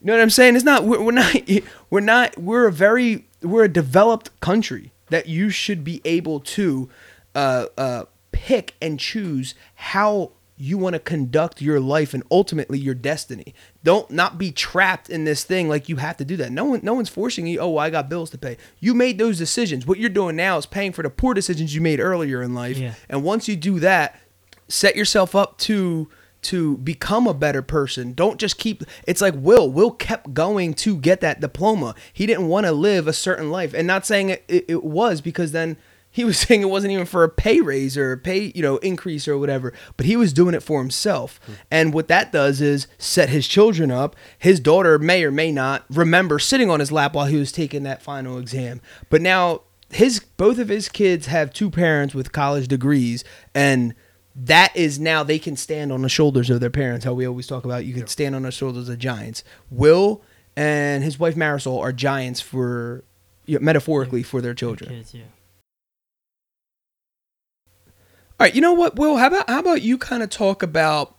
You 0.01 0.07
know 0.07 0.13
what 0.13 0.21
i'm 0.21 0.29
saying? 0.29 0.55
It's 0.55 0.65
not 0.65 0.83
we're, 0.85 1.01
we're 1.01 1.11
not 1.11 1.35
we're 1.89 1.99
not 1.99 2.37
we're 2.37 2.67
a 2.67 2.71
very 2.71 3.25
we're 3.41 3.63
a 3.65 3.69
developed 3.69 4.39
country 4.39 4.91
that 5.09 5.27
you 5.27 5.49
should 5.49 5.83
be 5.83 6.01
able 6.03 6.39
to 6.39 6.89
uh, 7.35 7.67
uh, 7.77 8.05
pick 8.31 8.75
and 8.81 8.99
choose 8.99 9.53
how 9.75 10.31
you 10.57 10.77
want 10.77 10.93
to 10.93 10.99
conduct 10.99 11.61
your 11.61 11.79
life 11.79 12.13
and 12.13 12.23
ultimately 12.31 12.79
your 12.79 12.93
destiny. 12.93 13.53
Don't 13.83 14.09
not 14.09 14.37
be 14.37 14.51
trapped 14.51 15.09
in 15.09 15.25
this 15.25 15.43
thing 15.43 15.67
like 15.67 15.89
you 15.89 15.97
have 15.97 16.15
to 16.17 16.25
do 16.25 16.37
that. 16.37 16.51
No 16.51 16.65
one, 16.65 16.79
no 16.81 16.93
one's 16.93 17.09
forcing 17.09 17.45
you. 17.45 17.59
Oh, 17.59 17.71
well, 17.71 17.85
I 17.85 17.89
got 17.89 18.07
bills 18.07 18.29
to 18.31 18.37
pay. 18.37 18.57
You 18.79 18.93
made 18.93 19.17
those 19.17 19.37
decisions. 19.37 19.85
What 19.85 19.99
you're 19.99 20.09
doing 20.09 20.35
now 20.35 20.57
is 20.57 20.65
paying 20.65 20.93
for 20.93 21.03
the 21.03 21.09
poor 21.09 21.33
decisions 21.33 21.75
you 21.75 21.81
made 21.81 21.99
earlier 21.99 22.41
in 22.41 22.53
life. 22.53 22.77
Yeah. 22.77 22.93
And 23.09 23.23
once 23.23 23.47
you 23.49 23.57
do 23.57 23.79
that, 23.81 24.19
set 24.67 24.95
yourself 24.95 25.35
up 25.35 25.57
to 25.59 26.09
to 26.43 26.77
become 26.77 27.25
a 27.25 27.33
better 27.33 27.63
person. 27.63 28.13
Don't 28.13 28.39
just 28.39 28.57
keep 28.57 28.83
it's 29.07 29.21
like 29.21 29.33
Will. 29.35 29.69
Will 29.69 29.91
kept 29.91 30.33
going 30.33 30.73
to 30.75 30.95
get 30.95 31.19
that 31.21 31.41
diploma. 31.41 31.95
He 32.13 32.25
didn't 32.25 32.47
want 32.47 32.65
to 32.67 32.71
live 32.71 33.07
a 33.07 33.13
certain 33.13 33.51
life. 33.51 33.73
And 33.73 33.87
not 33.87 34.05
saying 34.05 34.29
it, 34.29 34.45
it, 34.47 34.65
it 34.67 34.83
was 34.83 35.21
because 35.21 35.51
then 35.51 35.75
he 36.15 36.23
was 36.23 36.37
saying 36.47 36.61
it 36.61 36.69
wasn't 36.69 36.93
even 36.93 37.05
for 37.05 37.25
a 37.25 37.29
pay 37.29 37.59
raise 37.59 37.97
or 37.97 38.13
a 38.13 38.17
pay, 38.17 38.53
you 38.55 38.61
know, 38.61 38.77
increase 38.77 39.27
or 39.27 39.37
whatever, 39.37 39.73
but 39.97 40.05
he 40.05 40.15
was 40.15 40.31
doing 40.31 40.55
it 40.55 40.63
for 40.63 40.79
himself. 40.79 41.41
And 41.69 41.93
what 41.93 42.07
that 42.07 42.31
does 42.31 42.61
is 42.61 42.87
set 42.97 43.27
his 43.27 43.45
children 43.49 43.91
up. 43.91 44.15
His 44.39 44.61
daughter 44.61 44.97
may 44.97 45.25
or 45.25 45.31
may 45.31 45.51
not 45.51 45.83
remember 45.89 46.39
sitting 46.39 46.69
on 46.69 46.79
his 46.79 46.89
lap 46.89 47.15
while 47.15 47.25
he 47.25 47.35
was 47.35 47.51
taking 47.51 47.83
that 47.83 48.01
final 48.01 48.37
exam. 48.37 48.79
But 49.09 49.21
now 49.21 49.63
his 49.91 50.21
both 50.37 50.57
of 50.57 50.69
his 50.69 50.87
kids 50.87 51.25
have 51.27 51.51
two 51.51 51.69
parents 51.69 52.15
with 52.15 52.31
college 52.31 52.69
degrees 52.69 53.25
and 53.53 53.93
that 54.37 54.75
is 54.75 54.99
now 54.99 55.21
they 55.21 55.39
can 55.39 55.57
stand 55.57 55.91
on 55.91 56.01
the 56.01 56.09
shoulders 56.09 56.49
of 56.49 56.61
their 56.61 56.69
parents. 56.69 57.03
How 57.03 57.13
we 57.13 57.27
always 57.27 57.47
talk 57.47 57.65
about 57.65 57.85
you 57.85 57.93
can 57.93 58.07
stand 58.07 58.35
on 58.35 58.43
the 58.43 58.51
shoulders 58.51 58.87
of 58.87 58.99
giants. 58.99 59.43
Will 59.69 60.21
and 60.55 61.03
his 61.03 61.19
wife 61.19 61.35
Marisol 61.35 61.81
are 61.81 61.91
giants 61.91 62.39
for 62.39 63.03
you 63.45 63.59
know, 63.59 63.63
metaphorically 63.63 64.23
for 64.23 64.39
their 64.39 64.53
children. 64.53 64.91
Kids, 64.91 65.13
yeah. 65.13 65.23
All 68.39 68.45
right, 68.45 68.53
you 68.53 68.61
know 68.61 68.73
what, 68.73 68.97
Will? 68.97 69.17
How 69.17 69.27
about 69.27 69.49
how 69.49 69.59
about 69.59 69.81
you 69.81 69.97
kind 69.97 70.21
of 70.21 70.29
talk 70.29 70.61
about 70.61 71.15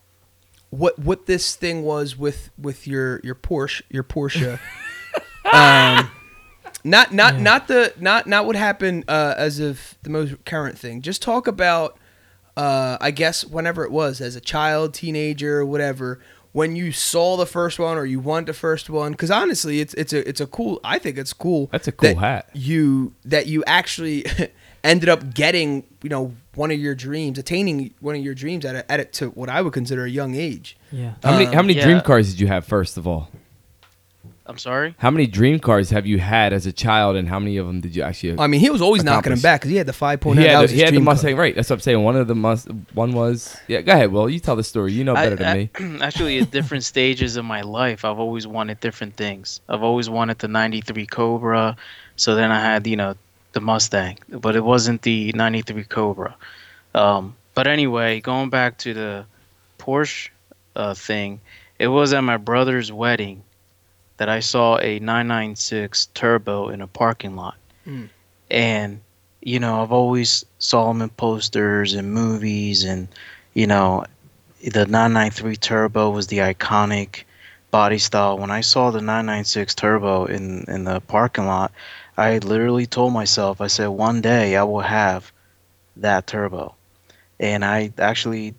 what 0.71 0.99
what 0.99 1.27
this 1.27 1.55
thing 1.57 1.83
was 1.83 2.17
with 2.17 2.51
with 2.59 2.87
your 2.87 3.21
your 3.25 3.35
Porsche 3.35 3.83
your 3.89 4.05
Porsche. 4.05 4.59
um, 5.53 6.11
not 6.85 7.15
not 7.15 7.35
Yeah. 7.35 7.41
not 7.41 7.69
the 7.69 7.95
not 7.99 8.27
not 8.27 8.45
what 8.47 8.55
happened 8.57 9.05
uh, 9.09 9.35
as 9.37 9.61
of 9.61 9.97
the 10.03 10.11
most 10.11 10.45
current 10.45 10.79
thing. 10.79 11.01
Just 11.01 11.23
talk 11.23 11.47
about 11.47 11.99
uh, 12.57 12.99
I 13.01 13.11
guess 13.13 13.45
whenever 13.45 13.85
it 13.85 13.93
was 13.93 14.21
as 14.21 14.37
a 14.37 14.41
child, 14.41 14.93
teenager, 14.95 15.65
whatever. 15.65 16.21
When 16.53 16.75
you 16.75 16.91
saw 16.91 17.37
the 17.37 17.45
first 17.45 17.79
one 17.79 17.99
or 17.99 18.07
you 18.07 18.19
want 18.19 18.47
the 18.47 18.55
first 18.55 18.89
one, 18.89 19.13
because 19.13 19.31
honestly, 19.31 19.81
it's 19.81 19.93
it's 19.95 20.15
a 20.15 20.27
it's 20.27 20.41
a 20.41 20.47
cool. 20.47 20.81
I 20.83 20.99
think 20.99 21.19
it's 21.19 21.35
cool. 21.35 21.69
That's 21.71 21.87
a 21.87 21.93
cool 21.93 22.15
hat. 22.15 22.49
You 22.55 23.15
that 23.27 23.47
you 23.47 23.63
actually 23.67 24.25
ended 24.87 25.09
up 25.09 25.35
getting 25.35 25.85
you 26.03 26.09
know 26.11 26.33
one 26.55 26.71
of 26.71 26.79
your 26.79 26.95
dreams, 26.95 27.39
attaining 27.39 27.93
one 28.01 28.15
of 28.17 28.23
your 28.23 28.35
dreams 28.35 28.65
at 28.65 28.75
a, 28.75 28.91
at 28.91 29.01
it 29.01 29.13
to 29.15 29.29
what 29.31 29.49
I 29.49 29.61
would 29.63 29.73
consider 29.73 30.05
a 30.05 30.11
young 30.11 30.35
age. 30.35 30.77
Yeah. 30.91 31.15
How 31.23 31.33
many 31.33 31.47
Um, 31.47 31.53
how 31.53 31.63
many 31.63 31.75
yeah. 31.75 31.85
dream 31.85 32.01
cars 32.01 32.31
did 32.31 32.41
you 32.41 32.47
have 32.47 32.65
first 32.65 32.97
of 32.97 33.07
all? 33.07 33.29
I'm 34.49 34.59
sorry. 34.59 34.95
How 34.99 35.11
many 35.11 35.27
dream 35.27 35.59
cars 35.59 35.91
have 35.91 36.07
you 36.07 36.19
had 36.21 36.53
as 36.53 36.67
a 36.67 36.73
child, 36.73 37.17
and 37.17 37.29
how 37.29 37.41
many 37.41 37.57
of 37.57 37.67
them 37.67 37.81
did 37.81 37.97
you 37.97 38.03
actually? 38.05 38.39
I 38.39 38.47
mean, 38.47 38.61
he 38.61 38.71
was 38.71 38.81
always 38.81 39.03
knocking 39.03 39.31
them 39.33 39.41
back 39.41 39.61
because 39.63 39.71
he 39.73 39.77
had 39.77 39.89
the 39.89 39.93
five 39.93 40.21
point 40.21 40.39
he 40.39 40.45
nine. 40.45 40.55
had, 40.55 40.69
the, 40.69 40.73
he 40.73 40.81
had 40.83 40.95
the 40.95 41.01
Mustang, 41.01 41.37
right? 41.37 41.53
That's 41.53 41.69
what 41.69 41.77
I'm 41.77 41.81
saying. 41.81 42.05
One 42.05 42.15
of 42.15 42.29
the 42.29 42.37
must, 42.37 42.69
one 42.95 43.13
was. 43.13 43.57
Yeah, 43.67 43.81
go 43.81 43.91
ahead. 43.93 44.13
Well, 44.13 44.31
you 44.31 44.39
tell 44.39 44.55
the 44.55 44.63
story. 44.63 44.93
You 44.93 45.03
know 45.03 45.15
better 45.15 45.33
I- 45.45 45.67
than 45.75 45.89
me. 45.89 45.99
Actually, 46.01 46.39
at 46.39 46.53
different 46.53 46.85
stages 46.95 47.37
of 47.37 47.45
my 47.45 47.63
life, 47.63 48.05
I've 48.05 48.21
always 48.21 48.47
wanted 48.47 48.79
different 48.79 49.17
things. 49.17 49.61
I've 49.69 49.83
always 49.83 50.09
wanted 50.09 50.39
the 50.39 50.47
'93 50.47 51.07
Cobra, 51.07 51.77
so 52.15 52.37
then 52.37 52.53
I 52.53 52.61
had, 52.61 52.87
you 52.87 52.95
know, 52.97 53.17
the 53.57 53.61
Mustang, 53.61 54.19
but 54.29 54.55
it 54.55 54.65
wasn't 54.65 55.03
the 55.03 55.33
'93 55.33 55.85
Cobra. 55.85 56.37
Um, 56.95 57.35
but 57.55 57.67
anyway, 57.67 58.21
going 58.21 58.51
back 58.51 58.79
to 58.79 58.95
the 58.95 59.25
Porsche 59.79 60.29
uh, 60.77 60.95
thing, 60.95 61.41
it 61.79 61.89
was 61.89 62.13
at 62.13 62.21
my 62.23 62.37
brother's 62.37 62.93
wedding 62.93 63.43
that 64.19 64.29
I 64.29 64.41
saw 64.41 64.79
a 64.79 64.99
996 64.99 66.07
Turbo 66.15 66.69
in 66.69 66.81
a 66.83 66.87
parking 66.87 67.37
lot, 67.37 67.57
Mm. 67.87 68.09
and 68.51 69.01
you 69.43 69.61
know, 69.61 69.83
I've 69.83 69.93
always 69.93 70.45
saw 70.59 70.89
them 70.89 71.03
in 71.03 71.09
posters 71.11 71.95
and 71.95 72.13
movies, 72.13 72.85
and 72.85 73.09
you 73.55 73.67
know, 73.67 74.05
the 74.63 74.87
993 74.87 75.57
Turbo 75.57 76.11
was 76.11 76.27
the 76.27 76.39
iconic 76.39 77.25
body 77.71 77.99
style. 77.99 78.39
When 78.39 78.51
I 78.51 78.61
saw 78.63 78.91
the 78.91 79.01
996 79.01 79.75
Turbo 79.75 80.25
in 80.27 80.65
in 80.69 80.85
the 80.85 81.01
parking 81.01 81.47
lot, 81.47 81.73
I 82.17 82.39
literally 82.39 82.87
told 82.87 83.13
myself, 83.13 83.61
I 83.61 83.67
said, 83.67 83.89
one 83.89 84.21
day 84.21 84.57
I 84.57 84.63
will 84.65 84.81
have 84.81 85.31
that 85.97 86.27
turbo. 86.27 86.75
And 87.39 87.65
I 87.65 87.93
actually, 87.99 88.55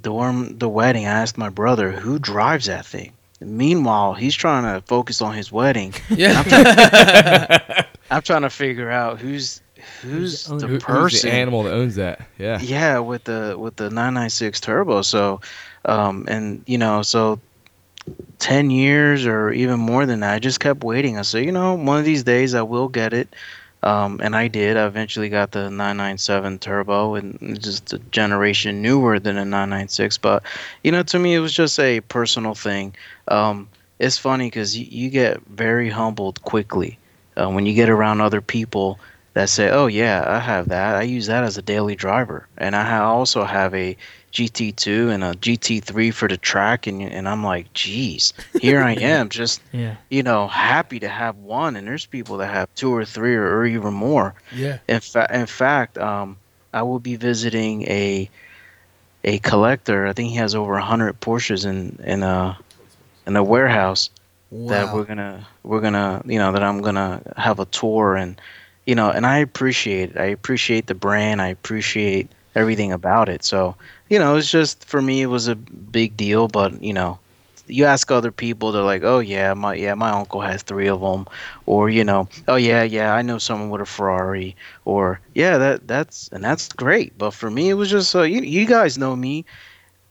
during 0.00 0.58
the 0.58 0.68
wedding, 0.68 1.06
I 1.06 1.10
asked 1.10 1.36
my 1.38 1.48
brother, 1.48 1.90
who 1.90 2.18
drives 2.18 2.66
that 2.66 2.86
thing? 2.86 3.12
Meanwhile, 3.40 4.14
he's 4.14 4.36
trying 4.36 4.62
to 4.62 4.86
focus 4.86 5.20
on 5.20 5.34
his 5.34 5.50
wedding. 5.50 5.94
Yeah. 6.10 7.84
I'm 8.10 8.22
trying 8.22 8.42
to 8.42 8.50
figure 8.50 8.90
out 8.90 9.18
who's 9.20 9.60
who's 10.02 10.44
Who's 10.44 10.44
the 10.44 10.56
the- 10.58 10.66
Who- 10.66 10.78
person. 10.78 11.02
Who's 11.02 11.22
the 11.22 11.32
animal 11.32 11.62
that 11.64 11.72
owns 11.72 11.94
that? 11.96 12.26
Yeah. 12.38 12.60
Yeah, 12.60 12.98
with 13.00 13.24
the 13.24 13.56
with 13.58 13.76
the 13.76 13.84
996 13.90 14.60
turbo. 14.60 15.02
So, 15.02 15.40
um, 15.86 16.26
and 16.28 16.62
you 16.66 16.78
know, 16.78 17.02
so 17.02 17.40
10 18.38 18.70
years 18.70 19.26
or 19.26 19.52
even 19.52 19.78
more 19.78 20.06
than 20.06 20.20
that. 20.20 20.34
I 20.34 20.38
just 20.38 20.60
kept 20.60 20.82
waiting. 20.82 21.18
I 21.18 21.22
said, 21.22 21.44
you 21.44 21.52
know, 21.52 21.74
one 21.74 21.98
of 21.98 22.04
these 22.04 22.24
days 22.24 22.54
I 22.54 22.62
will 22.62 22.88
get 22.88 23.12
it. 23.12 23.28
Um, 23.84 24.20
and 24.22 24.36
I 24.36 24.46
did. 24.46 24.76
I 24.76 24.86
eventually 24.86 25.28
got 25.28 25.50
the 25.50 25.62
997 25.62 26.60
turbo 26.60 27.16
and 27.16 27.36
it's 27.40 27.64
just 27.64 27.92
a 27.92 27.98
generation 27.98 28.80
newer 28.80 29.18
than 29.18 29.36
a 29.36 29.44
996. 29.44 30.18
But, 30.18 30.44
you 30.84 30.92
know, 30.92 31.02
to 31.02 31.18
me, 31.18 31.34
it 31.34 31.40
was 31.40 31.52
just 31.52 31.80
a 31.80 32.00
personal 32.02 32.54
thing. 32.54 32.94
Um, 33.28 33.68
it's 33.98 34.18
funny 34.18 34.46
because 34.46 34.76
you, 34.78 34.86
you 34.88 35.10
get 35.10 35.40
very 35.46 35.90
humbled 35.90 36.42
quickly 36.42 36.98
uh, 37.36 37.50
when 37.50 37.66
you 37.66 37.74
get 37.74 37.88
around 37.88 38.20
other 38.20 38.40
people 38.40 38.98
that 39.34 39.48
say, 39.48 39.70
"Oh 39.70 39.86
yeah, 39.86 40.24
I 40.26 40.38
have 40.40 40.68
that. 40.68 40.96
I 40.96 41.02
use 41.02 41.26
that 41.26 41.44
as 41.44 41.56
a 41.58 41.62
daily 41.62 41.94
driver, 41.96 42.46
and 42.58 42.74
I 42.76 42.84
ha- 42.84 43.10
also 43.10 43.44
have 43.44 43.74
a 43.74 43.96
GT2 44.32 45.10
and 45.12 45.22
a 45.24 45.34
GT3 45.34 46.12
for 46.12 46.28
the 46.28 46.36
track." 46.36 46.86
And 46.86 47.02
and 47.02 47.28
I'm 47.28 47.42
like, 47.44 47.72
"Geez, 47.72 48.32
here 48.60 48.82
I 48.82 48.92
am, 49.00 49.28
just 49.28 49.60
Yeah. 49.72 49.96
you 50.10 50.22
know, 50.22 50.48
happy 50.48 51.00
to 51.00 51.08
have 51.08 51.36
one." 51.38 51.76
And 51.76 51.86
there's 51.86 52.06
people 52.06 52.36
that 52.38 52.48
have 52.52 52.68
two 52.74 52.94
or 52.94 53.04
three 53.04 53.34
or, 53.34 53.44
or 53.58 53.66
even 53.66 53.94
more. 53.94 54.34
yeah. 54.54 54.78
In 54.88 55.00
fact, 55.00 55.32
in 55.32 55.46
fact, 55.46 55.98
um, 55.98 56.36
I 56.72 56.82
will 56.82 57.00
be 57.00 57.16
visiting 57.16 57.82
a 57.82 58.28
a 59.24 59.38
collector. 59.38 60.06
I 60.06 60.12
think 60.12 60.30
he 60.30 60.36
has 60.36 60.54
over 60.54 60.78
hundred 60.78 61.20
Porsches 61.20 61.64
in 61.64 61.98
in 62.04 62.22
a 62.22 62.58
in 63.26 63.36
a 63.36 63.42
warehouse 63.42 64.10
that 64.50 64.92
we're 64.94 65.04
gonna 65.04 65.46
we're 65.62 65.80
gonna 65.80 66.22
you 66.26 66.38
know 66.38 66.52
that 66.52 66.62
I'm 66.62 66.82
gonna 66.82 67.22
have 67.36 67.60
a 67.60 67.64
tour 67.66 68.16
and 68.16 68.38
you 68.86 68.94
know 68.94 69.10
and 69.10 69.26
I 69.26 69.38
appreciate 69.38 70.10
it. 70.10 70.16
I 70.18 70.26
appreciate 70.26 70.86
the 70.86 70.94
brand. 70.94 71.40
I 71.42 71.48
appreciate 71.48 72.30
everything 72.54 72.92
about 72.92 73.28
it. 73.28 73.44
So 73.44 73.76
you 74.08 74.18
know 74.18 74.36
it's 74.36 74.50
just 74.50 74.84
for 74.84 75.00
me 75.00 75.22
it 75.22 75.26
was 75.26 75.48
a 75.48 75.56
big 75.56 76.16
deal. 76.16 76.48
But 76.48 76.82
you 76.82 76.92
know 76.92 77.18
you 77.68 77.84
ask 77.84 78.10
other 78.10 78.32
people 78.32 78.72
they're 78.72 78.82
like 78.82 79.04
oh 79.04 79.20
yeah 79.20 79.54
my 79.54 79.74
yeah 79.74 79.94
my 79.94 80.10
uncle 80.10 80.40
has 80.40 80.62
three 80.62 80.88
of 80.88 81.00
them 81.00 81.26
or 81.64 81.88
you 81.88 82.04
know 82.04 82.28
oh 82.48 82.56
yeah 82.56 82.82
yeah 82.82 83.14
I 83.14 83.22
know 83.22 83.38
someone 83.38 83.70
with 83.70 83.80
a 83.80 83.86
Ferrari 83.86 84.56
or 84.84 85.20
yeah 85.34 85.58
that 85.58 85.86
that's 85.88 86.28
and 86.32 86.42
that's 86.44 86.68
great. 86.72 87.16
But 87.16 87.30
for 87.32 87.50
me 87.50 87.70
it 87.70 87.74
was 87.74 87.90
just 87.90 88.14
uh, 88.14 88.22
you 88.22 88.42
you 88.42 88.66
guys 88.66 88.98
know 88.98 89.14
me. 89.16 89.44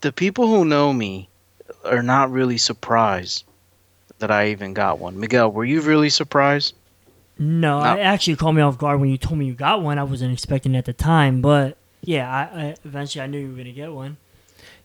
The 0.02 0.12
people 0.12 0.48
who 0.48 0.66
know 0.66 0.94
me 0.94 1.30
are 1.86 2.04
not 2.04 2.32
really 2.32 2.58
surprised 2.58 3.44
that 4.20 4.32
I 4.32 4.50
even 4.50 4.74
got 4.74 5.00
one. 5.00 5.20
Miguel, 5.20 5.52
were 5.52 5.66
you 5.66 5.82
really 5.82 6.10
surprised? 6.10 6.74
No, 7.42 7.82
No. 7.84 7.96
it 7.96 8.02
actually 8.02 8.36
caught 8.36 8.52
me 8.54 8.62
off 8.62 8.78
guard 8.78 9.00
when 9.02 9.10
you 9.10 9.18
told 9.18 9.38
me 9.40 9.46
you 9.46 9.54
got 9.54 9.82
one. 9.82 9.98
I 9.98 10.04
wasn't 10.04 10.32
expecting 10.32 10.76
it 10.76 10.78
at 10.78 10.86
the 10.86 10.94
time, 10.94 11.42
but 11.42 11.76
yeah, 12.04 12.30
I, 12.32 12.42
I 12.62 12.76
eventually 12.86 13.24
I 13.24 13.28
knew 13.28 13.40
you 13.40 13.50
were 13.50 13.58
gonna 13.58 13.72
get 13.72 13.92
one. 13.92 14.18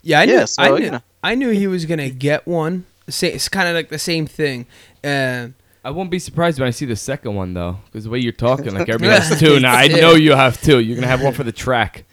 Yeah, 0.03 0.21
I 0.21 0.25
knew. 0.25 0.33
Yeah, 0.33 0.45
so, 0.47 0.63
I, 0.63 0.79
knew 0.79 0.91
know. 0.91 1.01
I 1.23 1.35
knew 1.35 1.51
he 1.51 1.67
was 1.67 1.85
gonna 1.85 2.09
get 2.11 2.47
one. 2.47 2.87
It's 3.07 3.49
kind 3.49 3.69
of 3.69 3.75
like 3.75 3.91
the 3.91 3.99
same 3.99 4.27
thing. 4.27 4.67
Uh, 5.05 5.49
I 5.85 5.91
won't 5.91 6.11
be 6.11 6.19
surprised 6.19 6.59
when 6.59 6.67
I 6.67 6.71
see 6.71 6.87
the 6.87 6.97
second 6.97 7.35
one 7.35 7.53
though, 7.55 7.79
because 7.87 8.05
the 8.05 8.11
way 8.11 8.19
you're 8.21 8.33
talking, 8.33 8.75
like 8.75 8.89
everybody 8.89 9.21
has 9.23 9.39
two. 9.39 9.61
Now 9.61 9.75
I 9.75 9.87
know 9.89 10.15
you 10.15 10.33
have 10.35 10.61
two. 10.61 10.81
You're 10.81 10.97
gonna 10.97 11.07
have 11.07 11.23
one 11.23 11.35
for 11.35 11.45
the 11.45 11.53
track. 11.53 12.05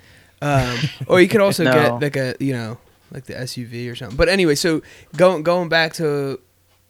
um, 0.42 0.78
or 1.08 1.22
you 1.22 1.28
could 1.30 1.42
also 1.48 1.64
No. 1.64 1.72
get 1.72 2.02
like 2.02 2.16
a 2.18 2.36
you 2.44 2.54
know 2.54 2.78
like 3.12 3.26
the 3.26 3.34
SUV 3.34 3.90
or 3.92 3.96
something. 3.96 4.18
But 4.18 4.28
anyway, 4.30 4.56
so 4.56 4.82
going 5.16 5.42
going 5.44 5.70
back 5.70 5.94
to 5.94 6.40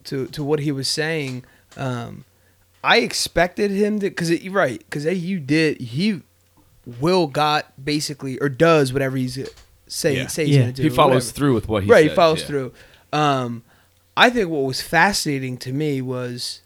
to 0.06 0.26
to 0.28 0.44
what 0.44 0.60
he 0.60 0.72
was 0.72 0.88
saying, 0.88 1.46
um, 1.78 2.26
I 2.84 2.98
expected 2.98 3.72
him 3.72 4.00
to 4.00 4.10
because 4.10 4.30
you're 4.30 4.54
right 4.54 4.80
because 4.80 5.06
you 5.06 5.40
did 5.40 5.80
he 5.80 6.22
will 7.00 7.28
got 7.28 7.84
basically 7.84 8.38
or 8.40 8.50
does 8.50 8.92
whatever 8.92 9.16
he's 9.18 9.40
say 9.88 10.18
Yeah. 10.18 10.28
say 10.28 10.46
he's 10.46 10.56
Yeah. 10.56 10.62
gonna 10.62 10.74
do 10.74 10.84
He 10.84 10.90
follows 10.90 11.26
whatever. 11.28 11.32
through 11.38 11.54
with 11.54 11.68
what 11.70 11.84
he 11.84 11.90
right, 11.90 12.04
says, 12.04 12.12
he 12.12 12.16
follows 12.16 12.40
yeah. 12.42 12.46
through. 12.48 12.74
Um, 13.14 13.64
I 14.18 14.30
think 14.30 14.50
what 14.50 14.64
was 14.64 14.82
fascinating 14.82 15.58
to 15.60 15.72
me 15.72 16.02
was 16.02 16.62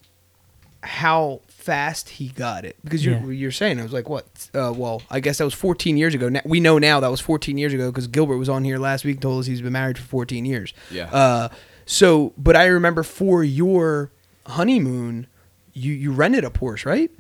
how 0.84 1.42
fast 1.48 2.10
he 2.12 2.30
got 2.30 2.64
it 2.66 2.78
because 2.84 3.04
you're 3.06 3.16
Yeah. 3.18 3.32
you're 3.32 3.52
saying 3.52 3.80
I 3.80 3.84
was 3.84 3.92
like 3.94 4.08
what? 4.10 4.26
Uh, 4.54 4.74
well, 4.76 5.02
I 5.12 5.20
guess 5.20 5.38
that 5.40 5.44
was 5.46 5.54
14 5.54 5.98
years 5.98 6.14
ago. 6.16 6.30
Now, 6.30 6.42
we 6.46 6.60
know 6.60 6.78
now 6.80 7.00
that 7.00 7.12
was 7.12 7.20
14 7.20 7.58
years 7.58 7.74
ago 7.74 7.92
because 7.92 8.08
Gilbert 8.08 8.38
was 8.38 8.48
on 8.50 8.64
here 8.64 8.78
last 8.78 9.04
week 9.06 9.16
and 9.18 9.22
told 9.22 9.42
us 9.42 9.46
he's 9.48 9.62
been 9.62 9.74
married 9.74 9.98
for 9.98 10.06
14 10.08 10.46
years. 10.46 10.74
Yeah. 10.90 11.06
Uh, 11.14 11.50
so, 11.86 12.34
but 12.38 12.56
I 12.56 12.66
remember 12.66 13.04
for 13.04 13.44
your 13.44 14.12
honeymoon, 14.46 15.28
you 15.78 15.94
you 15.94 16.12
rented 16.12 16.44
a 16.44 16.50
Porsche, 16.50 16.86
right? 16.86 17.12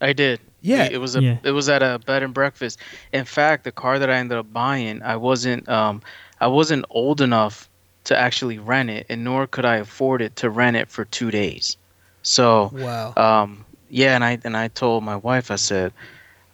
I 0.00 0.12
did. 0.12 0.40
Yeah. 0.60 0.88
It 0.90 0.98
was 0.98 1.16
a 1.16 1.22
Yeah. 1.22 1.38
it 1.42 1.50
was 1.52 1.68
at 1.68 1.82
a 1.82 1.98
bed 1.98 2.22
and 2.22 2.32
breakfast. 2.34 2.78
In 3.12 3.24
fact, 3.24 3.64
the 3.64 3.72
car 3.72 3.98
that 3.98 4.10
I 4.10 4.14
ended 4.16 4.38
up 4.38 4.52
buying, 4.52 5.02
I 5.02 5.16
wasn't 5.16 5.68
um 5.68 6.02
I 6.40 6.46
wasn't 6.48 6.84
old 6.90 7.20
enough 7.20 7.68
to 8.04 8.16
actually 8.16 8.58
rent 8.58 8.90
it, 8.90 9.06
and 9.08 9.24
nor 9.24 9.46
could 9.46 9.64
I 9.64 9.76
afford 9.76 10.22
it 10.22 10.36
to 10.36 10.50
rent 10.50 10.76
it 10.76 10.88
for 10.88 11.04
two 11.04 11.30
days. 11.30 11.76
So 12.22 12.70
Wow. 12.72 13.14
um 13.16 13.64
yeah, 13.88 14.14
and 14.14 14.24
I 14.24 14.38
and 14.44 14.56
I 14.56 14.68
told 14.68 15.02
my 15.04 15.16
wife, 15.16 15.50
I 15.50 15.56
said, 15.56 15.92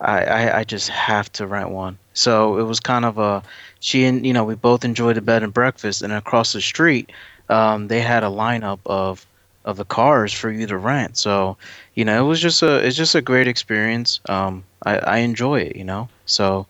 I, 0.00 0.24
I, 0.24 0.58
I 0.60 0.64
just 0.64 0.88
have 0.88 1.30
to 1.32 1.46
rent 1.46 1.70
one. 1.70 1.98
So 2.14 2.58
it 2.58 2.62
was 2.64 2.80
kind 2.80 3.04
of 3.04 3.18
a 3.18 3.42
she 3.80 4.04
and 4.04 4.24
you 4.26 4.32
know 4.32 4.44
we 4.44 4.54
both 4.54 4.84
enjoyed 4.84 5.16
the 5.16 5.20
bed 5.22 5.42
and 5.42 5.52
breakfast, 5.52 6.02
and 6.02 6.12
across 6.12 6.52
the 6.52 6.60
street, 6.60 7.12
um, 7.48 7.88
they 7.88 8.00
had 8.00 8.22
a 8.24 8.28
lineup 8.28 8.80
of 8.86 9.26
of 9.64 9.76
the 9.76 9.84
cars 9.84 10.32
for 10.32 10.50
you 10.50 10.66
to 10.66 10.76
rent. 10.76 11.16
So 11.16 11.56
you 11.94 12.04
know 12.04 12.24
it 12.24 12.28
was 12.28 12.40
just 12.40 12.62
a 12.62 12.84
it's 12.84 12.96
just 12.96 13.14
a 13.14 13.22
great 13.22 13.48
experience. 13.48 14.20
Um, 14.28 14.64
I, 14.84 14.98
I 14.98 15.16
enjoy 15.18 15.60
it, 15.60 15.76
you 15.76 15.84
know. 15.84 16.08
So 16.26 16.66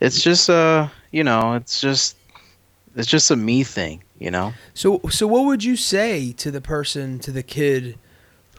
it's 0.00 0.22
just 0.22 0.50
uh 0.50 0.88
you 1.10 1.24
know 1.24 1.54
it's 1.54 1.80
just 1.80 2.16
it's 2.98 3.08
just 3.08 3.30
a 3.30 3.36
me 3.36 3.62
thing, 3.62 4.02
you 4.18 4.30
know. 4.30 4.52
So, 4.74 5.00
so 5.08 5.26
what 5.26 5.44
would 5.44 5.62
you 5.62 5.76
say 5.76 6.32
to 6.32 6.50
the 6.50 6.60
person, 6.60 7.20
to 7.20 7.30
the 7.30 7.44
kid, 7.44 7.96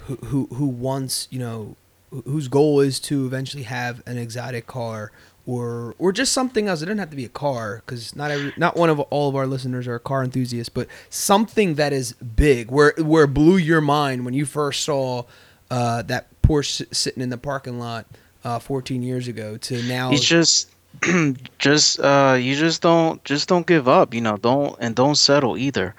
who 0.06 0.16
who, 0.16 0.46
who 0.54 0.68
wants, 0.68 1.28
you 1.30 1.40
know, 1.40 1.76
whose 2.10 2.48
goal 2.48 2.80
is 2.80 3.00
to 3.02 3.26
eventually 3.26 3.64
have 3.64 4.02
an 4.06 4.18
exotic 4.18 4.66
car, 4.66 5.12
or 5.50 5.96
or 5.98 6.12
just 6.12 6.32
something 6.32 6.68
else? 6.68 6.82
It 6.84 6.86
doesn't 6.86 7.00
have 7.00 7.10
to 7.10 7.16
be 7.16 7.26
a 7.26 7.30
car, 7.30 7.82
because 7.84 8.16
not 8.16 8.30
every, 8.30 8.54
not 8.56 8.78
one 8.78 8.90
of 8.90 9.00
all 9.00 9.30
of 9.30 9.36
our 9.36 9.48
listeners 9.48 9.88
are 9.88 9.98
car 9.98 10.24
enthusiasts, 10.24 10.70
but 10.70 10.88
something 11.10 11.76
that 11.76 11.92
is 11.92 12.14
big, 12.14 12.70
where 12.70 12.94
where 12.98 13.24
it 13.24 13.34
blew 13.34 13.58
your 13.58 13.82
mind 13.82 14.26
when 14.26 14.36
you 14.36 14.46
first 14.46 14.84
saw 14.84 15.24
uh, 15.72 16.04
that 16.04 16.28
Porsche 16.44 16.94
sitting 16.94 17.24
in 17.24 17.30
the 17.30 17.38
parking 17.38 17.80
lot 17.80 18.06
uh, 18.44 18.60
14 18.60 19.02
years 19.02 19.28
ago 19.28 19.58
to 19.58 19.82
now. 19.84 20.12
It's 20.12 20.24
just 20.24 20.70
just 21.60 22.00
uh 22.00 22.38
you 22.40 22.56
just 22.56 22.82
don't 22.82 23.24
just 23.24 23.48
don't 23.48 23.68
give 23.68 23.88
up 23.88 24.14
you 24.14 24.22
know 24.22 24.38
don't 24.38 24.76
and 24.80 24.96
don't 24.96 25.16
settle 25.16 25.56
either 25.56 25.94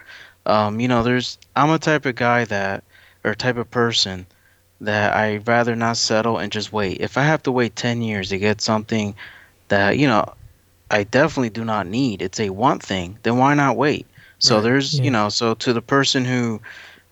um 0.46 0.80
you 0.80 0.88
know 0.88 1.04
there's 1.04 1.38
i'm 1.54 1.70
a 1.70 1.78
type 1.78 2.04
of 2.06 2.16
guy 2.16 2.44
that 2.44 2.82
or 3.22 3.32
type 3.36 3.56
of 3.56 3.70
person 3.70 4.26
that 4.80 5.14
i'd 5.14 5.46
rather 5.46 5.76
not 5.76 5.96
settle 5.96 6.38
and 6.38 6.50
just 6.50 6.72
wait 6.72 7.00
if 7.00 7.16
i 7.16 7.22
have 7.22 7.40
to 7.40 7.52
wait 7.52 7.76
10 7.76 8.02
years 8.02 8.30
to 8.30 8.38
get 8.38 8.60
something 8.60 9.14
that 9.70 9.98
you 9.98 10.08
know 10.08 10.24
i 10.90 11.04
definitely 11.04 11.50
do 11.50 11.64
not 11.64 11.86
need. 11.86 12.22
It's 12.22 12.40
a 12.40 12.50
want 12.50 12.82
thing 12.82 13.18
then 13.22 13.38
why 13.38 13.54
not 13.54 13.76
wait? 13.76 14.08
So 14.38 14.60
Right. 14.60 14.62
there's 14.62 14.98
Yeah. 14.98 15.02
you 15.02 15.10
know 15.10 15.30
so 15.30 15.54
to 15.54 15.72
the 15.74 15.82
person 15.82 16.26
who 16.26 16.60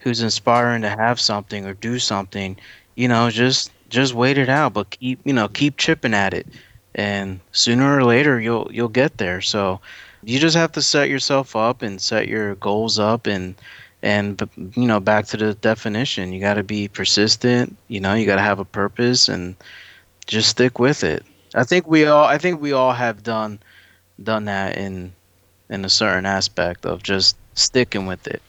who's 0.01 0.23
inspiring 0.23 0.83
to 0.83 0.91
have 0.91 1.21
something 1.21 1.67
or 1.67 1.75
do 1.75 1.99
something 1.99 2.57
you 2.97 3.09
know 3.09 3.31
just 3.31 3.73
just 3.89 4.15
wait 4.15 4.39
it 4.39 4.49
out 4.51 4.75
but 4.75 4.91
keep 4.91 5.21
you 5.25 5.33
know 5.35 5.49
keep 5.49 5.77
chipping 5.79 6.15
at 6.15 6.35
it. 6.35 6.47
And 6.95 7.41
sooner 7.53 7.97
or 7.97 8.05
later 8.05 8.41
you'll 8.41 8.69
you'll 8.73 8.89
get 8.89 9.19
there. 9.19 9.41
So 9.43 9.81
you 10.25 10.39
just 10.39 10.57
have 10.57 10.73
to 10.73 10.83
set 10.83 11.09
yourself 11.09 11.57
up 11.57 11.83
and 11.83 12.01
set 12.01 12.29
your 12.29 12.55
goals 12.57 12.99
up 12.99 13.27
and 13.27 13.55
and 14.03 14.41
you 14.77 14.87
know 14.87 15.01
back 15.01 15.27
to 15.29 15.37
the 15.37 15.55
definition. 15.55 16.33
You 16.33 16.41
got 16.41 16.55
to 16.55 16.65
be 16.65 16.89
persistent 16.89 17.77
you 17.89 18.01
know 18.01 18.15
you 18.15 18.27
got 18.27 18.37
to 18.37 18.43
have 18.43 18.61
a 18.61 18.65
purpose 18.65 19.29
and 19.29 19.57
just 20.27 20.51
stick 20.51 20.79
with 20.79 21.05
it 21.05 21.25
i 21.55 21.65
think 21.65 21.87
we 21.87 22.05
all 22.05 22.25
i 22.25 22.39
think 22.39 22.61
we 22.61 22.73
all 22.73 22.93
have 22.93 23.23
done 23.23 23.59
done 24.23 24.45
that 24.47 24.77
in 24.77 25.13
in 25.71 25.85
a 25.85 25.89
certain 25.89 26.27
aspect 26.27 26.85
of 26.87 27.03
just 27.03 27.37
sticking 27.55 28.07
with 28.07 28.27
it 28.27 28.43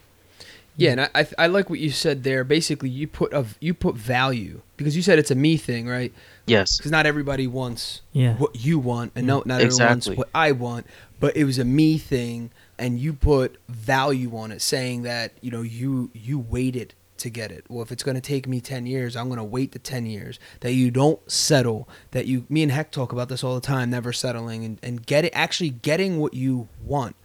Yeah, 0.78 0.92
and 0.92 1.02
I, 1.02 1.10
I 1.14 1.28
I 1.38 1.48
like 1.48 1.70
what 1.70 1.80
you 1.80 1.92
said 1.92 2.24
there. 2.24 2.46
Basically, 2.46 2.88
you 2.90 3.06
put 3.08 3.34
of 3.34 3.58
you 3.60 3.74
put 3.74 3.96
value 3.96 4.62
because 4.78 4.96
you 4.96 5.02
said 5.04 5.20
it's 5.20 5.32
a 5.32 5.36
me 5.36 5.58
thing, 5.58 5.88
right? 5.88 6.14
yes 6.46 6.78
Because 6.78 6.92
not 6.92 7.06
everybody 7.06 7.48
wants 7.48 8.02
Yeah. 8.14 8.36
what 8.38 8.56
you 8.56 8.80
want, 8.80 9.12
and 9.16 9.28
no, 9.28 9.44
not 9.46 9.60
everyone 9.60 9.88
wants 9.88 10.08
what 10.08 10.30
I 10.34 10.54
want. 10.54 10.86
But 11.20 11.36
it 11.36 11.44
was 11.44 11.60
a 11.60 11.66
me 11.66 11.98
thing, 11.98 12.52
and 12.78 12.98
you 12.98 13.12
put 13.12 13.58
value 13.68 14.32
on 14.38 14.54
it, 14.54 14.62
saying 14.62 15.04
that 15.04 15.34
you 15.42 15.52
know 15.52 15.64
you 15.64 16.12
you 16.14 16.40
waited 16.40 16.94
to 17.20 17.30
get 17.30 17.52
it. 17.52 17.66
Well, 17.70 17.82
if 17.84 17.92
it's 17.92 18.04
going 18.04 18.16
to 18.16 18.22
take 18.22 18.48
me 18.48 18.60
ten 18.62 18.86
years, 18.86 19.16
I'm 19.16 19.28
going 19.28 19.38
to 19.38 19.44
wait 19.44 19.72
the 19.72 19.80
ten 19.80 20.06
years. 20.06 20.40
That 20.62 20.74
you 20.74 20.92
don't 20.92 21.20
settle. 21.32 21.88
That 22.12 22.26
you, 22.26 22.46
me 22.50 22.64
and 22.64 22.72
Heck 22.72 22.92
talk 22.92 23.12
about 23.12 23.30
this 23.30 23.44
all 23.44 23.56
the 23.56 23.62
time, 23.62 23.90
never 23.90 24.12
settling, 24.12 24.64
and 24.66 24.80
and 24.82 25.06
get 25.06 25.26
it 25.26 25.32
actually 25.36 25.70
getting 25.70 26.20
what 26.20 26.34
you 26.34 26.68
want. 26.84 27.16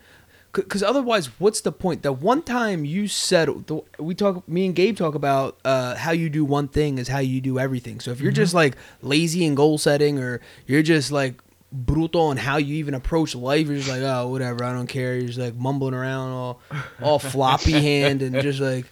because 0.55 0.83
otherwise, 0.83 1.27
what's 1.41 1.61
the 1.61 1.73
point? 1.73 2.03
The 2.03 2.13
one 2.13 2.43
time 2.43 2.85
you 2.85 3.09
settle, 3.09 3.61
the, 3.67 3.83
we 3.99 4.15
talk, 4.15 4.49
me 4.49 4.67
and 4.67 4.75
Gabe 4.75 4.97
talk 4.97 5.15
about 5.15 5.59
uh, 5.65 5.97
how 5.97 6.13
you 6.13 6.31
do 6.31 6.45
one 6.45 6.69
thing 6.69 6.99
is 6.99 7.09
how 7.09 7.19
you 7.19 7.41
do 7.41 7.59
everything. 7.59 8.01
So 8.01 8.11
if 8.13 8.21
you're 8.21 8.33
just 8.33 8.55
like 8.55 8.77
lazy 9.03 9.45
in 9.45 9.55
goal 9.55 9.79
setting, 9.79 10.19
or 10.19 10.41
you're 10.67 10.83
just 10.83 11.11
like 11.11 11.41
brutal 11.73 12.23
on 12.23 12.37
how 12.37 12.57
you 12.57 12.77
even 12.77 12.95
approach 12.95 13.35
life, 13.35 13.67
you're 13.67 13.79
just 13.79 13.89
like, 13.89 14.03
oh, 14.03 14.29
whatever, 14.29 14.65
I 14.65 14.73
don't 14.73 14.87
care. 14.87 15.15
You're 15.17 15.27
just 15.27 15.39
like 15.41 15.57
mumbling 15.57 15.95
around 15.95 16.31
all, 16.31 16.61
all 17.03 17.19
floppy 17.19 17.73
hand 17.73 18.23
and 18.23 18.41
just 18.41 18.61
like. 18.61 18.87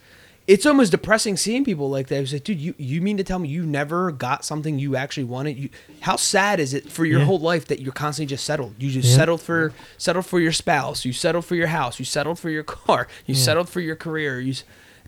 It's 0.49 0.67
almost 0.67 0.91
depressing 0.91 1.37
seeing 1.37 1.65
people 1.65 1.89
like 1.89 2.09
that. 2.09 2.21
It's 2.21 2.33
like, 2.33 2.43
dude, 2.43 2.59
you, 2.61 2.75
you 2.77 3.01
mean 3.01 3.17
to 3.17 3.23
tell 3.25 3.39
me 3.39 3.49
you 3.49 3.65
never 3.65 4.11
got 4.11 4.45
something 4.45 4.77
you 4.79 4.97
actually 4.97 5.25
wanted? 5.25 5.57
You, 5.57 5.69
how 6.01 6.17
sad 6.17 6.59
is 6.59 6.75
it 6.75 6.91
for 6.91 7.05
your 7.05 7.21
Yeah. 7.21 7.27
whole 7.27 7.39
life 7.39 7.67
that 7.67 7.81
you're 7.81 7.93
constantly 7.93 8.29
just 8.31 8.45
settled? 8.45 8.75
You 8.79 8.91
just 8.91 9.09
Yeah. 9.11 9.17
settled 9.17 9.41
for 9.41 9.73
settled 9.99 10.27
for 10.27 10.41
your 10.41 10.51
spouse. 10.53 11.05
You 11.05 11.13
settled 11.13 11.45
for 11.45 11.55
your 11.55 11.69
house. 11.69 11.99
You 12.01 12.05
settled 12.05 12.41
for 12.41 12.51
your 12.51 12.65
car. 12.65 13.07
You 13.25 13.35
Yeah. 13.37 13.41
settled 13.43 13.69
for 13.69 13.81
your 13.81 13.95
career. 13.95 14.41
You, 14.41 14.55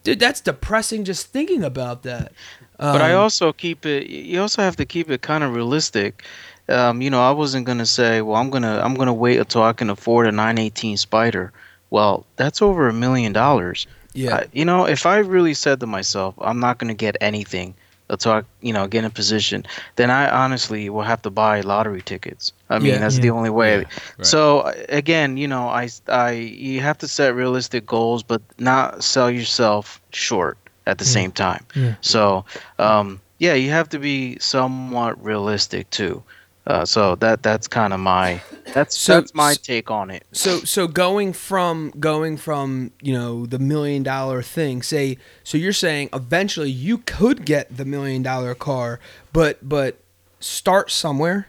dude, 0.04 0.20
that's 0.20 0.40
depressing 0.40 1.04
just 1.04 1.26
thinking 1.28 1.64
about 1.64 2.04
that. 2.04 2.32
but 2.78 3.02
I 3.02 3.12
Um, 3.12 3.20
also 3.20 3.52
keep 3.52 3.84
it. 3.86 4.08
You 4.08 4.40
also 4.40 4.62
have 4.62 4.76
to 4.76 4.84
keep 4.84 5.10
it 5.10 5.22
kind 5.22 5.42
of 5.44 5.54
realistic. 5.54 6.22
Um, 6.68 7.02
you 7.02 7.10
know, 7.10 7.20
I 7.20 7.30
wasn't 7.32 7.66
gonna 7.66 7.86
say, 7.86 8.20
well, 8.22 8.36
I'm 8.40 8.50
gonna 8.50 8.80
I'm 8.84 8.94
gonna 8.94 9.12
wait 9.14 9.38
until 9.38 9.62
I 9.64 9.72
can 9.72 9.90
afford 9.90 10.26
a 10.28 10.32
918 10.32 10.96
Spyder. 10.96 11.50
Well, 11.90 12.24
that's 12.36 12.62
over 12.62 12.88
a 12.88 12.92
million 12.92 13.32
dollars. 13.32 13.86
Yeah, 14.14 14.36
I- 14.36 14.46
you 14.52 14.64
know, 14.64 14.86
if 14.86 15.06
I 15.06 15.18
really 15.18 15.54
said 15.54 15.80
to 15.80 15.86
myself, 15.86 16.34
I'm 16.40 16.60
not 16.60 16.78
gonna 16.78 16.94
get 16.94 17.16
anything 17.20 17.74
until 18.10 18.32
I, 18.32 18.42
you 18.60 18.72
know, 18.72 18.86
get 18.86 18.98
in 19.00 19.04
a 19.06 19.10
position, 19.10 19.64
then 19.96 20.10
I 20.10 20.28
honestly 20.30 20.90
will 20.90 21.02
have 21.02 21.22
to 21.22 21.30
buy 21.30 21.60
lottery 21.62 22.02
tickets. 22.02 22.52
I 22.68 22.78
mean, 22.78 22.92
Yeah. 22.94 22.98
that's 22.98 23.16
Yeah. 23.16 23.22
the 23.22 23.30
only 23.30 23.50
way. 23.50 23.78
right. 23.78 23.86
So 24.20 24.72
again, 24.88 25.36
you 25.38 25.48
know, 25.48 25.68
I, 25.68 25.88
I, 26.08 26.30
you 26.32 26.80
have 26.80 26.98
to 26.98 27.08
set 27.08 27.34
realistic 27.34 27.86
goals, 27.86 28.22
but 28.22 28.42
not 28.58 29.02
sell 29.02 29.30
yourself 29.30 30.00
short 30.12 30.58
at 30.86 30.98
the 30.98 31.04
Yeah. 31.04 31.10
same 31.12 31.32
time. 31.32 31.64
Yeah. 31.74 31.94
So, 32.02 32.44
um, 32.78 33.20
yeah, 33.38 33.54
you 33.54 33.70
have 33.70 33.88
to 33.90 33.98
be 33.98 34.38
somewhat 34.38 35.22
realistic 35.24 35.88
too. 35.90 36.22
Uh, 36.66 36.84
so 36.84 37.14
that 37.16 37.42
that's 37.42 37.68
kind 37.68 37.92
of 37.92 38.00
my 38.00 38.40
that's 38.72 38.96
So- 38.96 39.14
that's 39.14 39.34
my 39.34 39.50
s- 39.50 39.58
take 39.58 39.90
on 39.90 40.10
it. 40.10 40.24
So 40.32 40.60
so 40.60 40.86
going 40.88 41.34
from 41.34 41.92
going 42.00 42.38
from 42.38 42.90
you 43.02 43.12
know 43.12 43.44
the 43.44 43.58
million 43.58 44.02
dollar 44.02 44.40
thing, 44.42 44.82
say 44.82 45.18
so 45.42 45.58
you're 45.58 45.74
saying 45.74 46.08
eventually 46.14 46.70
you 46.70 46.98
could 46.98 47.44
get 47.44 47.76
the 47.76 47.84
million 47.84 48.22
dollar 48.22 48.54
car, 48.54 48.98
but 49.32 49.58
but 49.68 49.98
start 50.40 50.90
somewhere. 50.90 51.48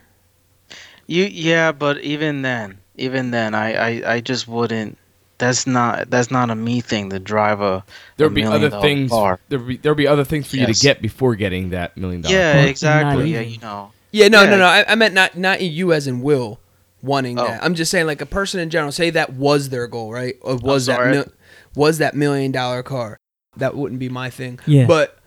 You 1.08 1.24
yeah, 1.26 1.72
but 1.72 2.00
even 2.02 2.42
then, 2.42 2.80
even 2.98 3.32
then, 3.32 3.54
I 3.56 3.74
I, 4.02 4.14
I 4.16 4.20
just 4.22 4.48
wouldn't. 4.48 4.98
That's 5.38 5.68
not 5.68 6.10
that's 6.10 6.32
not 6.32 6.50
a 6.50 6.56
me 6.56 6.82
thing 6.82 7.10
to 7.12 7.20
drive 7.20 7.62
a. 7.62 7.84
There'll 8.18 8.34
be 8.34 8.44
other 8.44 8.70
things. 8.70 9.12
car. 9.12 9.40
There'll 9.50 9.66
be 9.66 9.78
there'll 9.78 9.96
be 9.96 10.08
other 10.08 10.24
things 10.24 10.50
for 10.50 10.58
you 10.58 10.66
to 10.66 10.74
get 10.74 11.02
before 11.02 11.36
getting 11.36 11.70
that 11.70 11.96
million 11.96 12.22
dollar. 12.22 12.36
Yeah, 12.36 12.54
car. 12.54 12.68
Exactly. 12.68 13.34
Yeah, 13.34 13.42
you 13.42 13.60
know. 13.60 13.92
Yeah, 14.16 14.28
no, 14.30 14.46
no, 14.46 14.52
Yeah. 14.52 14.58
no. 14.58 14.66
I, 14.66 14.86
I 14.88 14.96
meant 14.96 15.14
not 15.14 15.38
not 15.38 15.62
you 15.62 15.92
as 15.94 16.08
in 16.08 16.22
Will 16.22 16.60
wanting 17.02 17.38
Oh. 17.40 17.46
that. 17.46 17.64
I'm 17.64 17.76
just 17.76 17.92
saying 17.92 18.06
like 18.08 18.22
a 18.22 18.26
person 18.26 18.60
in 18.60 18.70
general. 18.70 18.92
Say 18.92 19.10
that 19.12 19.34
was 19.34 19.70
their 19.70 19.88
goal, 19.88 20.12
right? 20.12 20.36
Or 20.42 20.56
was 20.56 20.86
that 20.88 20.96
sorry. 20.98 21.12
mil- 21.12 21.32
was 21.76 21.98
that 21.98 22.16
million 22.16 22.52
dollar 22.52 22.82
car? 22.84 23.18
That 23.58 23.76
wouldn't 23.76 24.00
be 24.00 24.10
my 24.10 24.30
thing. 24.30 24.60
Yeah. 24.66 24.86
But 24.86 25.18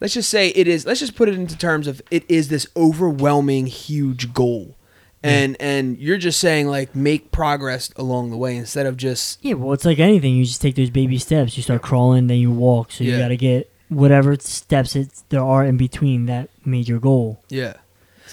let's 0.00 0.14
just 0.14 0.28
say 0.30 0.48
it 0.48 0.66
is. 0.68 0.86
Let's 0.86 1.00
just 1.00 1.14
put 1.16 1.28
it 1.28 1.34
into 1.34 1.56
terms 1.56 1.86
of 1.86 2.00
it 2.10 2.24
is 2.28 2.48
this 2.48 2.66
overwhelming, 2.76 3.66
huge 3.66 4.32
goal, 4.32 4.76
and 5.22 5.56
and 5.60 5.98
you're 5.98 6.18
just 6.18 6.40
saying 6.40 6.66
like 6.68 6.94
make 6.94 7.30
progress 7.30 7.90
along 7.96 8.30
the 8.30 8.36
way 8.36 8.56
instead 8.56 8.86
of 8.86 8.96
just 8.96 9.38
Yeah, 9.44 9.54
well, 9.54 9.72
it's 9.72 9.84
like 9.84 9.98
anything. 9.98 10.34
You 10.34 10.44
just 10.44 10.62
take 10.62 10.74
those 10.76 10.90
baby 10.90 11.18
steps. 11.18 11.56
You 11.56 11.62
start 11.62 11.82
crawling, 11.82 12.26
then 12.28 12.38
you 12.38 12.50
walk. 12.50 12.92
So 12.92 13.04
Yeah. 13.04 13.12
you 13.12 13.18
got 13.18 13.28
to 13.28 13.36
get 13.36 13.70
whatever 13.88 14.34
steps 14.40 14.96
it's, 14.96 15.22
there 15.28 15.42
are 15.42 15.64
in 15.64 15.76
between 15.76 16.26
that 16.26 16.48
major 16.64 16.98
goal. 16.98 17.42
yeah. 17.50 17.74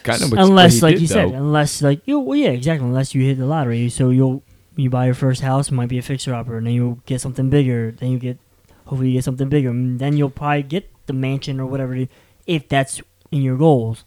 It's 0.05 0.19
kind 0.19 0.21
of 0.23 0.31
what, 0.31 0.45
unless, 0.45 0.75
he 0.75 0.81
like 0.81 0.95
did, 0.95 1.01
you 1.01 1.07
said, 1.07 1.29
unless 1.29 1.81
like 1.81 2.01
you, 2.05 2.19
well, 2.19 2.37
yeah, 2.37 2.49
exactly. 2.49 2.87
Unless 2.87 3.15
you 3.15 3.23
hit 3.23 3.37
the 3.37 3.45
lottery, 3.45 3.89
so 3.89 4.09
you'll 4.09 4.43
you 4.75 4.89
buy 4.89 5.05
your 5.05 5.15
first 5.15 5.41
house, 5.41 5.69
it 5.69 5.73
might 5.73 5.89
be 5.89 5.97
a 5.97 6.01
fixer 6.01 6.33
upper, 6.33 6.57
and 6.57 6.67
then 6.67 6.73
you'll 6.73 6.99
get 7.05 7.21
something 7.21 7.49
bigger. 7.49 7.91
Then 7.91 8.11
you 8.11 8.19
get, 8.19 8.37
hopefully, 8.85 9.09
you 9.09 9.17
get 9.17 9.23
something 9.23 9.49
bigger. 9.49 9.69
And 9.69 9.99
then 9.99 10.17
you'll 10.17 10.29
probably 10.29 10.63
get 10.63 10.89
the 11.05 11.13
mansion 11.13 11.59
or 11.59 11.65
whatever, 11.65 12.07
if 12.47 12.67
that's 12.67 13.01
in 13.31 13.41
your 13.41 13.57
goals. 13.57 14.05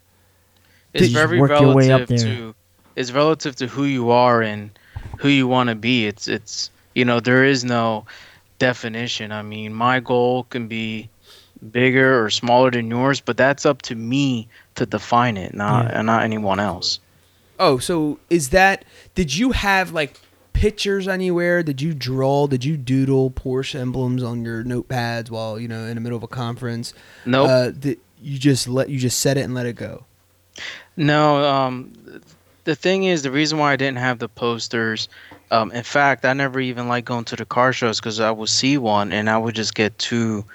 It's 0.93 1.11
very 1.11 1.39
work 1.39 1.59
your 1.59 1.75
way 1.75 1.91
up 1.91 2.01
relative 2.01 2.19
there. 2.19 2.35
to 2.37 2.55
it's 2.95 3.11
relative 3.11 3.55
to 3.57 3.67
who 3.67 3.83
you 3.83 4.11
are 4.11 4.41
and 4.41 4.71
who 5.19 5.27
you 5.27 5.47
want 5.47 5.69
to 5.69 5.75
be. 5.75 6.07
It's 6.07 6.27
it's 6.27 6.71
you 6.93 7.05
know 7.05 7.19
there 7.19 7.43
is 7.43 7.63
no 7.63 8.05
definition. 8.59 9.31
I 9.31 9.41
mean, 9.41 9.73
my 9.73 9.99
goal 9.99 10.45
can 10.45 10.67
be 10.67 11.09
bigger 11.71 12.23
or 12.23 12.29
smaller 12.29 12.71
than 12.71 12.89
yours, 12.89 13.19
but 13.21 13.37
that's 13.37 13.65
up 13.65 13.81
to 13.83 13.95
me 13.95 14.47
to 14.75 14.85
define 14.85 15.37
it, 15.37 15.53
not 15.53 15.85
Yeah. 15.85 15.99
and 15.99 16.05
not 16.07 16.23
anyone 16.23 16.59
else. 16.59 16.99
Oh, 17.59 17.77
so 17.77 18.19
is 18.29 18.49
that? 18.49 18.85
Did 19.15 19.35
you 19.35 19.51
have 19.53 19.91
like 19.91 20.19
pictures 20.53 21.07
anywhere? 21.07 21.63
Did 21.63 21.81
you 21.81 21.93
draw? 21.93 22.47
Did 22.47 22.63
you 22.65 22.77
doodle 22.77 23.31
Porsche 23.31 23.79
emblems 23.79 24.23
on 24.23 24.43
your 24.43 24.63
notepads 24.63 25.29
while 25.29 25.59
you 25.59 25.67
know 25.67 25.83
in 25.85 25.95
the 25.95 26.01
middle 26.01 26.17
of 26.17 26.23
a 26.23 26.27
conference? 26.27 26.93
Nope. 27.25 27.49
Uh, 27.49 27.71
did 27.71 27.99
you 28.21 28.37
just 28.39 28.67
let 28.67 28.89
you 28.89 28.97
just 28.99 29.19
set 29.19 29.37
it 29.37 29.41
and 29.41 29.53
let 29.53 29.65
it 29.65 29.75
go? 29.75 30.05
No, 30.97 31.43
um, 31.45 31.91
the 32.63 32.75
thing 32.75 33.03
is, 33.03 33.21
the 33.23 33.31
reason 33.31 33.57
why 33.59 33.73
I 33.73 33.75
didn't 33.75 33.97
have 33.97 34.19
the 34.19 34.29
posters, 34.29 35.09
um, 35.51 35.71
in 35.71 35.83
fact, 35.83 36.25
I 36.25 36.33
never 36.33 36.59
even 36.59 36.87
like 36.87 37.05
going 37.05 37.25
to 37.25 37.35
the 37.35 37.45
car 37.45 37.73
shows 37.73 37.99
because 37.99 38.19
I 38.19 38.31
would 38.31 38.49
see 38.49 38.77
one 38.77 39.11
and 39.11 39.29
I 39.29 39.37
would 39.37 39.55
just 39.55 39.75
get 39.75 39.97
too, 39.99 40.45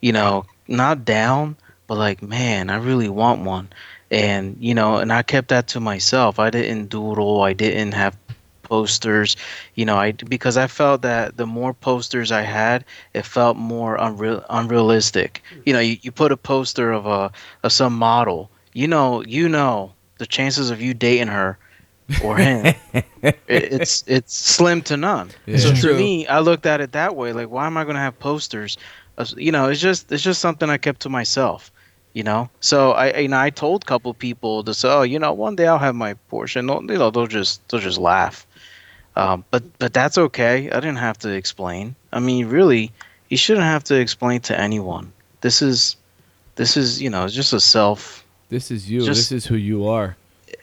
you 0.00 0.12
know, 0.12 0.44
not 0.66 1.04
down, 1.04 1.56
but 1.86 1.98
like, 1.98 2.22
man, 2.22 2.70
I 2.70 2.76
really 2.76 3.08
want 3.08 3.42
one. 3.44 3.68
And, 4.10 4.56
you 4.60 4.74
know, 4.74 4.96
and 4.96 5.12
I 5.12 5.22
kept 5.22 5.48
that 5.48 5.68
to 5.68 5.80
myself. 5.80 6.38
I 6.38 6.50
didn't 6.50 6.88
doodle, 6.88 7.42
I 7.42 7.52
didn't 7.52 7.92
have 7.92 8.16
posters, 8.62 9.36
you 9.74 9.84
know, 9.84 9.96
I 9.96 10.12
because 10.12 10.56
I 10.56 10.66
felt 10.66 11.02
that 11.02 11.36
the 11.36 11.46
more 11.46 11.72
posters 11.74 12.30
I 12.30 12.42
had, 12.42 12.84
it 13.14 13.24
felt 13.24 13.56
more 13.56 13.96
unreal, 13.96 14.44
unrealistic. 14.50 15.42
Hmm. 15.50 15.60
You 15.66 15.72
know, 15.72 15.80
you, 15.80 15.96
you 16.02 16.12
put 16.12 16.32
a 16.32 16.36
poster 16.36 16.92
of 16.92 17.06
a 17.06 17.32
of 17.62 17.72
some 17.72 17.94
model, 17.94 18.50
you 18.74 18.86
know, 18.86 19.22
you 19.24 19.48
know, 19.48 19.92
the 20.18 20.26
chances 20.26 20.70
of 20.70 20.80
you 20.80 20.94
dating 20.94 21.28
her 21.28 21.58
or 22.22 22.36
him, 22.36 22.74
it, 22.92 23.38
it's 23.48 24.04
it's 24.06 24.34
slim 24.36 24.82
to 24.82 24.96
none. 24.96 25.30
Yeah. 25.46 25.58
So 25.58 25.74
True. 25.74 25.92
to 25.92 25.98
me, 25.98 26.26
I 26.26 26.40
looked 26.40 26.66
at 26.66 26.80
it 26.80 26.92
that 26.92 27.16
way. 27.16 27.32
Like, 27.32 27.50
why 27.50 27.66
am 27.66 27.76
I 27.76 27.84
going 27.84 27.96
to 27.96 28.00
have 28.00 28.18
posters? 28.18 28.76
You 29.36 29.52
know, 29.52 29.68
it's 29.68 29.80
just 29.80 30.12
it's 30.12 30.22
just 30.22 30.40
something 30.40 30.70
I 30.70 30.76
kept 30.78 31.00
to 31.02 31.08
myself. 31.08 31.70
You 32.14 32.22
know, 32.24 32.48
so 32.60 32.92
I 32.92 33.08
and 33.08 33.34
I 33.34 33.50
told 33.50 33.84
a 33.84 33.86
couple 33.86 34.12
people 34.14 34.64
to 34.64 34.74
say, 34.74 34.88
oh, 34.88 35.02
you 35.02 35.18
know, 35.18 35.32
one 35.32 35.56
day 35.56 35.66
I'll 35.66 35.78
have 35.78 35.94
my 35.94 36.14
Porsche. 36.32 36.66
they'll, 36.66 36.82
you 36.90 36.98
know 36.98 37.10
they'll 37.10 37.26
just 37.26 37.66
they'll 37.68 37.80
just 37.80 37.98
laugh. 37.98 38.46
Um, 39.14 39.44
but 39.50 39.62
but 39.78 39.92
that's 39.92 40.16
okay. 40.18 40.70
I 40.70 40.80
didn't 40.80 40.96
have 40.98 41.18
to 41.18 41.28
explain. 41.28 41.94
I 42.12 42.18
mean, 42.20 42.46
really, 42.46 42.92
you 43.28 43.36
shouldn't 43.36 43.66
have 43.66 43.84
to 43.84 43.94
explain 44.00 44.40
to 44.42 44.58
anyone. 44.58 45.12
This 45.42 45.60
is 45.62 45.96
this 46.56 46.76
is 46.76 47.00
you 47.02 47.10
know 47.10 47.28
just 47.28 47.52
a 47.52 47.60
self. 47.60 48.24
This 48.48 48.70
is 48.70 48.90
you. 48.90 49.00
Just- 49.04 49.30
this 49.30 49.32
is 49.32 49.46
who 49.46 49.56
you 49.56 49.86
are. 49.86 50.16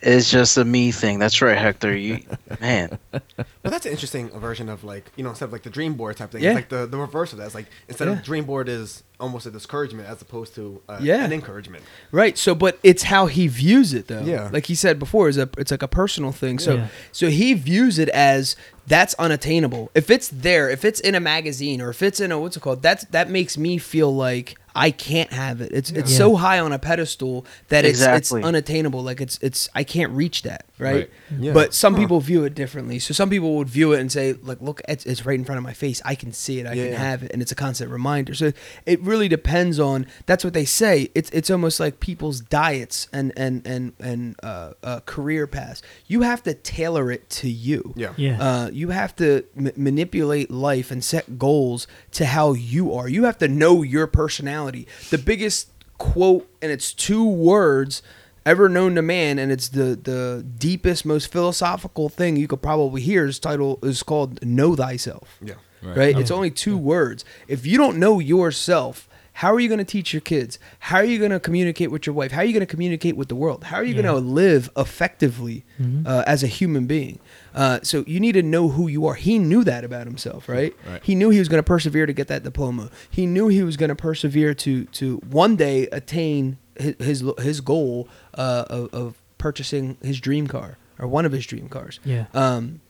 It's 0.05 0.29
just 0.29 0.55
a 0.57 0.63
me 0.63 0.91
thing. 0.91 1.17
That's 1.19 1.41
right, 1.41 1.57
Hector. 1.57 1.95
You 1.97 2.19
man. 2.61 2.97
But 3.11 3.47
that's 3.63 3.85
an 3.87 3.91
interesting 3.91 4.29
version 4.29 4.69
of 4.69 4.83
like 4.83 5.11
you 5.15 5.23
know 5.23 5.31
instead 5.31 5.45
of 5.45 5.51
like 5.51 5.63
the 5.63 5.69
dream 5.71 5.95
board 5.95 6.17
type 6.17 6.31
thing. 6.31 6.43
Yeah. 6.43 6.51
It's 6.51 6.55
like 6.57 6.69
the, 6.69 6.85
the 6.85 6.97
reverse 6.97 7.31
of 7.33 7.39
that. 7.39 7.45
It's 7.45 7.55
like 7.55 7.65
instead 7.87 8.07
Yeah. 8.07 8.13
of 8.13 8.23
dream 8.23 8.45
board 8.45 8.69
is 8.69 9.03
almost 9.19 9.45
a 9.45 9.51
discouragement 9.51 10.07
as 10.07 10.21
opposed 10.21 10.53
to 10.55 10.81
uh, 10.87 10.99
Yeah. 11.01 11.23
an 11.25 11.33
encouragement. 11.33 11.83
Right. 12.11 12.37
So, 12.37 12.53
but 12.53 12.77
it's 12.83 13.03
how 13.03 13.25
he 13.27 13.47
views 13.47 13.93
it, 13.93 14.07
though. 14.07 14.21
Yeah. 14.21 14.49
Like 14.53 14.65
he 14.67 14.75
said 14.75 14.99
before, 14.99 15.27
is 15.29 15.37
a 15.37 15.49
it's 15.57 15.71
like 15.71 15.81
a 15.83 15.87
personal 15.87 16.31
thing. 16.31 16.59
So, 16.59 16.75
Yeah. 16.75 16.87
so 17.11 17.29
he 17.29 17.53
views 17.53 17.97
it 17.97 18.09
as 18.09 18.55
that's 18.87 19.15
unattainable. 19.15 19.89
If 19.95 20.11
it's 20.11 20.27
there, 20.27 20.69
if 20.69 20.85
it's 20.85 20.99
in 20.99 21.15
a 21.15 21.19
magazine, 21.19 21.81
or 21.81 21.89
if 21.89 22.03
it's 22.03 22.19
in 22.19 22.31
a 22.31 22.39
what's 22.39 22.55
it 22.57 22.59
called, 22.59 22.81
that's 22.83 23.05
that 23.05 23.29
makes 23.29 23.57
me 23.57 23.77
feel 23.79 24.15
like 24.15 24.55
I 24.75 24.91
can't 24.91 25.31
have 25.31 25.61
it. 25.61 25.71
It's 25.71 25.89
it's 25.91 26.11
Yeah. 26.11 26.17
so 26.17 26.35
high 26.35 26.59
on 26.59 26.73
a 26.73 26.79
pedestal 26.79 27.45
that 27.69 27.85
it's 27.85 27.99
Exactly. 27.99 28.41
it's 28.41 28.47
unattainable. 28.47 29.01
Like 29.01 29.21
it's 29.21 29.39
it's 29.41 29.69
I 29.73 29.83
can't 29.85 30.11
reach 30.11 30.41
that. 30.43 30.65
Right. 30.77 30.93
Right. 30.95 31.09
Yeah. 31.39 31.53
But 31.53 31.73
some 31.73 31.93
Huh. 31.93 32.01
people 32.01 32.19
view 32.19 32.43
it 32.43 32.53
differently. 32.53 32.99
So 32.99 33.13
some 33.13 33.29
people 33.29 33.55
would 33.55 33.69
view 33.69 33.93
it 33.93 34.01
and 34.01 34.11
say, 34.11 34.33
like, 34.33 34.61
look, 34.61 34.81
it's, 34.89 35.05
it's 35.05 35.25
right 35.25 35.39
in 35.39 35.45
front 35.45 35.57
of 35.57 35.63
my 35.63 35.71
face. 35.73 36.01
I 36.03 36.15
can 36.15 36.33
see 36.33 36.59
it. 36.59 36.67
I 36.67 36.73
Yeah, 36.73 36.83
can 36.83 36.91
yeah. 36.93 36.99
have 36.99 37.23
it, 37.23 37.31
and 37.31 37.41
it's 37.41 37.51
a 37.53 37.55
constant 37.55 37.89
reminder. 37.91 38.33
So 38.33 38.51
it 38.85 39.01
really 39.01 39.29
depends 39.29 39.79
on. 39.79 40.05
That's 40.25 40.43
what 40.43 40.53
they 40.53 40.65
say. 40.65 41.09
It's 41.15 41.29
it's 41.29 41.49
almost 41.49 41.79
like 41.79 41.99
people's 42.01 42.41
diets 42.41 43.07
and 43.13 43.31
and 43.37 43.65
and 43.65 43.93
and 44.01 44.35
uh, 44.43 44.73
uh, 44.83 44.99
career 45.05 45.47
paths. 45.47 45.81
You 46.07 46.23
have 46.23 46.43
to 46.43 46.53
tailor 46.53 47.09
it 47.09 47.29
to 47.41 47.49
you. 47.49 47.93
Yeah. 47.95 48.13
Yeah. 48.17 48.41
Uh, 48.41 48.69
you 48.69 48.89
have 48.89 49.15
to 49.15 49.45
m- 49.57 49.71
manipulate 49.77 50.51
life 50.51 50.91
and 50.91 51.01
set 51.03 51.39
goals 51.39 51.87
to 52.11 52.25
how 52.25 52.51
you 52.53 52.93
are. 52.93 53.07
You 53.07 53.23
have 53.23 53.37
to 53.37 53.47
know 53.47 53.81
your 53.81 54.07
personality. 54.07 54.87
The 55.09 55.17
biggest 55.19 55.69
quote, 55.97 56.49
and 56.61 56.69
it's 56.71 56.91
two 56.93 57.23
words 57.25 58.01
ever 58.45 58.69
known 58.69 58.95
to 58.95 59.01
man, 59.01 59.39
and 59.39 59.51
it's 59.51 59.69
the 59.69 59.95
the 60.01 60.45
deepest, 60.57 61.05
most 61.05 61.31
philosophical 61.31 62.09
thing 62.09 62.35
you 62.37 62.47
could 62.47 62.61
probably 62.61 63.01
hear. 63.01 63.25
Is 63.25 63.39
title 63.39 63.79
is 63.83 64.03
called 64.03 64.43
"Know 64.45 64.75
Thyself." 64.75 65.37
Yeah. 65.43 65.55
right? 65.83 66.15
Oh. 66.15 66.19
It's 66.19 66.31
only 66.31 66.51
two 66.51 66.77
words. 66.77 67.23
If 67.47 67.65
you 67.65 67.77
don't 67.77 67.97
know 67.97 68.19
yourself, 68.19 69.07
how 69.33 69.53
are 69.53 69.59
you 69.59 69.67
going 69.67 69.77
to 69.79 69.83
teach 69.85 70.13
your 70.13 70.21
kids? 70.21 70.57
How 70.79 70.97
are 70.97 71.03
you 71.03 71.19
going 71.19 71.29
to 71.31 71.39
communicate 71.39 71.91
with 71.91 72.07
your 72.07 72.15
wife? 72.15 72.31
How 72.31 72.41
are 72.41 72.45
you 72.45 72.53
going 72.53 72.65
to 72.65 72.65
communicate 72.65 73.15
with 73.17 73.27
the 73.27 73.35
world? 73.35 73.65
How 73.65 73.77
are 73.77 73.83
you 73.83 73.93
Yeah. 73.93 74.01
going 74.03 74.23
to 74.23 74.29
live 74.29 74.69
effectively 74.77 75.63
Mhm. 75.79 76.07
uh, 76.07 76.23
as 76.25 76.41
a 76.41 76.47
human 76.47 76.85
being? 76.87 77.19
Uh, 77.53 77.79
so 77.83 78.03
you 78.07 78.19
need 78.19 78.31
to 78.31 78.41
know 78.41 78.69
who 78.69 78.87
you 78.87 79.05
are. 79.05 79.13
He 79.15 79.37
knew 79.37 79.63
that 79.65 79.83
about 79.83 80.07
himself, 80.07 80.47
right? 80.49 80.73
Right. 80.89 81.01
He 81.03 81.13
knew 81.15 81.29
he 81.29 81.39
was 81.39 81.49
going 81.49 81.59
to 81.59 81.63
persevere 81.67 82.05
to 82.05 82.13
get 82.13 82.27
that 82.29 82.43
diploma. 82.43 82.89
He 83.09 83.25
knew 83.27 83.47
he 83.49 83.61
was 83.61 83.77
going 83.77 83.89
to 83.89 83.95
persevere 83.95 84.53
to 84.55 84.85
to 84.85 85.17
one 85.29 85.55
day 85.55 85.87
attain 85.91 86.57
his 86.77 86.95
his, 86.99 87.23
his 87.39 87.61
goal 87.61 88.07
uh, 88.35 88.65
of, 88.69 88.93
of 88.93 89.15
purchasing 89.37 89.97
his 90.01 90.19
dream 90.19 90.47
car 90.47 90.77
or 90.99 91.07
one 91.07 91.25
of 91.25 91.31
his 91.31 91.45
dream 91.45 91.67
cars. 91.69 91.99
Yeah. 92.05 92.25
Um, 92.33 92.81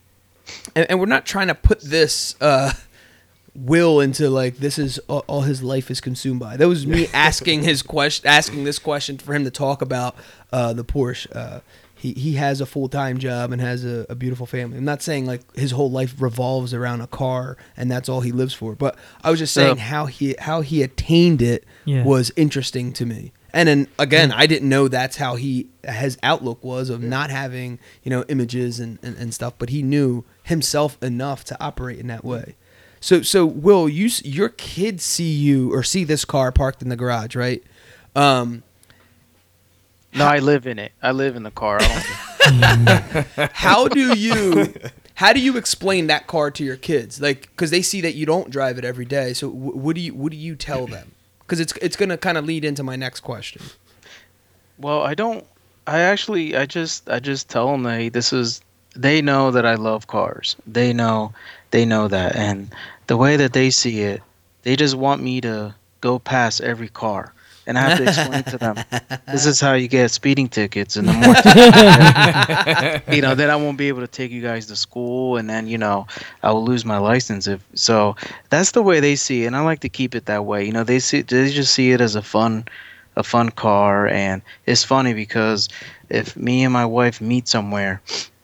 and, 0.75 0.85
and 0.89 0.99
we're 0.99 1.05
not 1.07 1.25
trying 1.25 1.47
to 1.47 1.55
put 1.55 1.81
this 1.81 2.35
uh, 2.39 2.71
will 3.55 3.99
into 3.99 4.29
like 4.29 4.57
this 4.57 4.77
is 4.77 4.99
all, 5.07 5.23
all 5.27 5.41
his 5.41 5.63
life 5.63 5.89
is 5.89 6.01
consumed 6.01 6.39
by. 6.39 6.57
That 6.57 6.67
was 6.67 6.85
me 6.85 7.07
asking 7.13 7.63
his 7.63 7.81
question, 7.81 8.27
asking 8.27 8.63
this 8.63 8.79
question 8.79 9.17
for 9.17 9.33
him 9.33 9.43
to 9.45 9.51
talk 9.51 9.81
about 9.81 10.15
uh, 10.51 10.73
the 10.73 10.83
Porsche. 10.83 11.27
Uh, 11.35 11.61
he 11.97 12.13
he 12.13 12.33
has 12.33 12.59
a 12.61 12.65
full 12.65 12.89
time 12.89 13.17
job 13.17 13.51
and 13.53 13.61
has 13.61 13.85
a, 13.85 14.05
a 14.09 14.15
beautiful 14.15 14.45
family. 14.45 14.77
I'm 14.77 14.85
not 14.85 15.01
saying 15.01 15.25
like 15.25 15.41
his 15.55 15.71
whole 15.71 15.89
life 15.89 16.13
revolves 16.21 16.73
around 16.73 17.01
a 17.01 17.07
car 17.07 17.57
and 17.77 17.89
that's 17.89 18.09
all 18.09 18.21
he 18.21 18.31
lives 18.33 18.53
for. 18.53 18.75
But 18.75 18.97
I 19.23 19.31
was 19.31 19.39
just 19.39 19.53
saying 19.53 19.77
Yeah. 19.77 19.83
how 19.83 20.05
he 20.07 20.35
how 20.37 20.61
he 20.61 20.83
attained 20.83 21.41
it 21.41 21.63
Yeah. 21.85 22.03
was 22.03 22.31
interesting 22.35 22.91
to 22.93 23.05
me. 23.05 23.31
And 23.55 23.69
then 23.69 23.87
again, 23.97 24.33
I 24.33 24.47
didn't 24.47 24.67
know 24.67 24.89
that's 24.89 25.15
how 25.15 25.35
he 25.37 25.67
his 25.87 26.17
outlook 26.21 26.61
was 26.61 26.89
of 26.89 27.01
not 27.01 27.29
having 27.29 27.79
you 28.03 28.09
know 28.09 28.25
images 28.27 28.81
and, 28.81 28.99
and, 29.01 29.15
and 29.17 29.33
stuff, 29.33 29.53
but 29.57 29.69
he 29.69 29.81
knew 29.81 30.25
himself 30.43 31.01
enough 31.01 31.45
to 31.45 31.63
operate 31.63 31.97
in 31.97 32.07
that 32.07 32.25
way. 32.25 32.55
So 32.99 33.21
so 33.21 33.45
Will, 33.45 33.87
you 33.87 34.09
your 34.25 34.49
kids 34.49 35.05
see 35.05 35.31
you 35.31 35.73
or 35.73 35.83
see 35.83 36.03
this 36.03 36.25
car 36.25 36.51
parked 36.51 36.81
in 36.81 36.89
the 36.89 36.97
garage, 36.97 37.33
right? 37.35 37.63
Um, 38.13 38.63
No, 40.13 40.25
I 40.25 40.39
live 40.39 40.67
in 40.67 40.77
it. 40.77 40.91
I 41.01 41.11
live 41.13 41.37
in 41.37 41.43
the 41.43 41.51
car. 41.51 41.77
I 41.81 43.25
don't, 43.37 43.51
how 43.53 43.87
do 43.87 44.17
you 44.17 44.73
how 45.13 45.31
do 45.31 45.39
you 45.39 45.55
explain 45.55 46.07
that 46.07 46.27
car 46.27 46.51
to 46.51 46.63
your 46.63 46.75
kids? 46.75 47.21
Like 47.21 47.43
because 47.51 47.71
they 47.71 47.81
see 47.81 48.01
that 48.01 48.15
you 48.15 48.25
don't 48.25 48.49
drive 48.49 48.77
it 48.77 48.83
every 48.83 49.05
day. 49.05 49.33
So 49.33 49.49
w- 49.49 49.77
what 49.77 49.95
do 49.95 50.01
you 50.01 50.13
what 50.13 50.31
do 50.33 50.37
you 50.37 50.57
tell 50.57 50.87
them? 50.87 51.13
Because 51.45 51.59
it's 51.59 51.73
it's 51.81 51.95
gonna 51.95 52.17
kind 52.17 52.37
of 52.37 52.45
lead 52.45 52.65
into 52.65 52.83
my 52.83 52.95
next 52.95 53.21
question. 53.21 53.61
well, 54.77 55.01
I 55.01 55.13
don't. 55.13 55.45
I 55.87 55.99
actually, 55.99 56.55
I 56.57 56.65
just, 56.65 57.07
I 57.07 57.19
just 57.19 57.47
tell 57.49 57.71
them, 57.71 57.85
hey, 57.85 58.09
this 58.09 58.33
is. 58.33 58.61
They 58.95 59.21
know 59.21 59.51
that 59.51 59.65
I 59.65 59.75
love 59.75 60.07
cars. 60.07 60.55
They 60.65 60.93
know, 60.93 61.33
they 61.71 61.85
know 61.85 62.07
that, 62.07 62.35
and 62.35 62.73
the 63.07 63.17
way 63.17 63.35
that 63.35 63.51
they 63.51 63.69
see 63.69 64.01
it, 64.01 64.21
they 64.63 64.75
just 64.77 64.95
want 64.95 65.21
me 65.21 65.41
to 65.41 65.75
go 65.99 66.17
past 66.17 66.61
every 66.61 66.87
car, 66.87 67.33
and 67.67 67.77
I 67.77 67.81
have 67.81 67.97
to 67.97 68.03
explain 68.03 68.43
to 68.43 68.57
them, 68.57 68.75
this 69.27 69.45
is 69.45 69.59
how 69.59 69.73
you 69.73 69.87
get 69.87 70.11
speeding 70.11 70.47
tickets, 70.47 70.97
in 70.97 71.05
the 71.05 71.13
morning. 73.05 73.15
you 73.15 73.21
know, 73.21 73.35
then 73.35 73.49
I 73.49 73.55
won't 73.55 73.77
be 73.77 73.87
able 73.87 74.01
to 74.01 74.07
take 74.07 74.31
you 74.31 74.41
guys 74.41 74.67
to 74.67 74.75
school, 74.75 75.37
and 75.37 75.49
then 75.49 75.67
you 75.67 75.77
know, 75.77 76.07
I 76.43 76.51
will 76.51 76.63
lose 76.63 76.85
my 76.85 76.97
license 76.97 77.47
if 77.47 77.65
so. 77.73 78.15
That's 78.49 78.71
the 78.71 78.83
way 78.83 78.99
they 78.99 79.15
see 79.15 79.43
it, 79.43 79.47
and 79.47 79.55
I 79.55 79.61
like 79.61 79.79
to 79.81 79.89
keep 79.89 80.15
it 80.15 80.25
that 80.25 80.45
way. 80.45 80.65
You 80.65 80.71
know, 80.73 80.83
they 80.83 80.99
see, 80.99 81.21
they 81.21 81.49
just 81.51 81.73
see 81.73 81.91
it 81.91 82.01
as 82.01 82.15
a 82.15 82.21
fun 82.21 82.65
a 83.15 83.23
fun 83.23 83.49
car 83.49 84.07
and 84.07 84.41
it's 84.65 84.83
funny 84.83 85.13
because 85.13 85.69
if 86.09 86.35
me 86.35 86.63
and 86.63 86.73
my 86.73 86.85
wife 86.85 87.21
meet 87.21 87.47
somewhere 87.47 88.01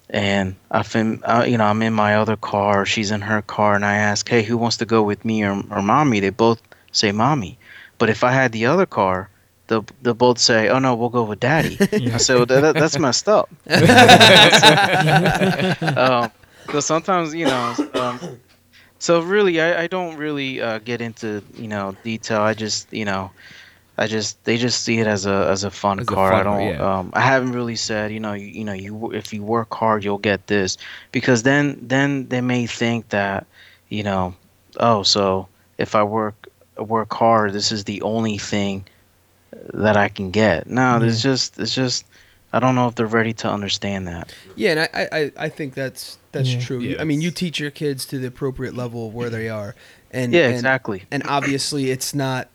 and 0.09 0.55
I 0.69 0.83
fin, 0.83 1.21
uh, 1.23 1.45
you 1.47 1.57
know 1.57 1.65
I'm 1.65 1.81
in 1.81 1.93
my 1.93 2.15
other 2.15 2.35
car 2.37 2.85
she's 2.85 3.11
in 3.11 3.21
her 3.21 3.41
car 3.41 3.75
and 3.75 3.85
I 3.85 3.95
ask 3.95 4.27
hey 4.27 4.43
who 4.43 4.57
wants 4.57 4.77
to 4.77 4.85
go 4.85 5.03
with 5.03 5.25
me 5.25 5.43
or, 5.43 5.61
or 5.69 5.81
mommy 5.81 6.19
they 6.19 6.29
both 6.29 6.61
say 6.91 7.11
mommy 7.11 7.57
but 8.01 8.09
if 8.09 8.25
I 8.25 8.33
had 8.33 8.51
the 8.51 8.65
other 8.67 8.87
car 8.87 9.29
they'll, 9.67 9.85
they'll 10.03 10.15
both 10.15 10.39
say 10.39 10.69
oh 10.69 10.79
no 10.79 10.95
we'll 10.95 11.09
go 11.09 11.23
with 11.23 11.39
daddy 11.41 11.77
I 12.11 12.17
said 12.17 12.37
well, 12.37 12.45
that, 12.47 12.75
that's 12.75 12.99
messed 12.99 13.29
up 13.29 13.49
um, 15.97 16.31
so 16.71 16.79
sometimes 16.81 17.33
you 17.35 17.45
know 17.45 17.75
um, 17.95 18.19
so 18.99 19.21
really 19.21 19.61
I, 19.61 19.83
I 19.83 19.87
don't 19.87 20.17
really 20.17 20.61
uh, 20.61 20.79
get 20.79 21.01
into 21.01 21.43
you 21.55 21.67
know 21.67 21.95
detail 22.03 22.41
I 22.41 22.53
just 22.53 22.91
you 22.93 23.05
know 23.05 23.31
I 23.97 24.07
just 24.07 24.43
they 24.45 24.57
just 24.57 24.83
see 24.83 24.99
it 24.99 25.07
as 25.07 25.25
a 25.25 25.47
as 25.49 25.63
a 25.63 25.71
fun 25.71 25.99
As 25.99 26.07
car. 26.07 26.33
I 26.33 26.43
fun 26.43 26.45
car, 26.45 26.59
don't. 26.59 26.67
yeah. 26.69 26.99
Um, 26.99 27.11
I 27.13 27.21
haven't 27.21 27.53
really 27.53 27.75
said 27.75 28.11
you 28.11 28.19
know 28.19 28.33
you, 28.33 28.47
you 28.47 28.65
know 28.65 28.73
you 28.73 29.11
if 29.11 29.33
you 29.33 29.43
work 29.43 29.73
hard 29.73 30.03
you'll 30.03 30.17
get 30.17 30.47
this 30.47 30.77
because 31.11 31.43
then 31.43 31.77
then 31.81 32.27
they 32.29 32.41
may 32.41 32.67
think 32.67 33.09
that 33.09 33.45
you 33.89 34.03
know 34.03 34.35
oh 34.79 35.03
so 35.03 35.47
if 35.77 35.95
I 35.95 36.03
work 36.03 36.47
work 36.87 37.13
hard 37.13 37.53
this 37.53 37.71
is 37.71 37.83
the 37.85 38.01
only 38.01 38.37
thing 38.37 38.85
that 39.73 39.97
I 39.97 40.07
can 40.09 40.31
get. 40.31 40.67
No, 40.67 40.81
mm-hmm. 40.81 41.05
it's 41.07 41.21
just 41.21 41.59
it's 41.59 41.75
just 41.75 42.05
I 42.53 42.59
don't 42.59 42.75
know 42.75 42.87
if 42.87 42.95
they're 42.95 43.05
ready 43.05 43.33
to 43.33 43.49
understand 43.49 44.07
that. 44.07 44.33
Yeah, 44.55 44.71
and 44.71 44.79
I, 44.81 44.89
I, 44.93 45.19
I- 45.19 45.31
I 45.45 45.49
think 45.49 45.73
that's 45.73 46.17
that's 46.31 46.49
Yeah. 46.53 46.61
true. 46.61 46.79
Yeah, 46.79 47.01
I 47.01 47.03
mean, 47.05 47.21
you 47.21 47.31
teach 47.31 47.59
your 47.59 47.71
kids 47.71 48.05
to 48.07 48.17
the 48.19 48.27
appropriate 48.27 48.75
level 48.75 49.07
of 49.07 49.13
where 49.13 49.29
they 49.29 49.49
are, 49.49 49.75
and 50.11 50.33
Yeah, 50.33 50.45
and- 50.45 50.53
exactly. 50.55 51.03
And 51.11 51.23
obviously, 51.27 51.91
it's 51.91 52.13
not, 52.13 52.49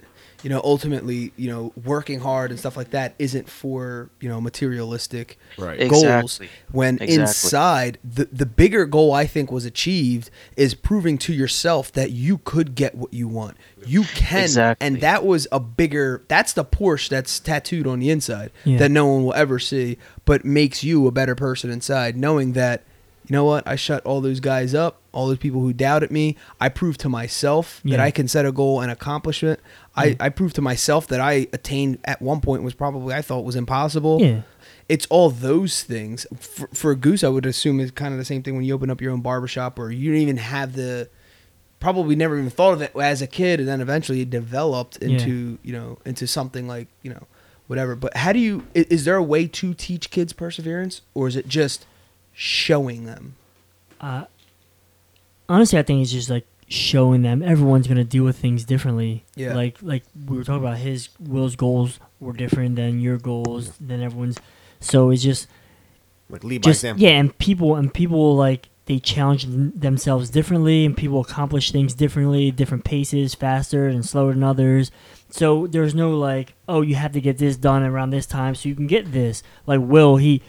you 0.46 0.50
know, 0.50 0.60
ultimately, 0.62 1.32
you 1.36 1.50
know, 1.50 1.72
working 1.84 2.20
hard 2.20 2.52
and 2.52 2.60
stuff 2.60 2.76
like 2.76 2.90
that 2.90 3.16
isn't 3.18 3.48
for 3.48 4.10
you 4.20 4.28
know 4.28 4.40
materialistic 4.40 5.40
Right. 5.58 5.88
Goals. 5.90 6.04
Exactly. 6.04 6.48
When 6.70 6.94
Exactly. 7.00 7.14
inside, 7.20 7.98
the 8.04 8.26
the 8.26 8.46
bigger 8.46 8.86
goal 8.86 9.12
I 9.12 9.26
think 9.26 9.50
was 9.50 9.64
achieved 9.64 10.30
is 10.56 10.72
proving 10.72 11.18
to 11.18 11.32
yourself 11.32 11.90
that 11.94 12.12
you 12.12 12.38
could 12.38 12.76
get 12.76 12.94
what 12.94 13.12
you 13.12 13.26
want. 13.26 13.56
You 13.84 14.04
can, 14.04 14.44
Exactly. 14.44 14.86
and 14.86 15.00
that 15.00 15.26
was 15.26 15.48
a 15.50 15.58
bigger. 15.58 16.22
That's 16.28 16.52
the 16.52 16.64
Porsche 16.64 17.08
that's 17.08 17.40
tattooed 17.40 17.88
on 17.88 17.98
the 17.98 18.10
inside 18.10 18.52
Yeah. 18.64 18.78
that 18.78 18.92
no 18.92 19.04
one 19.06 19.24
will 19.24 19.34
ever 19.34 19.58
see, 19.58 19.98
but 20.24 20.44
makes 20.44 20.84
you 20.84 21.08
a 21.08 21.10
better 21.10 21.34
person 21.34 21.72
inside, 21.72 22.16
knowing 22.16 22.52
that 22.52 22.84
you 23.28 23.32
know 23.34 23.44
what? 23.44 23.66
I 23.66 23.76
shut 23.76 24.04
all 24.06 24.20
those 24.20 24.40
guys 24.40 24.74
up, 24.74 25.00
all 25.12 25.26
those 25.26 25.38
people 25.38 25.60
who 25.60 25.72
doubted 25.72 26.10
me. 26.10 26.36
I 26.60 26.68
proved 26.68 27.00
to 27.00 27.08
myself 27.08 27.80
that 27.84 27.98
I 28.00 28.10
can 28.10 28.28
set 28.28 28.46
a 28.46 28.52
goal 28.52 28.80
and 28.80 28.90
accomplish 28.90 29.42
it. 29.42 29.60
I, 29.96 30.16
I 30.20 30.28
proved 30.28 30.54
to 30.56 30.62
myself 30.62 31.06
that 31.08 31.20
I 31.20 31.48
attained 31.52 31.98
at 32.04 32.20
one 32.22 32.40
point 32.40 32.62
was 32.62 32.74
probably 32.74 33.14
I 33.14 33.22
thought 33.22 33.44
was 33.44 33.56
impossible. 33.56 34.20
Yeah. 34.22 34.42
It's 34.88 35.06
all 35.06 35.30
those 35.30 35.82
things. 35.82 36.26
For, 36.38 36.68
for 36.72 36.94
Goose, 36.94 37.24
I 37.24 37.28
would 37.28 37.46
assume 37.46 37.80
is 37.80 37.90
kind 37.90 38.12
of 38.14 38.18
the 38.18 38.24
same 38.24 38.42
thing 38.44 38.54
when 38.54 38.64
you 38.64 38.74
open 38.74 38.90
up 38.90 39.00
your 39.00 39.12
own 39.12 39.20
barbershop 39.22 39.78
or 39.78 39.90
you 39.90 40.12
don't 40.12 40.20
even 40.20 40.36
have 40.36 40.74
the 40.74 41.08
probably 41.80 42.16
never 42.16 42.38
even 42.38 42.50
thought 42.50 42.72
of 42.72 42.80
it 42.82 42.94
as 42.96 43.20
a 43.20 43.26
kid 43.26 43.60
and 43.60 43.68
then 43.68 43.80
eventually 43.80 44.20
it 44.20 44.30
developed 44.30 44.98
Yeah. 45.00 45.08
into, 45.10 45.58
you 45.62 45.72
know, 45.72 45.98
into 46.04 46.26
something 46.26 46.66
like, 46.68 46.88
you 47.02 47.10
know, 47.10 47.26
whatever. 47.66 47.94
But 47.96 48.16
how 48.16 48.32
do 48.32 48.38
you 48.38 48.64
is 48.74 49.04
there 49.04 49.16
a 49.16 49.22
way 49.22 49.46
to 49.48 49.74
teach 49.74 50.10
kids 50.10 50.32
perseverance 50.32 51.02
or 51.14 51.26
is 51.28 51.36
it 51.36 51.48
just 51.48 51.84
showing 52.36 53.06
them? 53.06 53.34
Uh, 54.00 54.26
honestly, 55.48 55.78
I 55.78 55.82
think 55.82 56.02
it's 56.02 56.12
just 56.12 56.28
like 56.30 56.46
showing 56.68 57.22
them 57.22 57.42
everyone's 57.42 57.86
gonna 57.86 58.04
deal 58.04 58.24
with 58.24 58.38
things 58.38 58.64
differently. 58.64 59.24
Yeah. 59.34 59.54
Like 59.54 59.78
like 59.82 60.02
we 60.26 60.36
were 60.36 60.44
talking 60.44 60.62
about, 60.62 60.78
his 60.78 61.08
Will's 61.18 61.56
goals 61.56 61.98
were 62.20 62.32
different 62.34 62.76
than 62.76 63.00
your 63.00 63.18
goals 63.18 63.72
than 63.78 64.02
everyone's. 64.02 64.38
So 64.80 65.10
it's 65.10 65.22
just 65.22 65.48
Like 66.28 66.44
lead 66.44 66.62
by 66.62 66.66
just 66.70 66.80
example. 66.84 67.02
yeah, 67.04 67.10
and 67.10 67.36
people 67.38 67.74
and 67.76 67.92
people 67.92 68.36
like 68.36 68.68
they 68.84 68.98
challenge 69.00 69.46
themselves 69.48 70.30
differently, 70.30 70.84
and 70.84 70.96
people 70.96 71.20
accomplish 71.20 71.72
things 71.72 71.94
differently, 71.94 72.50
different 72.52 72.84
paces, 72.84 73.34
faster 73.34 73.88
and 73.88 74.04
slower 74.06 74.32
than 74.32 74.44
others. 74.44 74.90
So 75.30 75.66
there's 75.66 75.94
no 75.94 76.16
like, 76.16 76.54
oh, 76.68 76.82
you 76.82 76.94
have 76.96 77.12
to 77.12 77.20
get 77.20 77.38
this 77.38 77.56
done 77.56 77.82
around 77.82 78.10
this 78.10 78.26
time 78.26 78.54
so 78.54 78.68
you 78.68 78.74
can 78.76 78.86
get 78.86 79.10
this. 79.12 79.42
Like 79.66 79.80
Will, 79.80 80.16
he 80.18 80.42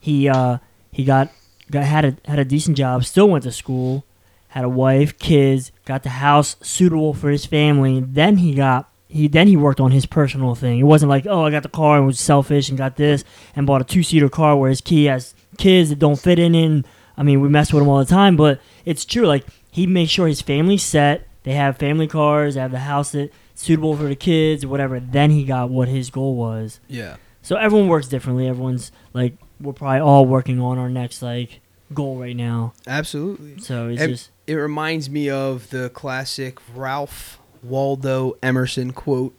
he 0.00 0.28
uh 0.28 0.58
he 0.94 1.04
got 1.04 1.32
got 1.72 1.82
had 1.84 2.04
a 2.04 2.16
had 2.24 2.38
a 2.38 2.44
decent 2.44 2.76
job, 2.76 3.04
still 3.04 3.28
went 3.28 3.42
to 3.42 3.50
school, 3.50 4.04
had 4.48 4.64
a 4.64 4.68
wife, 4.68 5.18
kids, 5.18 5.72
got 5.84 6.04
the 6.04 6.10
house 6.10 6.54
suitable 6.62 7.12
for 7.12 7.30
his 7.30 7.44
family. 7.44 7.98
Then 8.00 8.36
he 8.36 8.54
got 8.54 8.88
he 9.08 9.26
then 9.26 9.48
he 9.48 9.56
worked 9.56 9.80
on 9.80 9.90
his 9.90 10.06
personal 10.06 10.54
thing. 10.54 10.78
It 10.78 10.84
wasn't 10.84 11.10
like, 11.10 11.26
oh, 11.26 11.46
I 11.46 11.50
got 11.50 11.64
the 11.64 11.68
car 11.68 11.96
and 11.96 12.06
was 12.06 12.20
selfish 12.20 12.68
and 12.68 12.78
got 12.78 12.94
this 12.94 13.24
and 13.56 13.66
bought 13.66 13.80
a 13.80 13.84
two 13.84 14.04
seater 14.04 14.28
car 14.28 14.56
where 14.56 14.70
his 14.70 14.80
key 14.80 15.06
has 15.06 15.34
kids 15.58 15.90
that 15.90 15.98
don't 15.98 16.18
fit 16.18 16.38
in. 16.38 16.54
And, 16.54 16.86
I 17.16 17.24
mean, 17.24 17.40
we 17.40 17.48
mess 17.48 17.72
with 17.72 17.82
him 17.82 17.88
all 17.88 17.98
the 17.98 18.04
time, 18.04 18.36
but 18.36 18.60
it's 18.84 19.04
true. 19.04 19.26
Like 19.26 19.44
he 19.72 19.88
makes 19.88 20.12
sure 20.12 20.28
his 20.28 20.42
family's 20.42 20.84
set. 20.84 21.26
They 21.42 21.54
have 21.54 21.76
family 21.76 22.06
cars. 22.06 22.54
They 22.54 22.60
have 22.60 22.70
the 22.70 22.78
house 22.78 23.10
that 23.12 23.32
suitable 23.56 23.96
for 23.96 24.04
the 24.04 24.14
kids 24.14 24.62
or 24.62 24.68
whatever. 24.68 25.00
Then 25.00 25.32
he 25.32 25.44
got 25.44 25.70
what 25.70 25.88
his 25.88 26.10
goal 26.10 26.36
was. 26.36 26.78
Yeah. 26.86 27.16
So 27.42 27.56
everyone 27.56 27.88
works 27.88 28.06
differently. 28.06 28.46
Everyone's 28.46 28.92
like 29.12 29.34
we're 29.60 29.72
probably 29.72 30.00
all 30.00 30.26
working 30.26 30.60
on 30.60 30.78
our 30.78 30.88
next 30.88 31.22
like 31.22 31.60
goal 31.92 32.18
right 32.18 32.36
now. 32.36 32.72
Absolutely. 32.86 33.58
So 33.60 33.88
it's 33.88 34.00
And 34.00 34.12
just 34.12 34.30
it 34.46 34.54
reminds 34.54 35.08
me 35.08 35.30
of 35.30 35.70
the 35.70 35.90
classic 35.90 36.58
Ralph 36.74 37.38
Waldo 37.62 38.36
Emerson 38.42 38.92
quote 38.92 39.34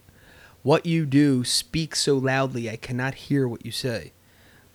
What 0.62 0.86
you 0.86 1.06
do 1.06 1.44
speaks 1.44 2.00
so 2.00 2.16
loudly 2.16 2.68
I 2.70 2.76
cannot 2.76 3.14
hear 3.14 3.46
what 3.46 3.64
you 3.64 3.72
say. 3.72 4.12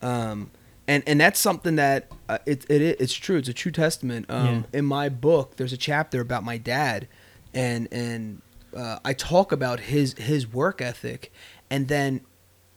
Um, 0.01 0.51
and 0.87 1.03
and 1.05 1.19
that's 1.19 1.39
something 1.39 1.75
that 1.75 2.11
uh, 2.27 2.39
it, 2.45 2.69
it 2.69 2.81
it's 2.99 3.13
true. 3.13 3.37
It's 3.37 3.49
a 3.49 3.53
true 3.53 3.71
testament. 3.71 4.25
Um, 4.29 4.65
In 4.73 4.85
my 4.85 5.09
book, 5.09 5.55
there's 5.57 5.73
a 5.73 5.77
chapter 5.77 6.21
about 6.21 6.43
my 6.43 6.57
dad, 6.57 7.07
and 7.53 7.87
and 7.91 8.41
uh, 8.75 8.99
I 9.05 9.13
talk 9.13 9.51
about 9.51 9.81
his 9.81 10.13
his 10.13 10.51
work 10.51 10.81
ethic, 10.81 11.31
and 11.69 11.87
then 11.87 12.21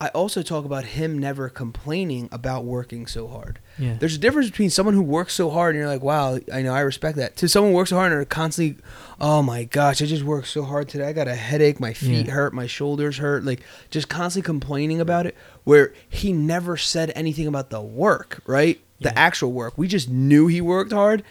I 0.01 0.09
also 0.09 0.43
talk 0.43 0.65
about 0.65 0.85
him 0.85 1.19
never 1.19 1.49
complaining 1.49 2.29
about 2.33 2.65
working 2.65 3.07
so 3.07 3.29
hard. 3.29 3.61
Yeah. 3.79 3.95
There's 3.99 4.17
a 4.17 4.19
difference 4.19 4.51
between 4.51 4.69
someone 4.71 4.95
who 4.95 5.03
works 5.03 5.35
so 5.35 5.51
hard 5.51 5.75
and 5.75 5.81
you're 5.81 5.89
like, 5.89 6.03
wow, 6.03 6.39
I 6.53 6.63
know 6.63 6.75
I 6.75 6.81
respect 6.81 7.17
that, 7.17 7.37
to 7.37 7.49
someone 7.49 7.71
who 7.73 7.77
works 7.77 7.91
so 7.91 7.97
hard 7.97 8.11
and 8.13 8.21
are 8.21 8.25
constantly, 8.25 8.83
oh 9.21 9.41
my 9.41 9.65
gosh, 9.65 10.03
I 10.03 10.07
just 10.07 10.25
worked 10.25 10.49
so 10.49 10.65
hard 10.65 10.89
today. 10.89 11.07
I 11.07 11.13
got 11.13 11.29
a 11.29 11.35
headache, 11.35 11.79
my 11.81 11.93
feet 11.93 12.27
Yeah. 12.27 12.33
hurt, 12.33 12.53
my 12.53 12.67
shoulders 12.67 13.19
hurt, 13.19 13.45
like 13.45 13.61
just 13.91 14.09
constantly 14.09 14.45
complaining 14.45 15.01
about 15.01 15.27
it. 15.27 15.37
Where 15.63 15.95
he 16.09 16.33
never 16.33 16.77
said 16.77 17.13
anything 17.15 17.47
about 17.47 17.71
the 17.71 17.81
work, 17.81 18.41
right? 18.47 18.81
The 19.01 19.11
Yeah. 19.11 19.15
actual 19.17 19.53
work. 19.53 19.79
We 19.79 19.87
just 19.87 20.11
knew 20.11 20.49
he 20.49 20.61
worked 20.61 20.93
hard. 20.93 21.23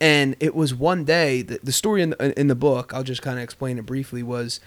And 0.00 0.36
it 0.40 0.54
was 0.54 0.72
one 0.74 1.04
day, 1.04 1.42
the, 1.42 1.58
the 1.62 1.72
story 1.72 2.00
in 2.02 2.10
the, 2.10 2.38
in 2.38 2.46
the 2.48 2.54
book, 2.54 2.92
I'll 2.94 3.04
just 3.04 3.22
kind 3.22 3.38
of 3.38 3.44
explain 3.44 3.76
it 3.78 3.86
briefly, 3.86 4.22
was 4.22 4.60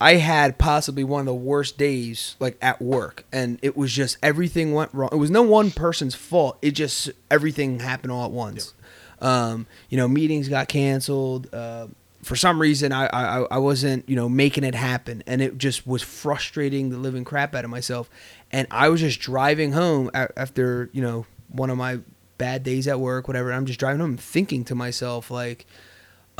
I 0.00 0.14
had 0.14 0.58
possibly 0.58 1.04
one 1.04 1.20
of 1.20 1.26
the 1.26 1.34
worst 1.34 1.76
days 1.76 2.36
like 2.38 2.56
at 2.62 2.80
work 2.80 3.24
and 3.32 3.58
it 3.62 3.76
was 3.76 3.92
just 3.92 4.16
everything 4.22 4.72
went 4.72 4.92
wrong. 4.94 5.10
It 5.12 5.16
was 5.16 5.30
no 5.30 5.42
one 5.42 5.70
person's 5.70 6.14
fault. 6.14 6.58
It 6.62 6.72
just 6.72 7.10
everything 7.30 7.80
happened 7.80 8.12
all 8.12 8.24
at 8.24 8.30
once. 8.30 8.74
Um, 9.20 9.66
you 9.90 9.98
know, 9.98 10.08
meetings 10.08 10.48
got 10.48 10.68
canceled. 10.68 11.52
Uh, 11.52 11.88
for 12.22 12.36
some 12.36 12.60
reason 12.60 12.92
I, 12.92 13.06
I 13.06 13.40
I 13.50 13.58
wasn't, 13.58 14.08
you 14.08 14.16
know, 14.16 14.28
making 14.28 14.64
it 14.64 14.74
happen 14.74 15.22
and 15.26 15.42
it 15.42 15.58
just 15.58 15.86
was 15.86 16.02
frustrating 16.02 16.90
the 16.90 16.98
living 16.98 17.24
crap 17.24 17.54
out 17.54 17.64
of 17.64 17.70
myself. 17.70 18.08
And 18.52 18.66
I 18.70 18.88
was 18.88 19.00
just 19.00 19.20
driving 19.20 19.72
home 19.72 20.10
after, 20.14 20.88
you 20.92 21.02
know, 21.02 21.26
one 21.48 21.68
of 21.70 21.76
my 21.76 22.00
bad 22.38 22.62
days 22.62 22.88
at 22.88 22.98
work, 22.98 23.28
whatever. 23.28 23.52
I'm 23.52 23.66
just 23.66 23.78
driving 23.78 24.00
home 24.00 24.16
thinking 24.16 24.64
to 24.64 24.74
myself 24.74 25.30
like 25.30 25.66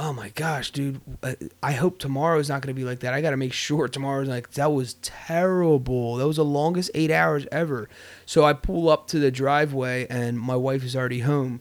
oh 0.02 0.14
my 0.14 0.30
gosh, 0.30 0.70
dude, 0.70 0.98
uh, 1.22 1.34
I 1.62 1.72
hope 1.72 1.98
tomorrow's 1.98 2.48
not 2.48 2.62
going 2.62 2.74
to 2.74 2.80
be 2.80 2.86
like 2.86 3.00
that. 3.00 3.12
I 3.12 3.20
got 3.20 3.30
to 3.30 3.36
make 3.36 3.52
sure 3.52 3.86
tomorrow's 3.86 4.28
like, 4.28 4.52
that 4.52 4.72
was 4.72 4.94
terrible. 5.02 6.16
That 6.16 6.26
was 6.26 6.36
the 6.36 6.44
longest 6.44 6.90
eight 6.94 7.10
hours 7.10 7.46
ever. 7.52 7.86
So 8.24 8.42
I 8.42 8.54
pull 8.54 8.88
up 8.88 9.08
to 9.08 9.18
the 9.18 9.30
driveway 9.30 10.06
and 10.08 10.40
my 10.40 10.56
wife 10.56 10.84
is 10.84 10.96
already 10.96 11.20
home. 11.20 11.60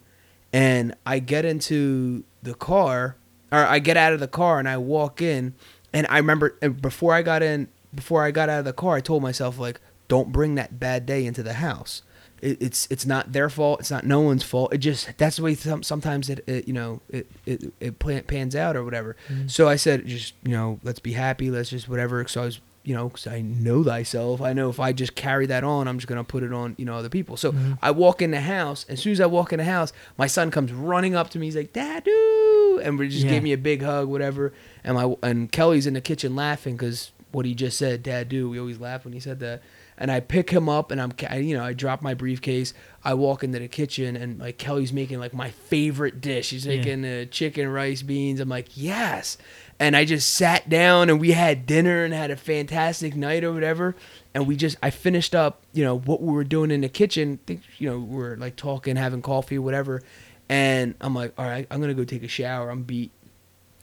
And 0.54 0.96
I 1.06 1.20
get 1.20 1.44
into 1.44 2.24
the 2.42 2.54
car, 2.54 3.18
or 3.52 3.60
I 3.60 3.80
get 3.80 3.98
out 3.98 4.14
of 4.14 4.22
the 4.22 4.28
car 4.28 4.58
and 4.58 4.70
I 4.70 4.78
walk 4.78 5.22
in. 5.22 5.54
And 5.92 6.08
I 6.10 6.16
remember 6.16 6.52
before 6.80 7.14
I 7.14 7.24
got 7.24 7.44
in, 7.44 7.68
before 7.94 8.24
I 8.24 8.32
got 8.32 8.48
out 8.48 8.60
of 8.60 8.66
the 8.66 8.72
car, 8.72 8.96
I 8.96 9.02
told 9.02 9.22
myself, 9.22 9.60
like, 9.60 9.82
don't 10.08 10.32
bring 10.32 10.56
that 10.56 10.80
bad 10.80 11.06
day 11.06 11.26
into 11.26 11.44
the 11.44 11.56
house 11.56 12.04
it, 12.42 12.62
it's 12.62 12.88
it's 12.90 13.06
not 13.06 13.32
their 13.34 13.50
fault. 13.50 13.80
It's 13.82 13.92
not 13.92 14.06
no 14.06 14.22
one's 14.22 14.44
fault. 14.44 14.74
It 14.74 14.80
just 14.80 15.18
that's 15.18 15.38
the 15.38 15.44
way 15.44 15.56
some, 15.56 15.84
sometimes 15.84 16.30
it, 16.30 16.44
it 16.48 16.68
you 16.68 16.74
know 16.74 17.02
it 17.10 17.30
it, 17.46 17.74
it 17.80 18.00
plan, 18.00 18.24
pans 18.24 18.56
out 18.56 18.76
or 18.76 18.84
whatever. 18.84 19.16
Mm-hmm. 19.28 19.48
So 19.48 19.68
I 19.68 19.76
said 19.76 20.06
just 20.06 20.34
you 20.44 20.52
know 20.52 20.80
let's 20.84 21.00
be 21.00 21.14
happy. 21.14 21.50
Let's 21.52 21.70
just 21.70 21.90
whatever. 21.90 22.26
So 22.28 22.42
I 22.42 22.46
was 22.46 22.60
you 22.84 22.96
know 22.96 23.10
because 23.10 23.28
I 23.28 23.42
know 23.42 23.84
thyself. 23.84 24.42
I 24.42 24.54
know 24.54 24.70
if 24.70 24.80
I 24.80 24.94
just 24.94 25.16
carry 25.16 25.46
that 25.48 25.64
on, 25.64 25.88
I'm 25.88 25.98
just 25.98 26.08
gonna 26.08 26.24
put 26.24 26.44
it 26.44 26.54
on 26.54 26.76
you 26.78 26.86
know 26.86 26.96
other 26.96 27.10
people. 27.10 27.38
So 27.38 27.52
mm-hmm. 27.52 27.74
I 27.82 27.92
walk 27.92 28.22
in 28.22 28.32
the 28.32 28.42
house. 28.42 28.86
As 28.90 29.02
soon 29.02 29.12
as 29.14 29.20
I 29.22 29.26
walk 29.26 29.52
in 29.54 29.60
the 29.60 29.66
house, 29.66 29.92
my 30.18 30.28
son 30.28 30.52
comes 30.52 30.72
running 30.72 31.16
up 31.16 31.30
to 31.32 31.40
me. 31.40 31.48
He's 31.48 31.56
like, 31.56 31.74
"Dadu," 31.74 32.82
and 32.84 32.98
we 32.98 33.10
just 33.10 33.26
Yeah. 33.26 33.32
gave 33.32 33.44
me 33.44 33.54
a 33.54 33.58
big 33.58 33.82
hug, 33.82 34.08
whatever. 34.08 34.54
And 34.84 34.96
my 34.96 35.16
and 35.22 35.52
Kelly's 35.52 35.88
in 35.88 35.94
the 35.94 36.02
kitchen 36.02 36.36
laughing 36.36 36.76
because 36.76 37.12
what 37.32 37.46
he 37.46 37.54
just 37.54 37.78
said, 37.78 38.02
Dad, 38.02 38.30
do. 38.30 38.50
We 38.50 38.60
always 38.60 38.80
laugh 38.80 39.04
when 39.06 39.14
he 39.14 39.20
said 39.20 39.40
that. 39.42 39.62
And 40.02 40.10
I 40.10 40.22
pick 40.22 40.50
him 40.50 40.70
up 40.70 40.92
and 40.92 41.02
I'm, 41.02 41.12
you 41.44 41.58
know, 41.58 41.64
I 41.64 41.74
drop 41.74 42.02
my 42.02 42.14
briefcase. 42.14 42.74
I 43.04 43.14
walk 43.16 43.44
into 43.44 43.60
the 43.60 43.68
kitchen 43.68 44.16
and 44.16 44.40
like 44.40 44.58
Kelly's 44.58 44.94
making 44.94 45.20
like 45.20 45.34
my 45.34 45.50
favorite 45.52 46.22
dish. 46.22 46.48
She's 46.48 46.66
Yeah. 46.66 46.78
making 46.78 47.02
the 47.02 47.26
chicken, 47.30 47.68
rice, 47.68 48.02
beans. 48.02 48.40
I'm 48.40 48.48
like, 48.48 48.70
yes. 48.78 49.38
And 49.78 49.98
I 49.98 50.06
just 50.06 50.34
sat 50.34 50.70
down 50.70 51.10
and 51.10 51.20
we 51.20 51.32
had 51.32 51.66
dinner 51.66 52.06
and 52.06 52.14
had 52.14 52.32
a 52.32 52.38
fantastic 52.38 53.14
night 53.14 53.44
or 53.44 53.52
whatever. 53.52 53.94
And 54.34 54.48
we 54.48 54.56
just, 54.56 54.78
I 54.82 54.90
finished 54.90 55.36
up, 55.36 55.64
you 55.74 55.84
know, 55.84 55.98
what 56.00 56.22
we 56.22 56.32
were 56.34 56.44
doing 56.46 56.72
in 56.72 56.80
the 56.82 56.90
kitchen. 56.90 57.40
Think, 57.46 57.62
you 57.78 57.90
know, 57.90 58.00
we 58.00 58.16
we're 58.16 58.36
like 58.38 58.56
talking, 58.56 58.96
having 58.96 59.22
coffee, 59.22 59.60
whatever. 59.60 60.02
And 60.48 60.96
I'm 61.02 61.14
like, 61.14 61.34
all 61.38 61.46
right, 61.46 61.68
I'm 61.70 61.82
gonna 61.82 61.94
go 61.94 62.06
take 62.06 62.24
a 62.24 62.28
shower. 62.30 62.70
I'm 62.70 62.84
beat. 62.84 63.12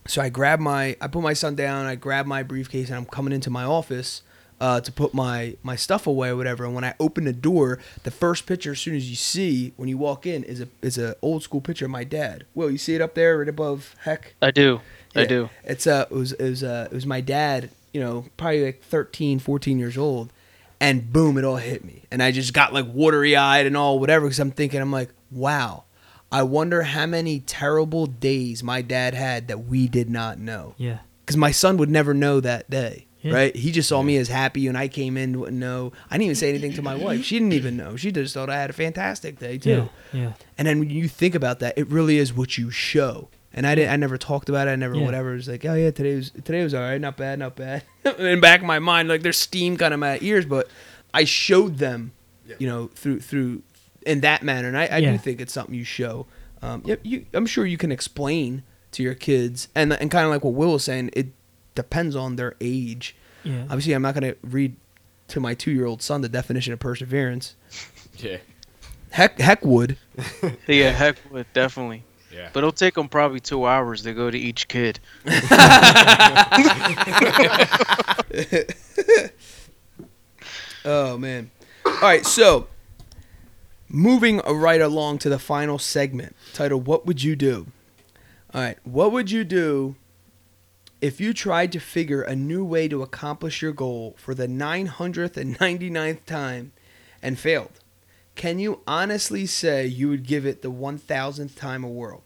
So 0.07 0.23
I 0.23 0.31
grab 0.31 0.61
my, 0.61 0.97
I 1.01 1.09
put 1.09 1.23
my 1.23 1.35
son 1.35 1.57
down. 1.57 1.85
I 1.85 1.95
grab 1.95 2.25
my 2.25 2.43
briefcase 2.43 2.89
and 2.89 2.97
I'm 2.97 3.05
coming 3.07 3.35
into 3.35 3.51
my 3.51 3.65
office 3.65 4.23
uh, 4.61 4.81
to 4.81 4.91
put 4.93 5.13
my 5.15 5.57
my 5.63 5.77
stuff 5.77 6.07
away 6.07 6.29
or 6.31 6.37
whatever. 6.37 6.65
And 6.65 6.75
when 6.75 6.85
I 6.85 6.95
open 6.99 7.25
the 7.25 7.33
door, 7.33 7.79
the 8.05 8.11
first 8.11 8.47
picture, 8.47 8.73
as 8.73 8.81
soon 8.81 8.95
as 8.95 9.09
you 9.11 9.17
see 9.17 9.73
when 9.77 9.89
you 9.89 9.99
walk 9.99 10.27
in, 10.27 10.45
is 10.45 10.61
a 10.61 10.69
is 10.83 10.99
a 10.99 11.17
old 11.23 11.43
school 11.43 11.61
picture 11.61 11.85
of 11.85 11.91
my 11.91 12.05
dad. 12.05 12.45
Will 12.55 12.71
you 12.71 12.79
see 12.79 12.95
it 12.95 13.01
up 13.01 13.15
there 13.15 13.39
right 13.39 13.49
above 13.49 13.95
Heck? 14.01 14.35
I 14.41 14.51
do. 14.51 14.81
I 15.15 15.25
do. 15.25 15.49
It's 15.65 15.87
uh, 15.87 16.07
it 16.11 16.15
was 16.15 16.33
it 16.33 16.49
was 16.51 16.63
uh, 16.63 16.89
it 16.91 16.95
was 16.95 17.07
my 17.07 17.21
dad. 17.21 17.71
You 17.93 18.01
know, 18.03 18.25
probably 18.37 18.65
like 18.67 18.83
13, 18.83 19.39
14 19.39 19.79
years 19.79 19.97
old, 19.97 20.31
and 20.79 21.11
boom, 21.11 21.39
it 21.39 21.45
all 21.45 21.57
hit 21.57 21.83
me, 21.83 22.03
and 22.11 22.23
I 22.23 22.31
just 22.31 22.53
got 22.53 22.75
like 22.75 22.85
watery 22.87 23.35
eyed 23.35 23.65
and 23.65 23.75
all 23.75 23.99
whatever 23.99 24.27
because 24.27 24.39
I'm 24.39 24.51
thinking 24.51 24.83
I'm 24.83 24.93
like, 24.93 25.09
wow, 25.31 25.85
I 26.31 26.43
wonder 26.43 26.83
how 26.83 27.07
many 27.07 27.41
terrible 27.41 28.05
days 28.05 28.63
my 28.63 28.83
dad 28.83 29.15
had 29.15 29.49
that 29.49 29.65
we 29.67 29.89
did 29.89 30.11
not 30.11 30.39
know 30.39 30.75
Yeah. 30.77 30.99
because 31.25 31.39
my 31.39 31.51
son 31.53 31.79
would 31.79 31.89
never 31.89 32.13
know 32.13 32.39
that 32.41 32.69
day. 32.69 33.07
Yeah. 33.27 33.35
Right? 33.35 33.57
He 33.57 33.73
just 33.73 33.89
saw 33.89 34.03
me 34.03 34.17
as 34.17 34.29
happy, 34.29 34.67
and 34.69 34.77
I 34.79 34.89
came 34.89 35.17
in 35.17 35.39
wouldn't 35.41 35.59
know. 35.59 35.93
I 36.11 36.15
didn't 36.15 36.25
even 36.25 36.35
say 36.37 36.49
anything 36.51 36.73
to 36.75 36.83
my 36.83 36.95
wife. 36.95 37.25
She 37.25 37.39
didn't 37.39 37.53
even 37.55 37.77
know. 37.77 37.97
She 37.97 38.13
just 38.13 38.35
thought 38.35 38.49
I 38.51 38.57
had 38.57 38.71
a 38.71 38.73
fantastic 38.75 39.39
day 39.39 39.59
too. 39.59 39.89
Yeah. 40.13 40.21
Yeah. 40.21 40.33
And 40.59 40.67
then 40.69 40.79
when 40.79 40.91
you 40.91 41.09
think 41.09 41.35
about 41.35 41.59
that, 41.61 41.77
it 41.77 41.89
really 41.89 42.19
is 42.19 42.33
what 42.35 42.57
you 42.59 42.71
show. 42.71 43.29
And 43.53 43.67
I 43.67 43.75
didn't. 43.75 43.91
I 43.93 43.97
never 43.97 44.19
talked 44.19 44.49
about 44.51 44.69
it. 44.69 44.73
I 44.73 44.77
never 44.77 44.95
Yeah. 44.97 45.05
whatever. 45.07 45.33
It 45.33 45.37
was 45.37 45.49
like, 45.49 45.65
oh 45.65 45.75
yeah, 45.75 45.91
today 45.91 46.15
was 46.17 46.31
today 46.31 46.63
was 46.63 46.75
all 46.75 46.83
right. 46.83 47.01
Not 47.01 47.17
bad. 47.17 47.39
Not 47.39 47.57
bad. 47.57 47.83
in 48.19 48.41
back 48.41 48.61
of 48.61 48.67
my 48.67 48.79
mind, 48.79 49.09
like 49.09 49.23
there's 49.23 49.39
steam 49.39 49.77
kind 49.77 49.95
of 49.95 50.01
my 50.01 50.19
ears, 50.21 50.45
but 50.45 50.69
I 51.15 51.25
showed 51.25 51.79
them, 51.79 52.13
Yeah. 52.47 52.57
you 52.59 52.67
know, 52.69 52.89
through 52.95 53.21
through 53.21 53.63
in 54.05 54.21
that 54.21 54.43
manner. 54.43 54.69
And 54.69 54.77
I, 54.77 54.87
I 54.87 54.99
Yeah. 54.99 55.13
do 55.13 55.19
think 55.19 55.41
it's 55.41 55.53
something 55.53 55.75
you 55.75 55.85
show. 55.85 56.27
Um, 56.63 56.83
yep, 56.85 57.01
you, 57.03 57.27
I'm 57.35 57.47
sure 57.47 57.65
you 57.67 57.77
can 57.79 57.91
explain 57.93 58.63
to 58.93 59.03
your 59.03 59.15
kids, 59.15 59.69
and 59.75 59.93
and 59.93 60.11
kind 60.11 60.25
of 60.27 60.31
like 60.31 60.45
what 60.45 60.55
Will 60.55 60.73
was 60.73 60.85
saying, 60.85 61.11
it 61.15 61.29
depends 61.77 62.17
on 62.17 62.35
their 62.35 62.55
age. 62.61 63.15
Yeah. 63.45 63.63
Obviously, 63.65 63.93
I'm 63.93 64.03
not 64.03 64.15
going 64.15 64.33
to 64.35 64.39
read 64.43 64.75
to 65.29 65.39
my 65.39 65.55
two 65.55 65.71
year 65.71 65.87
old 65.87 66.03
son 66.03 66.21
the 66.23 66.29
definition 66.29 66.73
of 66.73 66.81
perseverance. 66.81 67.55
Yeah. 68.19 68.39
Heck, 69.11 69.39
heck 69.39 69.63
would. 69.63 69.99
Yeah, 70.67 70.91
heck 70.91 71.17
would 71.31 71.47
definitely. 71.53 72.03
Yeah. 72.33 72.49
But 72.53 72.61
it'll 72.61 72.73
take 72.73 72.95
them 72.95 73.09
probably 73.11 73.41
two 73.41 73.67
hours 73.67 74.03
to 74.03 74.15
go 74.15 74.31
to 74.31 74.39
each 74.39 74.67
kid. 74.69 74.99
Oh 80.85 81.19
man. 81.19 81.51
All 81.85 81.93
right, 82.03 82.25
so 82.25 82.69
moving 83.89 84.39
right 84.39 84.81
along 84.81 85.19
to 85.19 85.29
the 85.29 85.39
final 85.39 85.79
segment 85.79 86.35
titled 86.55 86.87
"What 86.87 87.07
Would 87.07 87.23
You 87.23 87.35
Do?" 87.37 87.67
All 88.55 88.61
right, 88.61 88.79
what 88.85 89.11
would 89.13 89.31
you 89.31 89.45
do 89.45 89.97
if 91.01 91.21
you 91.21 91.35
tried 91.35 91.73
to 91.73 91.81
figure 91.81 92.23
a 92.23 92.35
new 92.35 92.65
way 92.65 92.89
to 92.89 93.03
accomplish 93.03 93.63
your 93.63 93.73
goal 93.73 94.15
for 94.19 94.35
the 94.35 94.47
999th 94.47 96.25
time 96.25 96.73
and 97.23 97.39
failed? 97.39 97.81
Can 98.35 98.59
you 98.59 98.81
honestly 98.87 99.47
say 99.47 99.87
you 99.87 100.09
would 100.09 100.25
give 100.25 100.45
it 100.45 100.63
the 100.63 100.71
1000th 100.71 101.57
time 101.57 101.85
a 101.85 101.89
whirl? 101.89 102.23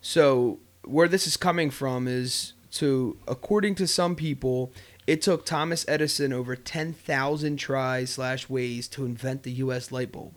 So, 0.00 0.58
where 0.84 1.08
this 1.08 1.26
is 1.26 1.36
coming 1.36 1.70
from 1.70 2.06
is 2.06 2.54
to, 2.72 3.16
according 3.28 3.74
to 3.76 3.86
some 3.86 4.16
people, 4.16 4.72
it 5.06 5.22
took 5.22 5.44
Thomas 5.44 5.84
Edison 5.86 6.32
over 6.32 6.56
10,000 6.56 7.56
tries 7.56 8.10
slash 8.10 8.48
ways 8.48 8.88
to 8.88 9.04
invent 9.04 9.42
the 9.42 9.52
U.S. 9.52 9.92
light 9.92 10.12
bulb. 10.12 10.34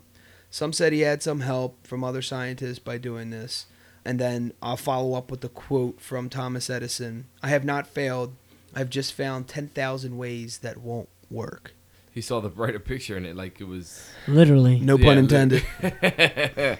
Some 0.50 0.72
said 0.72 0.92
he 0.92 1.00
had 1.00 1.22
some 1.22 1.40
help 1.40 1.86
from 1.86 2.04
other 2.04 2.22
scientists 2.22 2.78
by 2.78 2.98
doing 2.98 3.30
this. 3.30 3.66
And 4.04 4.18
then 4.18 4.52
I'll 4.62 4.76
follow 4.76 5.14
up 5.14 5.30
with 5.30 5.44
a 5.44 5.48
quote 5.48 6.00
from 6.00 6.28
Thomas 6.30 6.70
Edison 6.70 7.26
I 7.42 7.48
have 7.48 7.64
not 7.64 7.86
failed. 7.86 8.34
I've 8.74 8.90
just 8.90 9.12
found 9.12 9.48
10,000 9.48 10.16
ways 10.18 10.58
that 10.58 10.78
won't 10.78 11.08
work. 11.30 11.72
He 12.12 12.20
saw 12.20 12.40
the 12.40 12.48
brighter 12.48 12.78
picture 12.80 13.16
in 13.16 13.24
it, 13.24 13.36
like 13.36 13.60
it 13.60 13.64
was. 13.68 14.08
Literally. 14.26 14.80
No 14.80 14.96
Yeah, 14.98 15.04
pun 15.06 15.14
li- 15.14 15.20
intended. 15.20 15.64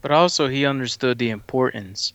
But 0.00 0.10
also, 0.10 0.48
he 0.48 0.66
understood 0.66 1.18
the 1.18 1.30
importance 1.30 2.12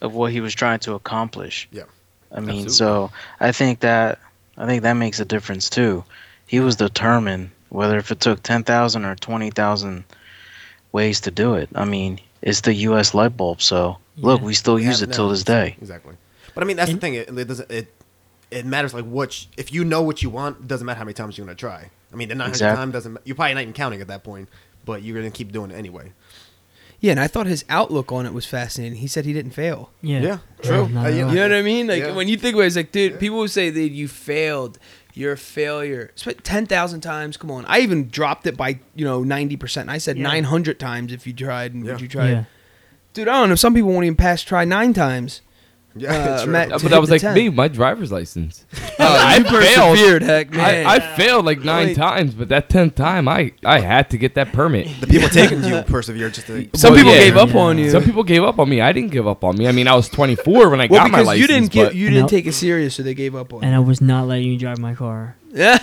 of 0.00 0.14
what 0.14 0.30
he 0.30 0.40
was 0.40 0.54
trying 0.54 0.78
to 0.80 0.94
accomplish. 0.94 1.68
Yeah. 1.72 1.82
I 2.30 2.38
mean, 2.40 2.64
Absolutely. 2.66 2.70
so 2.70 3.10
I 3.40 3.52
think 3.52 3.80
that 3.80 4.18
I 4.56 4.66
think 4.66 4.82
that 4.82 4.92
makes 4.94 5.18
a 5.20 5.24
difference 5.24 5.68
too. 5.68 6.04
He 6.46 6.60
was 6.60 6.76
determined, 6.76 7.50
whether 7.70 7.98
if 7.98 8.10
it 8.12 8.20
took 8.20 8.42
ten 8.42 8.62
thousand 8.64 9.04
or 9.04 9.16
twenty 9.16 9.50
thousand 9.50 10.04
ways 10.92 11.20
to 11.22 11.30
do 11.32 11.54
it. 11.54 11.68
I 11.74 11.84
mean, 11.84 12.20
it's 12.44 12.60
the 12.60 12.72
U.S. 12.88 13.12
light 13.14 13.36
bulb, 13.36 13.60
so 13.60 13.98
look, 14.16 14.40
we 14.40 14.54
still 14.54 14.74
We 14.76 14.84
use 14.84 15.00
have 15.00 15.08
it 15.10 15.12
till 15.14 15.28
this 15.28 15.42
day. 15.42 15.76
Exactly. 15.80 16.14
But 16.54 16.62
I 16.62 16.66
mean, 16.66 16.76
that's 16.76 16.90
And- 16.90 16.98
the 17.00 17.00
thing. 17.00 17.14
It, 17.14 17.28
it 17.36 17.48
doesn't. 17.48 17.70
It 17.70 17.92
it 18.52 18.64
matters 18.64 18.94
like 18.94 19.04
which. 19.04 19.48
If 19.56 19.72
you 19.72 19.84
know 19.84 20.02
what 20.02 20.22
you 20.22 20.30
want, 20.30 20.58
it 20.60 20.68
doesn't 20.68 20.86
matter 20.86 20.98
how 20.98 21.04
many 21.04 21.14
times 21.14 21.36
you're 21.36 21.46
gonna 21.46 21.56
try. 21.56 21.90
I 22.12 22.16
mean, 22.16 22.28
the 22.28 22.36
900 22.36 22.50
Exactly. 22.54 22.76
time 22.76 22.90
doesn't. 22.92 23.18
You're 23.24 23.34
probably 23.34 23.54
not 23.54 23.62
even 23.62 23.72
counting 23.74 24.00
at 24.00 24.06
that 24.08 24.22
point, 24.22 24.48
but 24.84 25.02
you're 25.02 25.16
gonna 25.16 25.32
keep 25.32 25.50
doing 25.50 25.72
it 25.72 25.74
anyway. 25.74 26.12
Yeah, 27.00 27.10
and 27.10 27.20
I 27.20 27.26
thought 27.26 27.46
his 27.46 27.64
outlook 27.68 28.12
on 28.12 28.24
it 28.24 28.32
was 28.32 28.46
fascinating. 28.46 28.98
He 28.98 29.08
said 29.08 29.24
he 29.26 29.32
didn't 29.34 29.50
fail. 29.50 29.90
Yeah. 30.00 30.20
Yeah, 30.22 30.38
true. 30.62 30.88
not 30.88 31.06
Uh, 31.06 31.08
yeah. 31.08 31.28
You 31.28 31.34
know 31.34 31.42
what 31.42 31.52
I 31.52 31.62
mean? 31.62 31.86
Like 31.88 32.02
Yeah. 32.02 32.14
when 32.14 32.28
you 32.28 32.36
think 32.38 32.54
about 32.54 32.62
it, 32.64 32.66
it's 32.68 32.76
like, 32.76 32.92
dude, 32.92 33.18
people 33.20 33.38
who 33.38 33.48
say 33.48 33.68
that 33.68 33.88
you 33.90 34.08
failed, 34.08 34.78
you're 35.14 35.32
a 35.32 35.36
failure. 35.38 36.10
Spent 36.16 36.44
ten 36.44 36.66
thousand 36.66 37.00
times. 37.00 37.36
Come 37.36 37.50
on, 37.50 37.64
I 37.66 37.80
even 37.80 38.08
dropped 38.08 38.46
it 38.46 38.56
by 38.56 38.80
you 38.94 39.04
know 39.04 39.22
ninety 39.22 39.56
percent. 39.56 39.88
I 39.88 39.98
said 39.98 40.16
Yeah. 40.16 40.24
nine 40.24 40.44
hundred 40.44 40.78
times 40.78 41.12
if 41.12 41.26
you 41.26 41.32
tried, 41.32 41.72
and 41.74 41.84
Yeah. 41.84 41.92
would 41.92 42.00
you 42.00 42.08
try? 42.08 42.30
Yeah. 42.30 42.44
Dude, 43.12 43.28
I 43.28 43.34
don't 43.40 43.48
know. 43.48 43.54
Some 43.54 43.74
people 43.74 43.90
won't 43.92 44.04
even 44.04 44.16
pass 44.16 44.42
try 44.42 44.64
nine 44.64 44.92
times. 44.92 45.40
Yeah, 45.96 46.12
Uh. 46.42 46.46
Matt- 46.46 46.68
Uh, 46.72 46.74
but 46.74 46.82
hit 46.82 46.92
I 46.92 46.98
was 46.98 47.10
like 47.10 47.20
10. 47.20 47.34
me, 47.34 47.48
my 47.50 47.68
driver's 47.68 48.10
license. 48.10 48.64
Oh, 48.96 49.06
I 49.18 49.42
failed. 49.42 50.22
heck 50.22 50.50
man. 50.52 50.86
I, 50.86 50.94
I 50.94 51.16
failed 51.16 51.44
like 51.44 51.60
nine 51.64 51.88
Like- 51.88 51.96
times, 51.96 52.32
but 52.34 52.48
that 52.50 52.68
tenth 52.68 52.94
time, 52.94 53.26
I 53.26 53.52
I 53.64 53.80
had 53.80 54.08
to 54.10 54.16
get 54.18 54.34
that 54.36 54.52
permit. 54.52 54.88
the 55.00 55.08
people 55.08 55.28
taking 55.40 55.64
you 55.64 55.82
persevere 55.82 56.30
just 56.30 56.46
to. 56.46 56.68
Some 56.76 56.92
Well, 56.92 57.00
people 57.02 57.12
yeah. 57.12 57.18
gave 57.24 57.36
up 57.36 57.48
Yeah. 57.50 57.58
on 57.60 57.78
you. 57.78 57.90
Some 57.90 58.04
people 58.04 58.22
gave 58.22 58.44
up 58.44 58.60
on 58.60 58.68
me. 58.68 58.80
I 58.80 58.92
didn't 58.92 59.10
give 59.10 59.26
up 59.26 59.42
on 59.42 59.58
me. 59.58 59.66
I 59.66 59.72
mean, 59.72 59.88
I 59.88 59.96
was 59.96 60.08
24 60.08 60.70
when 60.70 60.80
I 60.80 60.86
well, 60.86 61.00
got 61.02 61.10
my 61.10 61.22
license. 61.22 61.40
you 61.40 61.46
didn't 61.48 61.74
but 61.74 61.94
you 61.96 62.08
didn't 62.08 62.22
No. 62.22 62.28
take 62.28 62.46
it 62.46 62.52
serious, 62.54 62.94
so 62.94 63.02
they 63.02 63.14
gave 63.14 63.34
up 63.34 63.52
on 63.52 63.64
And 63.64 63.72
you. 63.72 63.76
I 63.76 63.80
was 63.80 64.00
not 64.00 64.28
letting 64.28 64.48
you 64.52 64.58
drive 64.58 64.78
my 64.78 64.94
car. 64.94 65.34
Yeah. 65.52 65.78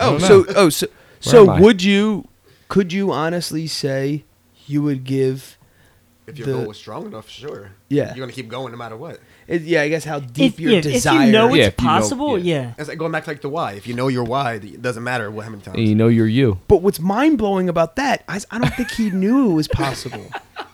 oh, 0.00 0.18
so 0.18 0.44
oh 0.56 0.68
so 0.70 0.86
Where 0.88 0.92
so 1.20 1.58
would 1.60 1.82
you? 1.82 2.26
Could 2.68 2.92
you 2.92 3.12
honestly 3.12 3.66
say 3.66 4.24
you 4.66 4.82
would 4.82 5.04
give? 5.04 5.56
If 6.30 6.38
your 6.38 6.46
the- 6.46 6.52
goal 6.54 6.66
was 6.66 6.76
strong 6.78 7.06
enough, 7.06 7.28
sure. 7.28 7.72
Yeah. 7.88 8.14
You're 8.14 8.24
gonna 8.24 8.32
keep 8.32 8.48
going 8.48 8.70
no 8.72 8.78
matter 8.78 8.96
what. 8.96 9.20
It, 9.48 9.62
yeah, 9.62 9.82
I 9.82 9.88
guess 9.88 10.04
how 10.04 10.20
deep 10.20 10.54
If, 10.54 10.60
your 10.60 10.72
yeah, 10.72 10.78
if 10.78 11.04
you 11.04 11.32
know 11.32 11.52
Yeah, 11.54 11.66
it's 11.66 11.74
if 11.76 11.80
you 11.82 11.86
know- 11.86 11.92
possible, 11.92 12.38
yeah. 12.38 12.62
yeah. 12.62 12.74
It's 12.78 12.88
like 12.88 12.98
going 12.98 13.12
back 13.12 13.24
to 13.24 13.30
like 13.30 13.40
the 13.40 13.48
why. 13.48 13.72
If 13.72 13.86
you 13.86 13.94
know 13.94 14.08
your 14.08 14.24
why, 14.24 14.54
it 14.54 14.80
doesn't 14.80 15.02
matter 15.04 15.30
what 15.30 15.44
how 15.44 15.50
many 15.50 15.62
times. 15.62 15.76
and 15.78 15.86
you 15.88 15.94
know 15.94 16.08
you're 16.08 16.26
you. 16.26 16.58
But 16.68 16.82
what's 16.82 17.00
mind 17.00 17.38
blowing 17.38 17.68
about 17.68 17.96
that, 17.96 18.24
I, 18.28 18.40
I 18.50 18.58
don't 18.58 18.74
think 18.74 18.90
he 18.92 19.10
knew 19.10 19.50
it 19.50 19.54
was 19.54 19.68
possible. 19.68 20.26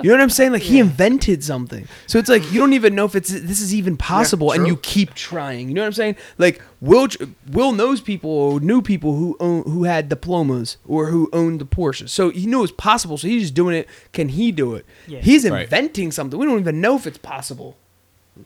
You 0.00 0.10
know 0.10 0.14
what 0.16 0.22
I'm 0.22 0.30
saying? 0.30 0.52
Like 0.52 0.62
he 0.62 0.78
invented 0.78 1.42
something, 1.42 1.88
so 2.06 2.18
it's 2.20 2.28
like 2.28 2.52
you 2.52 2.60
don't 2.60 2.72
even 2.72 2.94
know 2.94 3.04
if 3.04 3.16
it's 3.16 3.30
this 3.30 3.60
is 3.60 3.74
even 3.74 3.96
possible, 3.96 4.52
and 4.52 4.66
you 4.66 4.76
keep 4.76 5.14
trying. 5.14 5.68
You 5.68 5.74
know 5.74 5.80
what 5.82 5.86
I'm 5.88 5.92
saying? 5.92 6.16
Like 6.38 6.62
Will 6.80 7.08
Will 7.50 7.72
knows 7.72 8.00
people 8.00 8.30
or 8.30 8.60
knew 8.60 8.80
people 8.80 9.16
who 9.16 9.36
own, 9.40 9.62
who 9.64 9.84
had 9.84 10.08
diplomas 10.08 10.76
or 10.86 11.06
who 11.06 11.28
owned 11.32 11.60
the 11.60 11.64
Porsche, 11.66 12.08
so 12.08 12.30
he 12.30 12.46
knew 12.46 12.58
it 12.58 12.62
was 12.62 12.72
possible. 12.72 13.18
So 13.18 13.26
he's 13.26 13.42
just 13.42 13.54
doing 13.54 13.74
it. 13.74 13.88
Can 14.12 14.28
he 14.28 14.52
do 14.52 14.74
it? 14.74 14.86
Yeah. 15.08 15.18
He's 15.20 15.48
Right. 15.48 15.62
inventing 15.64 16.12
something. 16.12 16.38
We 16.38 16.46
don't 16.46 16.60
even 16.60 16.80
know 16.80 16.94
if 16.94 17.04
it's 17.06 17.18
possible, 17.18 17.76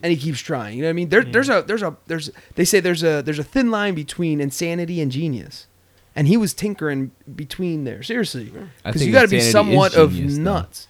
and 0.03 0.11
he 0.11 0.17
keeps 0.17 0.41
trying. 0.41 0.77
You 0.77 0.83
know 0.83 0.89
what 0.89 0.91
I 0.91 0.95
mean? 0.95 1.11
There, 1.11 1.23
There's 1.23 1.51
a 1.51 1.63
there's 1.67 1.83
a 1.83 1.97
there's 2.07 2.31
they 2.55 2.65
say 2.65 2.81
there's 2.81 3.03
a 3.03 3.21
there's 3.23 3.39
a 3.39 3.45
thin 3.45 3.71
line 3.71 3.95
between 3.95 4.41
insanity 4.41 5.01
and 5.03 5.13
genius. 5.13 5.67
And 6.15 6.29
he 6.29 6.37
was 6.37 6.53
tinkering 6.53 7.11
between 7.37 7.85
there, 7.85 8.03
seriously, 8.03 8.53
because 8.85 9.07
you 9.07 9.13
got 9.13 9.23
to 9.23 9.29
be 9.29 9.37
insanity 9.37 9.47
is 9.47 9.51
somewhat 9.53 9.95
of 9.95 10.13
genius, 10.13 10.37
though. 10.37 10.43
nuts. 10.43 10.87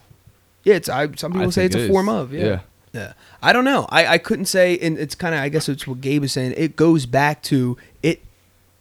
Yeah, 0.63 0.75
it's 0.75 0.89
I, 0.89 1.11
some 1.15 1.31
people 1.33 1.47
I 1.47 1.51
say 1.51 1.65
it's 1.65 1.75
a 1.75 1.85
it 1.85 1.87
form 1.89 2.07
of. 2.09 2.33
Yeah. 2.33 2.45
Yeah. 2.45 2.59
yeah, 2.93 3.13
I 3.41 3.53
don't 3.53 3.65
know. 3.65 3.85
I, 3.89 4.05
I 4.07 4.17
couldn't 4.17 4.45
say, 4.45 4.77
and 4.79 4.97
it's 4.97 5.15
kind 5.15 5.33
of 5.35 5.41
I 5.41 5.49
guess 5.49 5.67
it's 5.69 5.85
what 5.87 6.01
Gabe 6.01 6.23
is 6.23 6.31
saying. 6.33 6.53
It 6.57 6.75
goes 6.75 7.05
back 7.05 7.41
to 7.43 7.77
it. 8.01 8.21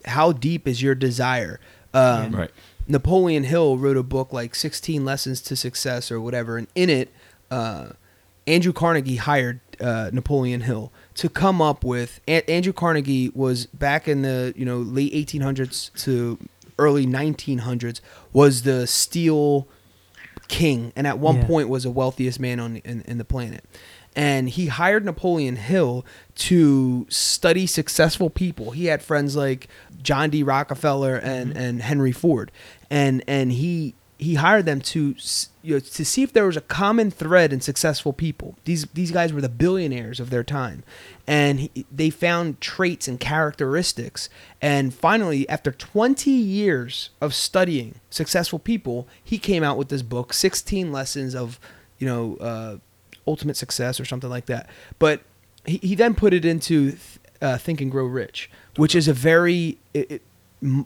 How 0.04 0.32
deep 0.32 0.66
is 0.68 0.82
your 0.82 0.94
desire? 0.94 1.60
Um, 1.94 2.34
Right. 2.34 2.50
Napoleon 2.88 3.44
Hill 3.44 3.78
wrote 3.78 3.96
a 3.96 4.02
book 4.02 4.32
like 4.32 4.54
16 4.56 5.04
Lessons 5.04 5.40
to 5.42 5.54
Success 5.56 6.10
or 6.10 6.20
whatever, 6.20 6.56
and 6.58 6.66
in 6.74 6.90
it, 6.90 7.10
uh, 7.50 7.90
Andrew 8.46 8.72
Carnegie 8.72 9.16
hired 9.16 9.60
uh, 9.80 10.10
Napoleon 10.12 10.62
Hill 10.62 10.90
to 11.14 11.28
come 11.28 11.62
up 11.62 11.84
with. 11.84 12.20
A- 12.26 12.48
Andrew 12.50 12.72
Carnegie 12.72 13.28
was 13.30 13.66
back 13.66 14.08
in 14.08 14.22
the 14.22 14.52
you 14.56 14.64
know 14.64 14.78
late 14.78 15.12
1800s 15.12 15.92
to 16.02 16.38
early 16.78 17.06
1900s 17.06 18.00
was 18.32 18.62
the 18.62 18.86
steel 18.86 19.68
king, 20.52 20.92
and 20.94 21.06
at 21.06 21.18
one 21.18 21.36
Yeah. 21.36 21.46
point 21.46 21.68
was 21.68 21.84
the 21.84 21.90
wealthiest 21.90 22.38
man 22.38 22.60
on 22.60 22.76
in, 22.76 23.02
in 23.02 23.18
the 23.18 23.24
planet. 23.24 23.64
And 24.14 24.50
he 24.50 24.66
hired 24.66 25.06
Napoleon 25.06 25.56
Hill 25.56 26.04
to 26.34 27.06
study 27.08 27.66
successful 27.66 28.28
people. 28.28 28.72
He 28.72 28.84
had 28.84 29.02
friends 29.02 29.34
like 29.34 29.68
John 30.02 30.28
D. 30.28 30.42
Rockefeller 30.42 31.16
and, 31.16 31.50
mm-hmm. 31.50 31.58
and 31.58 31.82
Henry 31.82 32.12
Ford, 32.12 32.52
and 32.90 33.24
and 33.26 33.52
he 33.52 33.94
he 34.22 34.34
hired 34.36 34.66
them 34.66 34.80
to 34.80 35.14
you 35.62 35.74
know, 35.74 35.80
to 35.80 36.04
see 36.04 36.22
if 36.22 36.32
there 36.32 36.46
was 36.46 36.56
a 36.56 36.62
common 36.62 37.10
thread 37.10 37.52
in 37.52 37.60
successful 37.60 38.12
people. 38.12 38.56
These 38.64 38.86
these 38.86 39.10
guys 39.10 39.32
were 39.32 39.40
the 39.40 39.48
billionaires 39.48 40.20
of 40.20 40.30
their 40.30 40.44
time, 40.44 40.84
and 41.26 41.60
he, 41.60 41.86
they 41.90 42.10
found 42.10 42.60
traits 42.60 43.08
and 43.08 43.18
characteristics. 43.18 44.28
And 44.60 44.94
finally, 44.94 45.48
after 45.48 45.72
20 45.72 46.30
years 46.30 47.10
of 47.20 47.34
studying 47.34 47.96
successful 48.10 48.58
people, 48.58 49.08
he 49.22 49.38
came 49.38 49.62
out 49.62 49.76
with 49.76 49.88
this 49.88 50.02
book, 50.02 50.32
16 50.32 50.92
lessons 50.92 51.34
of 51.34 51.58
you 51.98 52.06
know 52.06 52.36
uh, 52.36 52.76
ultimate 53.26 53.56
success 53.56 53.98
or 53.98 54.04
something 54.04 54.30
like 54.30 54.46
that. 54.46 54.68
But 54.98 55.22
he, 55.64 55.78
he 55.78 55.94
then 55.94 56.14
put 56.14 56.32
it 56.32 56.44
into 56.44 56.96
uh, 57.40 57.58
Think 57.58 57.80
and 57.80 57.90
Grow 57.90 58.06
Rich, 58.06 58.50
which 58.76 58.94
is 58.94 59.08
a 59.08 59.12
very 59.12 59.78
it, 59.92 60.10
it, 60.10 60.22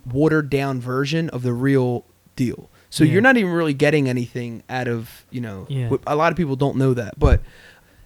watered 0.06 0.48
down 0.48 0.80
version 0.80 1.28
of 1.30 1.42
the 1.42 1.52
real 1.52 2.04
deal. 2.34 2.70
So 2.96 3.04
Yeah. 3.04 3.12
you're 3.12 3.20
not 3.22 3.36
even 3.36 3.52
really 3.52 3.74
getting 3.74 4.08
anything 4.08 4.62
out 4.70 4.88
of 4.88 5.26
you 5.30 5.42
know. 5.42 5.66
Yeah. 5.68 5.90
A 6.06 6.16
lot 6.16 6.32
of 6.32 6.38
people 6.38 6.56
don't 6.56 6.76
know 6.76 6.94
that, 6.94 7.18
but 7.18 7.42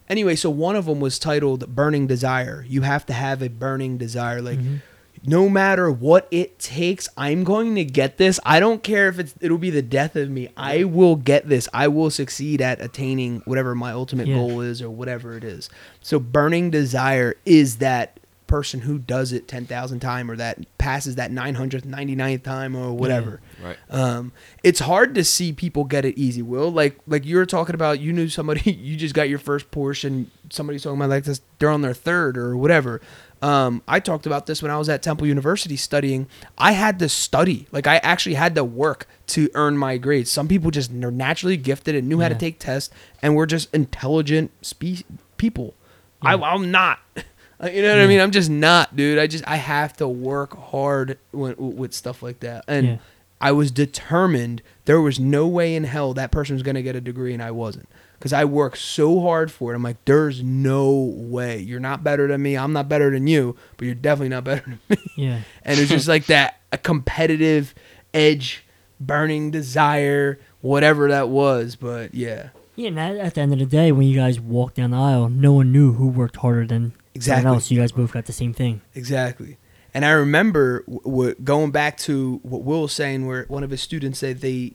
anyway, 0.08 0.34
so 0.34 0.50
one 0.50 0.74
of 0.74 0.86
them 0.86 0.98
was 0.98 1.16
titled 1.20 1.72
"Burning 1.76 2.08
Desire." 2.08 2.64
You 2.68 2.82
have 2.82 3.06
to 3.06 3.12
have 3.12 3.40
a 3.40 3.48
burning 3.48 3.98
desire, 3.98 4.42
like. 4.42 4.58
Mm-hmm. 4.58 4.74
No 5.22 5.50
matter 5.50 5.90
what 5.92 6.26
it 6.30 6.58
takes, 6.58 7.06
I'm 7.14 7.44
going 7.44 7.74
to 7.74 7.84
get 7.84 8.16
this. 8.16 8.40
I 8.42 8.58
don't 8.58 8.82
care 8.82 9.06
if 9.08 9.18
it's 9.18 9.34
it'll 9.38 9.58
be 9.58 9.68
the 9.68 9.82
death 9.82 10.16
of 10.16 10.30
me. 10.30 10.48
I 10.56 10.84
will 10.84 11.14
get 11.16 11.46
this. 11.46 11.68
I 11.74 11.88
will 11.88 12.08
succeed 12.08 12.62
at 12.62 12.80
attaining 12.80 13.42
whatever 13.44 13.74
my 13.74 13.92
ultimate 13.92 14.28
Yeah. 14.28 14.36
goal 14.36 14.62
is 14.62 14.80
or 14.80 14.88
whatever 14.88 15.36
it 15.36 15.44
is. 15.44 15.68
So 16.00 16.18
burning 16.18 16.70
desire 16.70 17.34
is 17.44 17.76
that 17.76 18.18
person 18.46 18.80
who 18.80 18.98
does 18.98 19.30
it 19.34 19.46
10,000 19.46 20.00
times 20.00 20.30
or 20.30 20.36
that 20.36 20.56
passes 20.78 21.16
that 21.16 21.30
999th 21.30 22.42
time 22.42 22.74
or 22.74 22.94
whatever. 22.94 23.40
Right. 23.62 23.76
Um, 23.90 24.32
it's 24.62 24.80
hard 24.80 25.14
to 25.16 25.24
see 25.24 25.52
people 25.52 25.84
get 25.84 26.04
it 26.04 26.16
easy. 26.18 26.42
Will 26.42 26.70
like 26.70 26.98
like 27.06 27.24
you 27.24 27.36
were 27.36 27.46
talking 27.46 27.74
about. 27.74 28.00
You 28.00 28.12
knew 28.12 28.28
somebody. 28.28 28.72
You 28.80 28.96
just 28.96 29.14
got 29.14 29.28
your 29.28 29.38
first 29.38 29.70
Porsche, 29.70 30.04
and 30.04 30.30
somebody's 30.50 30.82
talking 30.82 30.98
about 30.98 31.10
like 31.10 31.24
this. 31.24 31.40
They're 31.58 31.70
on 31.70 31.82
their 31.82 31.94
third 31.94 32.36
or 32.38 32.56
whatever. 32.56 33.00
Um, 33.42 33.82
I 33.88 34.00
talked 34.00 34.26
about 34.26 34.46
this 34.46 34.62
when 34.62 34.70
I 34.70 34.76
was 34.76 34.88
at 34.88 35.02
Temple 35.02 35.26
University 35.26 35.76
studying. 35.76 36.26
I 36.58 36.72
had 36.72 36.98
to 36.98 37.08
study. 37.08 37.66
Like 37.72 37.86
I 37.86 37.96
actually 37.98 38.34
had 38.34 38.54
to 38.54 38.64
work 38.64 39.06
to 39.28 39.48
earn 39.54 39.76
my 39.78 39.96
grades. 39.96 40.30
Some 40.30 40.46
people 40.48 40.70
just 40.70 40.90
are 40.92 41.10
naturally 41.10 41.56
gifted 41.56 41.94
and 41.94 42.08
knew 42.08 42.20
how 42.20 42.28
to 42.28 42.34
take 42.34 42.58
tests, 42.58 42.92
and 43.22 43.34
were 43.34 43.46
just 43.46 43.72
intelligent 43.74 44.50
spe- 44.62 45.04
people. 45.36 45.74
I, 46.22 46.34
Yeah. 46.34 46.42
I'm 46.44 46.70
not. 46.70 46.98
You 47.62 47.82
know 47.82 47.90
what 47.94 48.00
I 48.04 48.06
mean? 48.06 48.20
I'm 48.20 48.30
just 48.30 48.48
not, 48.48 48.96
dude. 48.96 49.18
I 49.18 49.26
just 49.26 49.46
I 49.46 49.56
have 49.56 49.94
to 49.98 50.08
work 50.08 50.56
hard 50.56 51.18
with, 51.30 51.58
with 51.58 51.92
stuff 51.92 52.22
like 52.22 52.40
that, 52.40 52.64
and 52.66 52.86
Yeah. 52.86 52.96
I 53.40 53.52
was 53.52 53.70
determined. 53.70 54.62
There 54.84 55.00
was 55.00 55.18
no 55.20 55.46
way 55.46 55.74
in 55.74 55.84
hell 55.84 56.12
that 56.14 56.30
person 56.30 56.54
was 56.54 56.62
gonna 56.62 56.82
get 56.82 56.96
a 56.96 57.00
degree, 57.00 57.32
and 57.32 57.42
I 57.42 57.50
wasn't, 57.52 57.88
because 58.18 58.32
I 58.32 58.44
worked 58.44 58.78
so 58.78 59.20
hard 59.20 59.50
for 59.50 59.72
it. 59.72 59.76
I'm 59.76 59.82
like, 59.82 60.04
there's 60.04 60.42
no 60.42 60.92
way. 61.16 61.58
You're 61.58 61.80
not 61.80 62.02
better 62.04 62.26
than 62.28 62.42
me. 62.42 62.56
I'm 62.56 62.72
not 62.72 62.88
better 62.88 63.10
than 63.10 63.26
you, 63.26 63.56
but 63.76 63.86
you're 63.86 63.94
definitely 63.94 64.28
not 64.30 64.44
better 64.44 64.64
than 64.66 64.78
me. 64.88 64.96
Yeah. 65.16 65.40
And 65.64 65.78
it's 65.80 65.90
just 65.90 66.08
like 66.08 66.26
that 66.26 66.60
a 66.72 66.78
competitive 66.78 67.74
edge, 68.12 68.64
burning 69.00 69.50
desire, 69.50 70.38
whatever 70.60 71.08
that 71.08 71.28
was. 71.28 71.76
But 71.76 72.14
yeah, 72.14 72.50
Yeah, 72.76 72.88
and 72.88 72.98
at, 72.98 73.34
the 73.34 73.40
end 73.40 73.52
of 73.52 73.58
the 73.58 73.66
day, 73.66 73.90
when 73.92 74.06
you 74.06 74.16
guys 74.16 74.38
walked 74.38 74.76
down 74.76 74.90
the 74.90 74.96
aisle, 74.98 75.28
no 75.28 75.52
one 75.52 75.72
knew 75.72 75.92
who 75.94 76.08
worked 76.08 76.36
harder 76.36 76.66
than 76.66 76.92
Exactly. 77.14 77.48
else. 77.48 77.70
You 77.70 77.80
guys 77.80 77.92
both 77.92 78.12
got 78.12 78.26
the 78.26 78.32
same 78.32 78.52
thing. 78.52 78.82
Exactly. 78.94 79.56
And 79.92 80.04
I 80.04 80.10
remember 80.10 80.80
w- 80.82 81.00
w- 81.04 81.34
going 81.42 81.70
back 81.72 81.96
to 81.98 82.40
what 82.42 82.62
Will 82.62 82.82
was 82.82 82.92
saying, 82.92 83.26
where 83.26 83.44
one 83.48 83.64
of 83.64 83.70
his 83.70 83.80
students 83.82 84.18
said 84.20 84.40
they 84.40 84.74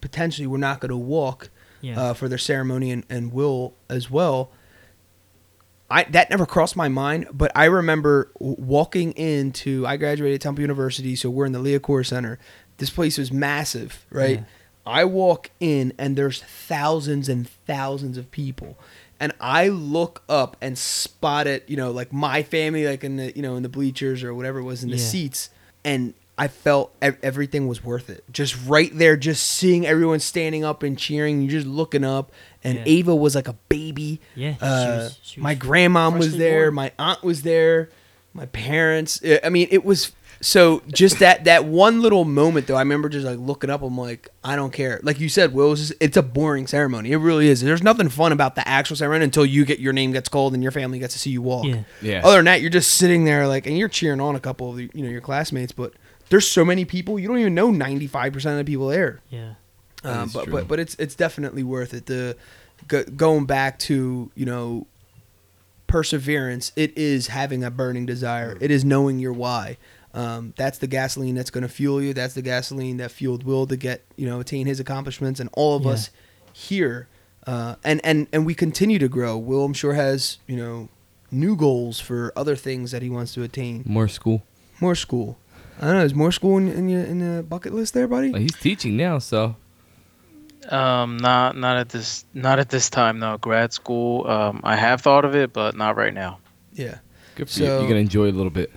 potentially 0.00 0.46
were 0.46 0.58
not 0.58 0.80
going 0.80 0.90
to 0.90 0.96
walk 0.96 1.50
uh, 1.98 2.14
for 2.14 2.28
their 2.28 2.38
ceremony, 2.38 2.90
and, 2.90 3.04
and 3.10 3.32
Will 3.32 3.74
as 3.88 4.10
well. 4.10 4.50
I 5.90 6.04
that 6.04 6.30
never 6.30 6.46
crossed 6.46 6.76
my 6.76 6.88
mind, 6.88 7.26
but 7.32 7.52
I 7.54 7.66
remember 7.66 8.30
w- 8.38 8.56
walking 8.58 9.12
into. 9.12 9.86
I 9.86 9.96
graduated 9.98 10.40
Temple 10.40 10.62
University, 10.62 11.14
so 11.16 11.28
we're 11.28 11.44
in 11.44 11.52
the 11.52 11.58
Liacouras 11.58 12.06
Center. 12.06 12.38
This 12.78 12.88
place 12.88 13.18
was 13.18 13.30
massive, 13.30 14.06
right? 14.10 14.38
Yeah. 14.38 14.44
I 14.84 15.04
walk 15.04 15.50
in, 15.60 15.92
and 15.98 16.16
there's 16.16 16.42
thousands 16.42 17.28
and 17.28 17.48
thousands 17.48 18.16
of 18.16 18.30
people, 18.30 18.76
and 19.22 19.32
I 19.40 19.68
look 19.68 20.22
up 20.28 20.56
and 20.60 20.76
spot 20.76 21.46
it. 21.46 21.64
You 21.70 21.76
know, 21.76 21.90
like 21.92 22.12
my 22.12 22.42
family, 22.42 22.84
like 22.86 23.04
in 23.04 23.16
the 23.16 23.32
you 23.36 23.40
know 23.42 23.54
in 23.56 23.62
the 23.62 23.68
bleachers 23.70 24.22
or 24.22 24.34
whatever 24.34 24.58
it 24.58 24.64
was 24.64 24.82
in 24.82 24.90
the 24.90 24.96
Yeah. 24.96 25.02
seats, 25.04 25.48
and 25.84 26.12
I 26.36 26.48
felt 26.48 26.92
ev- 27.00 27.18
everything 27.22 27.68
was 27.68 27.84
worth 27.84 28.10
it. 28.10 28.24
Just 28.32 28.56
right 28.66 28.90
there, 28.92 29.16
just 29.16 29.44
seeing 29.44 29.86
everyone 29.86 30.18
standing 30.18 30.64
up 30.64 30.82
and 30.82 30.98
cheering, 30.98 31.40
You're 31.42 31.50
just 31.60 31.66
looking 31.66 32.04
up, 32.04 32.32
and 32.64 32.78
Yeah. 32.78 32.84
Ava 32.86 33.14
was 33.14 33.34
like 33.34 33.48
a 33.48 33.56
baby. 33.68 34.18
Yeah, 34.34 34.54
she 34.54 34.60
Uh, 34.64 34.96
was- 34.96 35.18
she 35.22 35.40
my 35.40 35.52
was 35.52 35.58
grandma 35.58 36.10
was 36.10 36.36
there. 36.36 36.64
born. 36.64 36.74
My 36.74 36.92
aunt 36.98 37.22
was 37.22 37.42
there. 37.42 37.88
my 38.34 38.46
parents. 38.46 39.20
I 39.44 39.50
mean, 39.50 39.68
it 39.70 39.84
was 39.84 40.12
so 40.42 40.82
just 40.88 41.20
that 41.20 41.44
that 41.44 41.64
one 41.64 42.02
little 42.02 42.24
moment 42.24 42.66
though. 42.66 42.74
I 42.74 42.80
remember 42.80 43.08
just 43.08 43.24
like 43.24 43.38
looking 43.38 43.70
up. 43.70 43.80
I'm 43.80 43.96
like, 43.96 44.28
I 44.42 44.56
don't 44.56 44.72
care. 44.72 44.98
Like 45.04 45.20
you 45.20 45.28
said, 45.28 45.54
Will, 45.54 45.72
it's, 45.72 45.80
just- 45.88 45.94
it's 46.00 46.16
a 46.16 46.22
boring 46.22 46.66
ceremony. 46.66 47.12
It 47.12 47.16
really 47.18 47.46
is. 47.48 47.60
There's 47.60 47.82
nothing 47.82 48.08
fun 48.08 48.32
about 48.32 48.56
the 48.56 48.66
actual 48.66 48.96
ceremony 48.96 49.24
until 49.24 49.46
you 49.46 49.64
get 49.64 49.78
your 49.78 49.92
name 49.92 50.10
gets 50.10 50.28
called 50.28 50.52
and 50.52 50.62
your 50.62 50.72
family 50.72 50.98
gets 50.98 51.14
to 51.14 51.20
see 51.20 51.30
you 51.30 51.40
walk. 51.42 51.64
Yeah. 51.66 51.82
Yeah. 52.02 52.20
Other 52.24 52.36
than 52.38 52.46
that, 52.46 52.60
you're 52.60 52.70
just 52.70 52.94
sitting 52.94 53.24
there 53.24 53.46
like, 53.46 53.66
and 53.66 53.78
you're 53.78 53.88
cheering 53.88 54.20
on 54.20 54.34
a 54.34 54.40
couple 54.40 54.68
of 54.70 54.76
the, 54.76 54.90
you 54.92 55.04
know 55.04 55.10
your 55.10 55.20
classmates, 55.20 55.70
but 55.70 55.92
there's 56.28 56.48
so 56.48 56.64
many 56.64 56.84
people 56.84 57.18
you 57.20 57.28
don't 57.28 57.38
even 57.38 57.54
know 57.54 57.70
95 57.70 58.32
percent 58.32 58.58
of 58.58 58.66
the 58.66 58.70
people 58.70 58.88
there. 58.88 59.20
Yeah. 59.30 59.54
Um, 60.02 60.26
is 60.26 60.32
but, 60.32 60.44
true. 60.44 60.52
but 60.52 60.66
but 60.68 60.80
it's 60.80 60.96
it's 60.96 61.14
definitely 61.14 61.62
worth 61.62 61.94
it. 61.94 62.06
The 62.06 62.36
go, 62.88 63.04
going 63.04 63.46
back 63.46 63.78
to 63.80 64.32
you 64.34 64.44
know 64.46 64.88
perseverance. 65.86 66.72
It 66.74 66.96
is 66.96 67.28
having 67.28 67.62
a 67.62 67.70
burning 67.70 68.06
desire. 68.06 68.56
It 68.60 68.70
is 68.70 68.84
knowing 68.84 69.18
your 69.18 69.32
why. 69.32 69.76
Um, 70.14 70.52
that's 70.56 70.78
the 70.78 70.86
gasoline 70.86 71.34
that's 71.34 71.50
going 71.50 71.62
to 71.62 71.68
fuel 71.68 72.02
you. 72.02 72.12
That's 72.12 72.34
the 72.34 72.42
gasoline 72.42 72.98
that 72.98 73.10
fueled 73.10 73.44
Will 73.44 73.66
to 73.66 73.76
get 73.76 74.02
you 74.16 74.26
know 74.26 74.40
attain 74.40 74.66
his 74.66 74.78
accomplishments, 74.80 75.40
and 75.40 75.48
all 75.54 75.76
of 75.76 75.84
Yeah. 75.84 75.90
us 75.92 76.10
here. 76.52 77.08
Uh, 77.46 77.74
and 77.82 78.00
and 78.04 78.26
and 78.32 78.44
we 78.46 78.54
continue 78.54 78.98
to 78.98 79.08
grow. 79.08 79.36
Will 79.38 79.64
I'm 79.64 79.72
sure 79.74 79.94
has 79.94 80.38
you 80.46 80.56
know 80.56 80.88
new 81.30 81.56
goals 81.56 81.98
for 81.98 82.32
other 82.36 82.54
things 82.56 82.90
that 82.90 83.00
he 83.02 83.08
wants 83.10 83.32
to 83.34 83.42
attain. 83.42 83.82
More 83.86 84.06
school. 84.08 84.42
More 84.80 84.94
school. 84.94 85.38
I 85.80 85.86
don't 85.86 85.94
know. 85.96 86.04
Is 86.04 86.14
more 86.14 86.30
school 86.30 86.58
in, 86.58 86.68
in 86.68 86.88
your 86.90 87.02
in 87.04 87.18
the 87.20 87.42
bucket 87.42 87.72
list 87.72 87.94
there, 87.94 88.06
buddy? 88.06 88.30
Like, 88.30 88.42
he's 88.42 88.54
teaching 88.56 88.96
now, 88.96 89.18
so 89.18 89.56
Um, 90.68 91.16
not 91.16 91.56
not 91.56 91.76
at 91.78 91.88
this 91.88 92.24
not 92.34 92.58
at 92.58 92.68
this 92.68 92.88
time. 92.90 93.18
No, 93.18 93.38
grad 93.38 93.72
school. 93.72 94.26
Um, 94.28 94.60
I 94.62 94.76
have 94.76 95.00
thought 95.00 95.24
of 95.24 95.34
it, 95.34 95.52
but 95.52 95.76
not 95.76 95.96
right 95.96 96.14
now. 96.14 96.38
Yeah. 96.74 96.98
good 97.34 97.48
for 97.48 97.52
So- 97.54 97.64
you. 97.64 97.70
You're 97.70 97.88
gonna 97.88 98.00
enjoy 98.00 98.26
a 98.30 98.32
little 98.36 98.50
bit. 98.50 98.70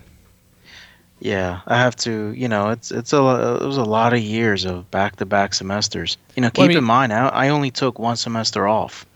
Yeah, 1.18 1.60
I 1.66 1.76
have 1.78 1.96
to. 1.96 2.32
You 2.36 2.48
know, 2.48 2.68
it's 2.70 2.90
it's 2.90 3.12
a 3.12 3.20
lo- 3.22 3.56
it 3.56 3.64
was 3.66 3.78
a 3.78 3.84
lot 3.84 4.12
of 4.12 4.20
years 4.20 4.64
of 4.66 4.90
back 4.90 5.16
to 5.16 5.26
back 5.26 5.54
semesters. 5.54 6.18
You 6.36 6.42
know, 6.42 6.48
keep 6.50 6.58
Well, 6.58 6.64
I 6.66 6.68
mean- 6.68 6.76
in 6.78 6.84
mind, 6.84 7.12
I, 7.12 7.28
I 7.28 7.48
only 7.48 7.70
took 7.70 7.98
one 7.98 8.16
semester 8.16 8.68
off. 8.68 9.06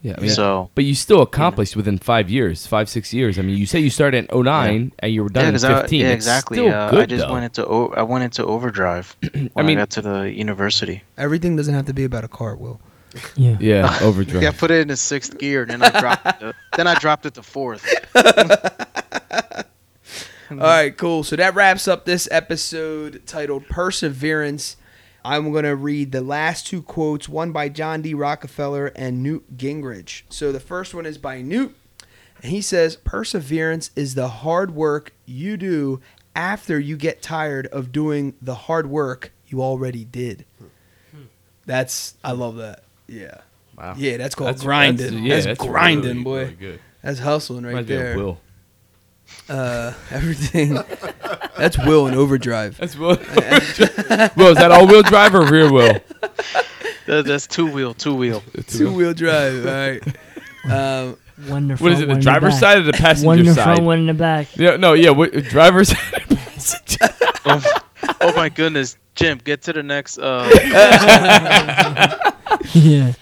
Yeah. 0.00 0.14
I 0.18 0.20
mean, 0.22 0.30
So 0.30 0.68
But 0.74 0.82
you 0.82 0.96
still 0.96 1.22
accomplished 1.22 1.76
within 1.76 1.96
five 1.98 2.28
years, 2.28 2.66
five 2.66 2.88
six 2.88 3.14
years. 3.14 3.38
I 3.38 3.42
mean, 3.42 3.56
you 3.56 3.66
say 3.66 3.78
you 3.78 3.88
started 3.90 4.26
in 4.28 4.42
09 4.44 4.92
and 4.98 5.12
you 5.12 5.22
were 5.22 5.28
done 5.28 5.44
yeah, 5.44 5.48
in 5.50 5.54
'cause 5.54 5.62
I, 5.64 5.80
15. 5.82 6.00
yeah, 6.00 6.06
It's 6.08 6.14
exactly. 6.16 6.56
Still 6.56 6.74
uh, 6.74 6.90
good 6.90 7.02
I 7.02 7.06
just 7.06 7.26
though. 7.28 7.32
went 7.32 7.44
into 7.44 7.64
o- 7.66 7.94
I 7.96 8.02
went 8.02 8.24
into 8.24 8.44
overdrive 8.44 9.14
when 9.32 9.50
I, 9.54 9.62
mean- 9.62 9.78
got 9.78 9.90
to 9.90 10.02
the 10.02 10.22
university. 10.32 11.04
Everything 11.16 11.54
doesn't 11.54 11.72
have 11.74 11.86
to 11.86 11.94
be 11.94 12.02
about 12.02 12.24
a 12.24 12.28
car, 12.28 12.56
Will. 12.56 12.80
Yeah. 13.36 13.58
yeah, 13.60 13.98
overdrive. 14.02 14.42
Yeah, 14.42 14.48
I 14.48 14.52
put 14.52 14.70
it 14.72 14.80
in 14.80 14.88
the 14.88 14.96
sixth 14.96 15.38
gear, 15.38 15.62
and 15.62 15.70
then 15.70 15.82
I 15.84 16.00
dropped 16.00 16.26
it. 16.26 16.34
To, 16.40 16.54
then 16.76 16.86
I 16.88 16.94
dropped 16.96 17.26
it 17.26 17.34
to 17.34 17.42
fourth. 17.44 17.84
All 20.60 20.66
right, 20.66 20.96
cool. 20.96 21.22
So 21.24 21.36
that 21.36 21.54
wraps 21.54 21.86
up 21.88 22.04
this 22.04 22.28
episode 22.30 23.22
titled 23.26 23.68
Perseverance. 23.68 24.76
I'm 25.24 25.52
going 25.52 25.64
to 25.64 25.76
read 25.76 26.10
the 26.12 26.20
last 26.20 26.66
two 26.66 26.82
quotes, 26.82 27.28
one 27.28 27.52
by 27.52 27.68
John 27.68 28.02
D. 28.02 28.12
Rockefeller 28.14 28.86
and 28.88 29.22
Newt 29.22 29.56
Gingrich. 29.56 30.22
So 30.28 30.50
the 30.52 30.58
first 30.60 30.94
one 30.94 31.06
is 31.06 31.16
by 31.18 31.40
Newt, 31.42 31.76
and 32.42 32.50
he 32.50 32.60
says, 32.60 32.96
Perseverance 32.96 33.90
is 33.94 34.14
the 34.16 34.28
hard 34.28 34.74
work 34.74 35.12
you 35.24 35.56
do 35.56 36.00
after 36.34 36.80
you 36.80 36.96
get 36.96 37.22
tired 37.22 37.66
of 37.68 37.92
doing 37.92 38.34
the 38.42 38.54
hard 38.54 38.88
work 38.88 39.32
you 39.46 39.62
already 39.62 40.04
did. 40.04 40.44
That's, 41.66 42.16
I 42.24 42.32
love 42.32 42.56
that. 42.56 42.82
Yeah. 43.06 43.38
Wow. 43.78 43.94
Yeah, 43.96 44.16
that's 44.16 44.34
called 44.34 44.48
That's- 44.48 44.64
grinding. 44.64 45.06
that's- 45.06 45.22
yeah, 45.22 45.34
That's, 45.34 45.46
that's 45.46 45.60
grinding, 45.60 46.04
really, 46.10 46.24
boy. 46.24 46.38
really 46.40 46.54
good. 46.54 46.80
That's 47.02 47.18
hustling 47.20 47.64
right 47.64 47.70
Reminds 47.70 47.88
me 47.90 47.94
of 47.96 48.02
there. 48.02 48.16
Will. 48.16 48.40
Uh, 49.48 49.92
everything. 50.10 50.78
that's 51.58 51.76
Will 51.78 52.06
in 52.06 52.14
overdrive. 52.14 52.76
That's 52.78 52.96
Will. 52.96 53.08
Will, 54.36 54.48
is 54.52 54.56
that 54.58 54.68
all 54.70 54.86
wheel 54.86 55.02
drive 55.02 55.34
or 55.34 55.44
rear 55.46 55.70
wheel? 55.70 55.98
That, 57.06 57.24
that's 57.26 57.46
two 57.46 57.66
wheel, 57.70 57.94
two 57.94 58.14
wheel. 58.14 58.42
Two 58.68 58.92
wheel 58.94 59.12
drive. 59.12 59.66
All 59.66 59.72
right. 59.72 60.02
Um, 60.64 61.16
One 61.48 61.62
in 61.64 61.68
the 61.68 61.72
What 61.74 61.78
front, 61.78 61.94
is 61.94 62.00
it? 62.00 62.08
The 62.08 62.14
driver's 62.20 62.54
back. 62.54 62.60
side 62.60 62.78
or 62.78 62.82
the 62.82 62.92
passenger 62.92 63.26
One 63.26 63.38
in 63.40 63.46
the 63.46 63.54
side? 63.54 63.64
front, 63.64 63.82
one 63.82 63.98
in 63.98 64.06
the 64.06 64.14
back. 64.14 64.56
Yeah, 64.56 64.76
no, 64.76 64.92
yeah, 64.92 65.10
what, 65.10 65.32
driver's 65.32 65.88
side. 65.88 66.24
passenger? 66.28 67.08
Oh, 67.44 67.60
oh 68.20 68.32
my 68.36 68.48
goodness, 68.48 68.96
Jim, 69.16 69.38
get 69.42 69.62
to 69.62 69.72
the 69.72 69.82
next. 69.82 70.16
Uh, 70.18 70.48
yeah. 72.72 73.12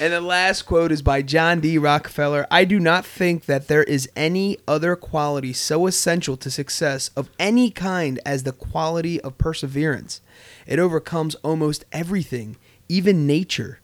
And 0.00 0.12
the 0.12 0.20
last 0.20 0.62
quote 0.62 0.92
is 0.92 1.02
by 1.02 1.22
John 1.22 1.60
D. 1.60 1.78
Rockefeller. 1.78 2.46
I 2.50 2.64
do 2.64 2.80
not 2.80 3.04
think 3.04 3.44
that 3.46 3.68
there 3.68 3.82
is 3.82 4.08
any 4.16 4.58
other 4.66 4.96
quality 4.96 5.52
so 5.52 5.86
essential 5.86 6.36
to 6.38 6.50
success 6.50 7.10
of 7.16 7.30
any 7.38 7.70
kind 7.70 8.20
as 8.24 8.44
the 8.44 8.52
quality 8.52 9.20
of 9.20 9.38
perseverance. 9.38 10.20
It 10.66 10.78
overcomes 10.78 11.34
almost 11.36 11.84
everything, 11.92 12.56
even 12.88 13.26
nature. 13.26 13.80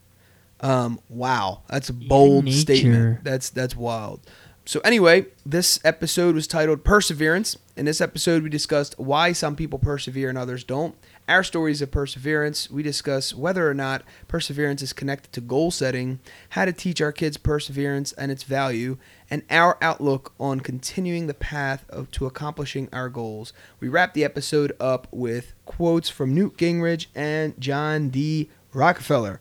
Um, 0.60 1.00
wow, 1.08 1.62
that's 1.68 1.88
a 1.88 1.92
bold 1.92 2.44
nature. 2.44 2.58
statement. 2.58 3.24
That's 3.24 3.50
that's 3.50 3.76
wild. 3.76 4.20
So 4.64 4.80
anyway, 4.80 5.26
this 5.44 5.80
episode 5.84 6.34
was 6.36 6.46
titled 6.46 6.84
Perseverance. 6.84 7.58
In 7.76 7.84
this 7.84 8.00
episode, 8.00 8.42
we 8.44 8.48
discussed 8.48 8.96
why 8.98 9.32
some 9.32 9.56
people 9.56 9.78
persevere 9.78 10.28
and 10.28 10.38
others 10.38 10.62
don't. 10.62 10.94
Our 11.28 11.44
stories 11.44 11.80
of 11.80 11.92
perseverance. 11.92 12.68
We 12.68 12.82
discuss 12.82 13.32
whether 13.32 13.70
or 13.70 13.74
not 13.74 14.02
perseverance 14.26 14.82
is 14.82 14.92
connected 14.92 15.32
to 15.32 15.40
goal 15.40 15.70
setting, 15.70 16.18
how 16.50 16.64
to 16.64 16.72
teach 16.72 17.00
our 17.00 17.12
kids 17.12 17.36
perseverance 17.36 18.12
and 18.14 18.32
its 18.32 18.42
value, 18.42 18.98
and 19.30 19.44
our 19.48 19.78
outlook 19.80 20.32
on 20.40 20.60
continuing 20.60 21.28
the 21.28 21.34
path 21.34 21.84
of, 21.88 22.10
to 22.12 22.26
accomplishing 22.26 22.88
our 22.92 23.08
goals. 23.08 23.52
We 23.78 23.88
wrap 23.88 24.14
the 24.14 24.24
episode 24.24 24.72
up 24.80 25.06
with 25.12 25.54
quotes 25.64 26.10
from 26.10 26.34
Newt 26.34 26.56
Gingrich 26.56 27.06
and 27.14 27.58
John 27.60 28.08
D. 28.08 28.50
Rockefeller. 28.72 29.40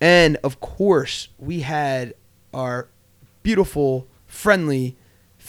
And 0.00 0.36
of 0.44 0.60
course, 0.60 1.28
we 1.38 1.60
had 1.60 2.14
our 2.54 2.88
beautiful, 3.42 4.06
friendly 4.26 4.96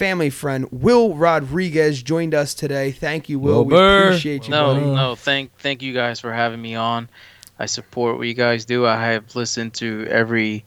family 0.01 0.31
friend 0.31 0.67
Will 0.71 1.13
Rodriguez 1.13 2.01
joined 2.01 2.33
us 2.33 2.55
today. 2.55 2.91
Thank 2.91 3.29
you, 3.29 3.37
Will. 3.37 3.63
We 3.63 3.75
appreciate 3.75 4.45
you, 4.45 4.49
no, 4.49 4.73
buddy. 4.73 4.85
no, 4.87 5.13
thank 5.13 5.55
thank 5.59 5.83
you 5.83 5.93
guys 5.93 6.19
for 6.19 6.33
having 6.33 6.59
me 6.59 6.73
on. 6.73 7.07
I 7.59 7.67
support 7.67 8.17
what 8.17 8.25
you 8.27 8.33
guys 8.33 8.65
do. 8.65 8.87
I 8.87 8.95
have 9.11 9.35
listened 9.35 9.75
to 9.75 10.07
every 10.09 10.65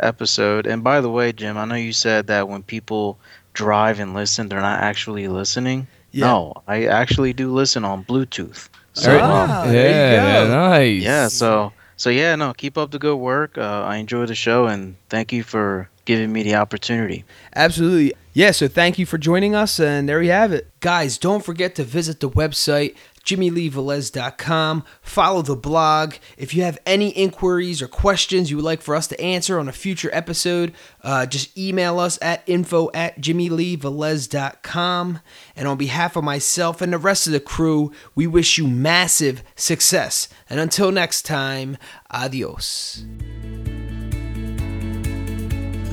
episode. 0.00 0.66
And 0.66 0.82
by 0.82 1.02
the 1.02 1.10
way, 1.10 1.30
Jim, 1.30 1.58
I 1.58 1.66
know 1.66 1.74
you 1.74 1.92
said 1.92 2.28
that 2.28 2.48
when 2.48 2.62
people 2.62 3.18
drive 3.52 4.00
and 4.00 4.14
listen, 4.14 4.48
they're 4.48 4.62
not 4.62 4.80
actually 4.80 5.28
listening. 5.28 5.86
Yeah. 6.12 6.28
No, 6.28 6.54
I 6.66 6.86
actually 6.86 7.34
do 7.34 7.52
listen 7.52 7.84
on 7.84 8.02
Bluetooth. 8.04 8.70
So, 8.94 9.10
Alright. 9.12 9.22
um, 9.24 9.50
Ah, 9.50 9.70
yeah, 9.70 10.46
nice. 10.48 11.02
yeah, 11.02 11.28
so 11.28 11.74
so 11.98 12.08
yeah, 12.08 12.34
no, 12.34 12.54
keep 12.54 12.78
up 12.78 12.92
the 12.92 12.98
good 12.98 13.16
work. 13.16 13.58
Uh, 13.58 13.82
I 13.82 13.96
enjoy 13.96 14.24
the 14.24 14.34
show, 14.34 14.68
and 14.68 14.96
thank 15.10 15.34
you 15.34 15.42
for 15.42 15.90
giving 16.10 16.32
me 16.32 16.42
the 16.42 16.56
opportunity. 16.56 17.24
Absolutely. 17.54 18.14
Yeah, 18.32 18.50
so 18.50 18.66
thank 18.66 18.98
you 18.98 19.06
for 19.06 19.16
joining 19.16 19.54
us, 19.54 19.78
and 19.78 20.08
there 20.08 20.20
you 20.20 20.32
have 20.32 20.52
it. 20.52 20.68
Guys, 20.80 21.18
don't 21.18 21.44
forget 21.44 21.76
to 21.76 21.84
visit 21.84 22.18
the 22.18 22.28
website, 22.28 22.96
jimmyleevelez.com. 23.24 24.84
Follow 25.02 25.42
the 25.42 25.54
blog. 25.54 26.14
If 26.36 26.52
you 26.52 26.64
have 26.64 26.80
any 26.84 27.10
inquiries 27.10 27.80
or 27.80 27.86
questions 27.86 28.50
you 28.50 28.56
would 28.56 28.64
like 28.64 28.82
for 28.82 28.96
us 28.96 29.06
to 29.08 29.20
answer 29.20 29.60
on 29.60 29.68
a 29.68 29.72
future 29.72 30.10
episode, 30.12 30.72
uh, 31.04 31.26
just 31.26 31.56
email 31.56 32.00
us 32.00 32.18
at 32.20 32.42
info 32.46 32.90
at 32.92 33.20
jimmyleevelez.com. 33.20 35.20
And 35.54 35.68
on 35.68 35.76
behalf 35.76 36.16
of 36.16 36.24
myself 36.24 36.80
and 36.80 36.92
the 36.92 36.98
rest 36.98 37.28
of 37.28 37.32
the 37.32 37.40
crew, 37.40 37.92
we 38.16 38.26
wish 38.26 38.58
you 38.58 38.66
massive 38.66 39.44
success. 39.54 40.28
And 40.48 40.58
until 40.58 40.90
next 40.90 41.22
time, 41.22 41.76
adios. 42.10 43.04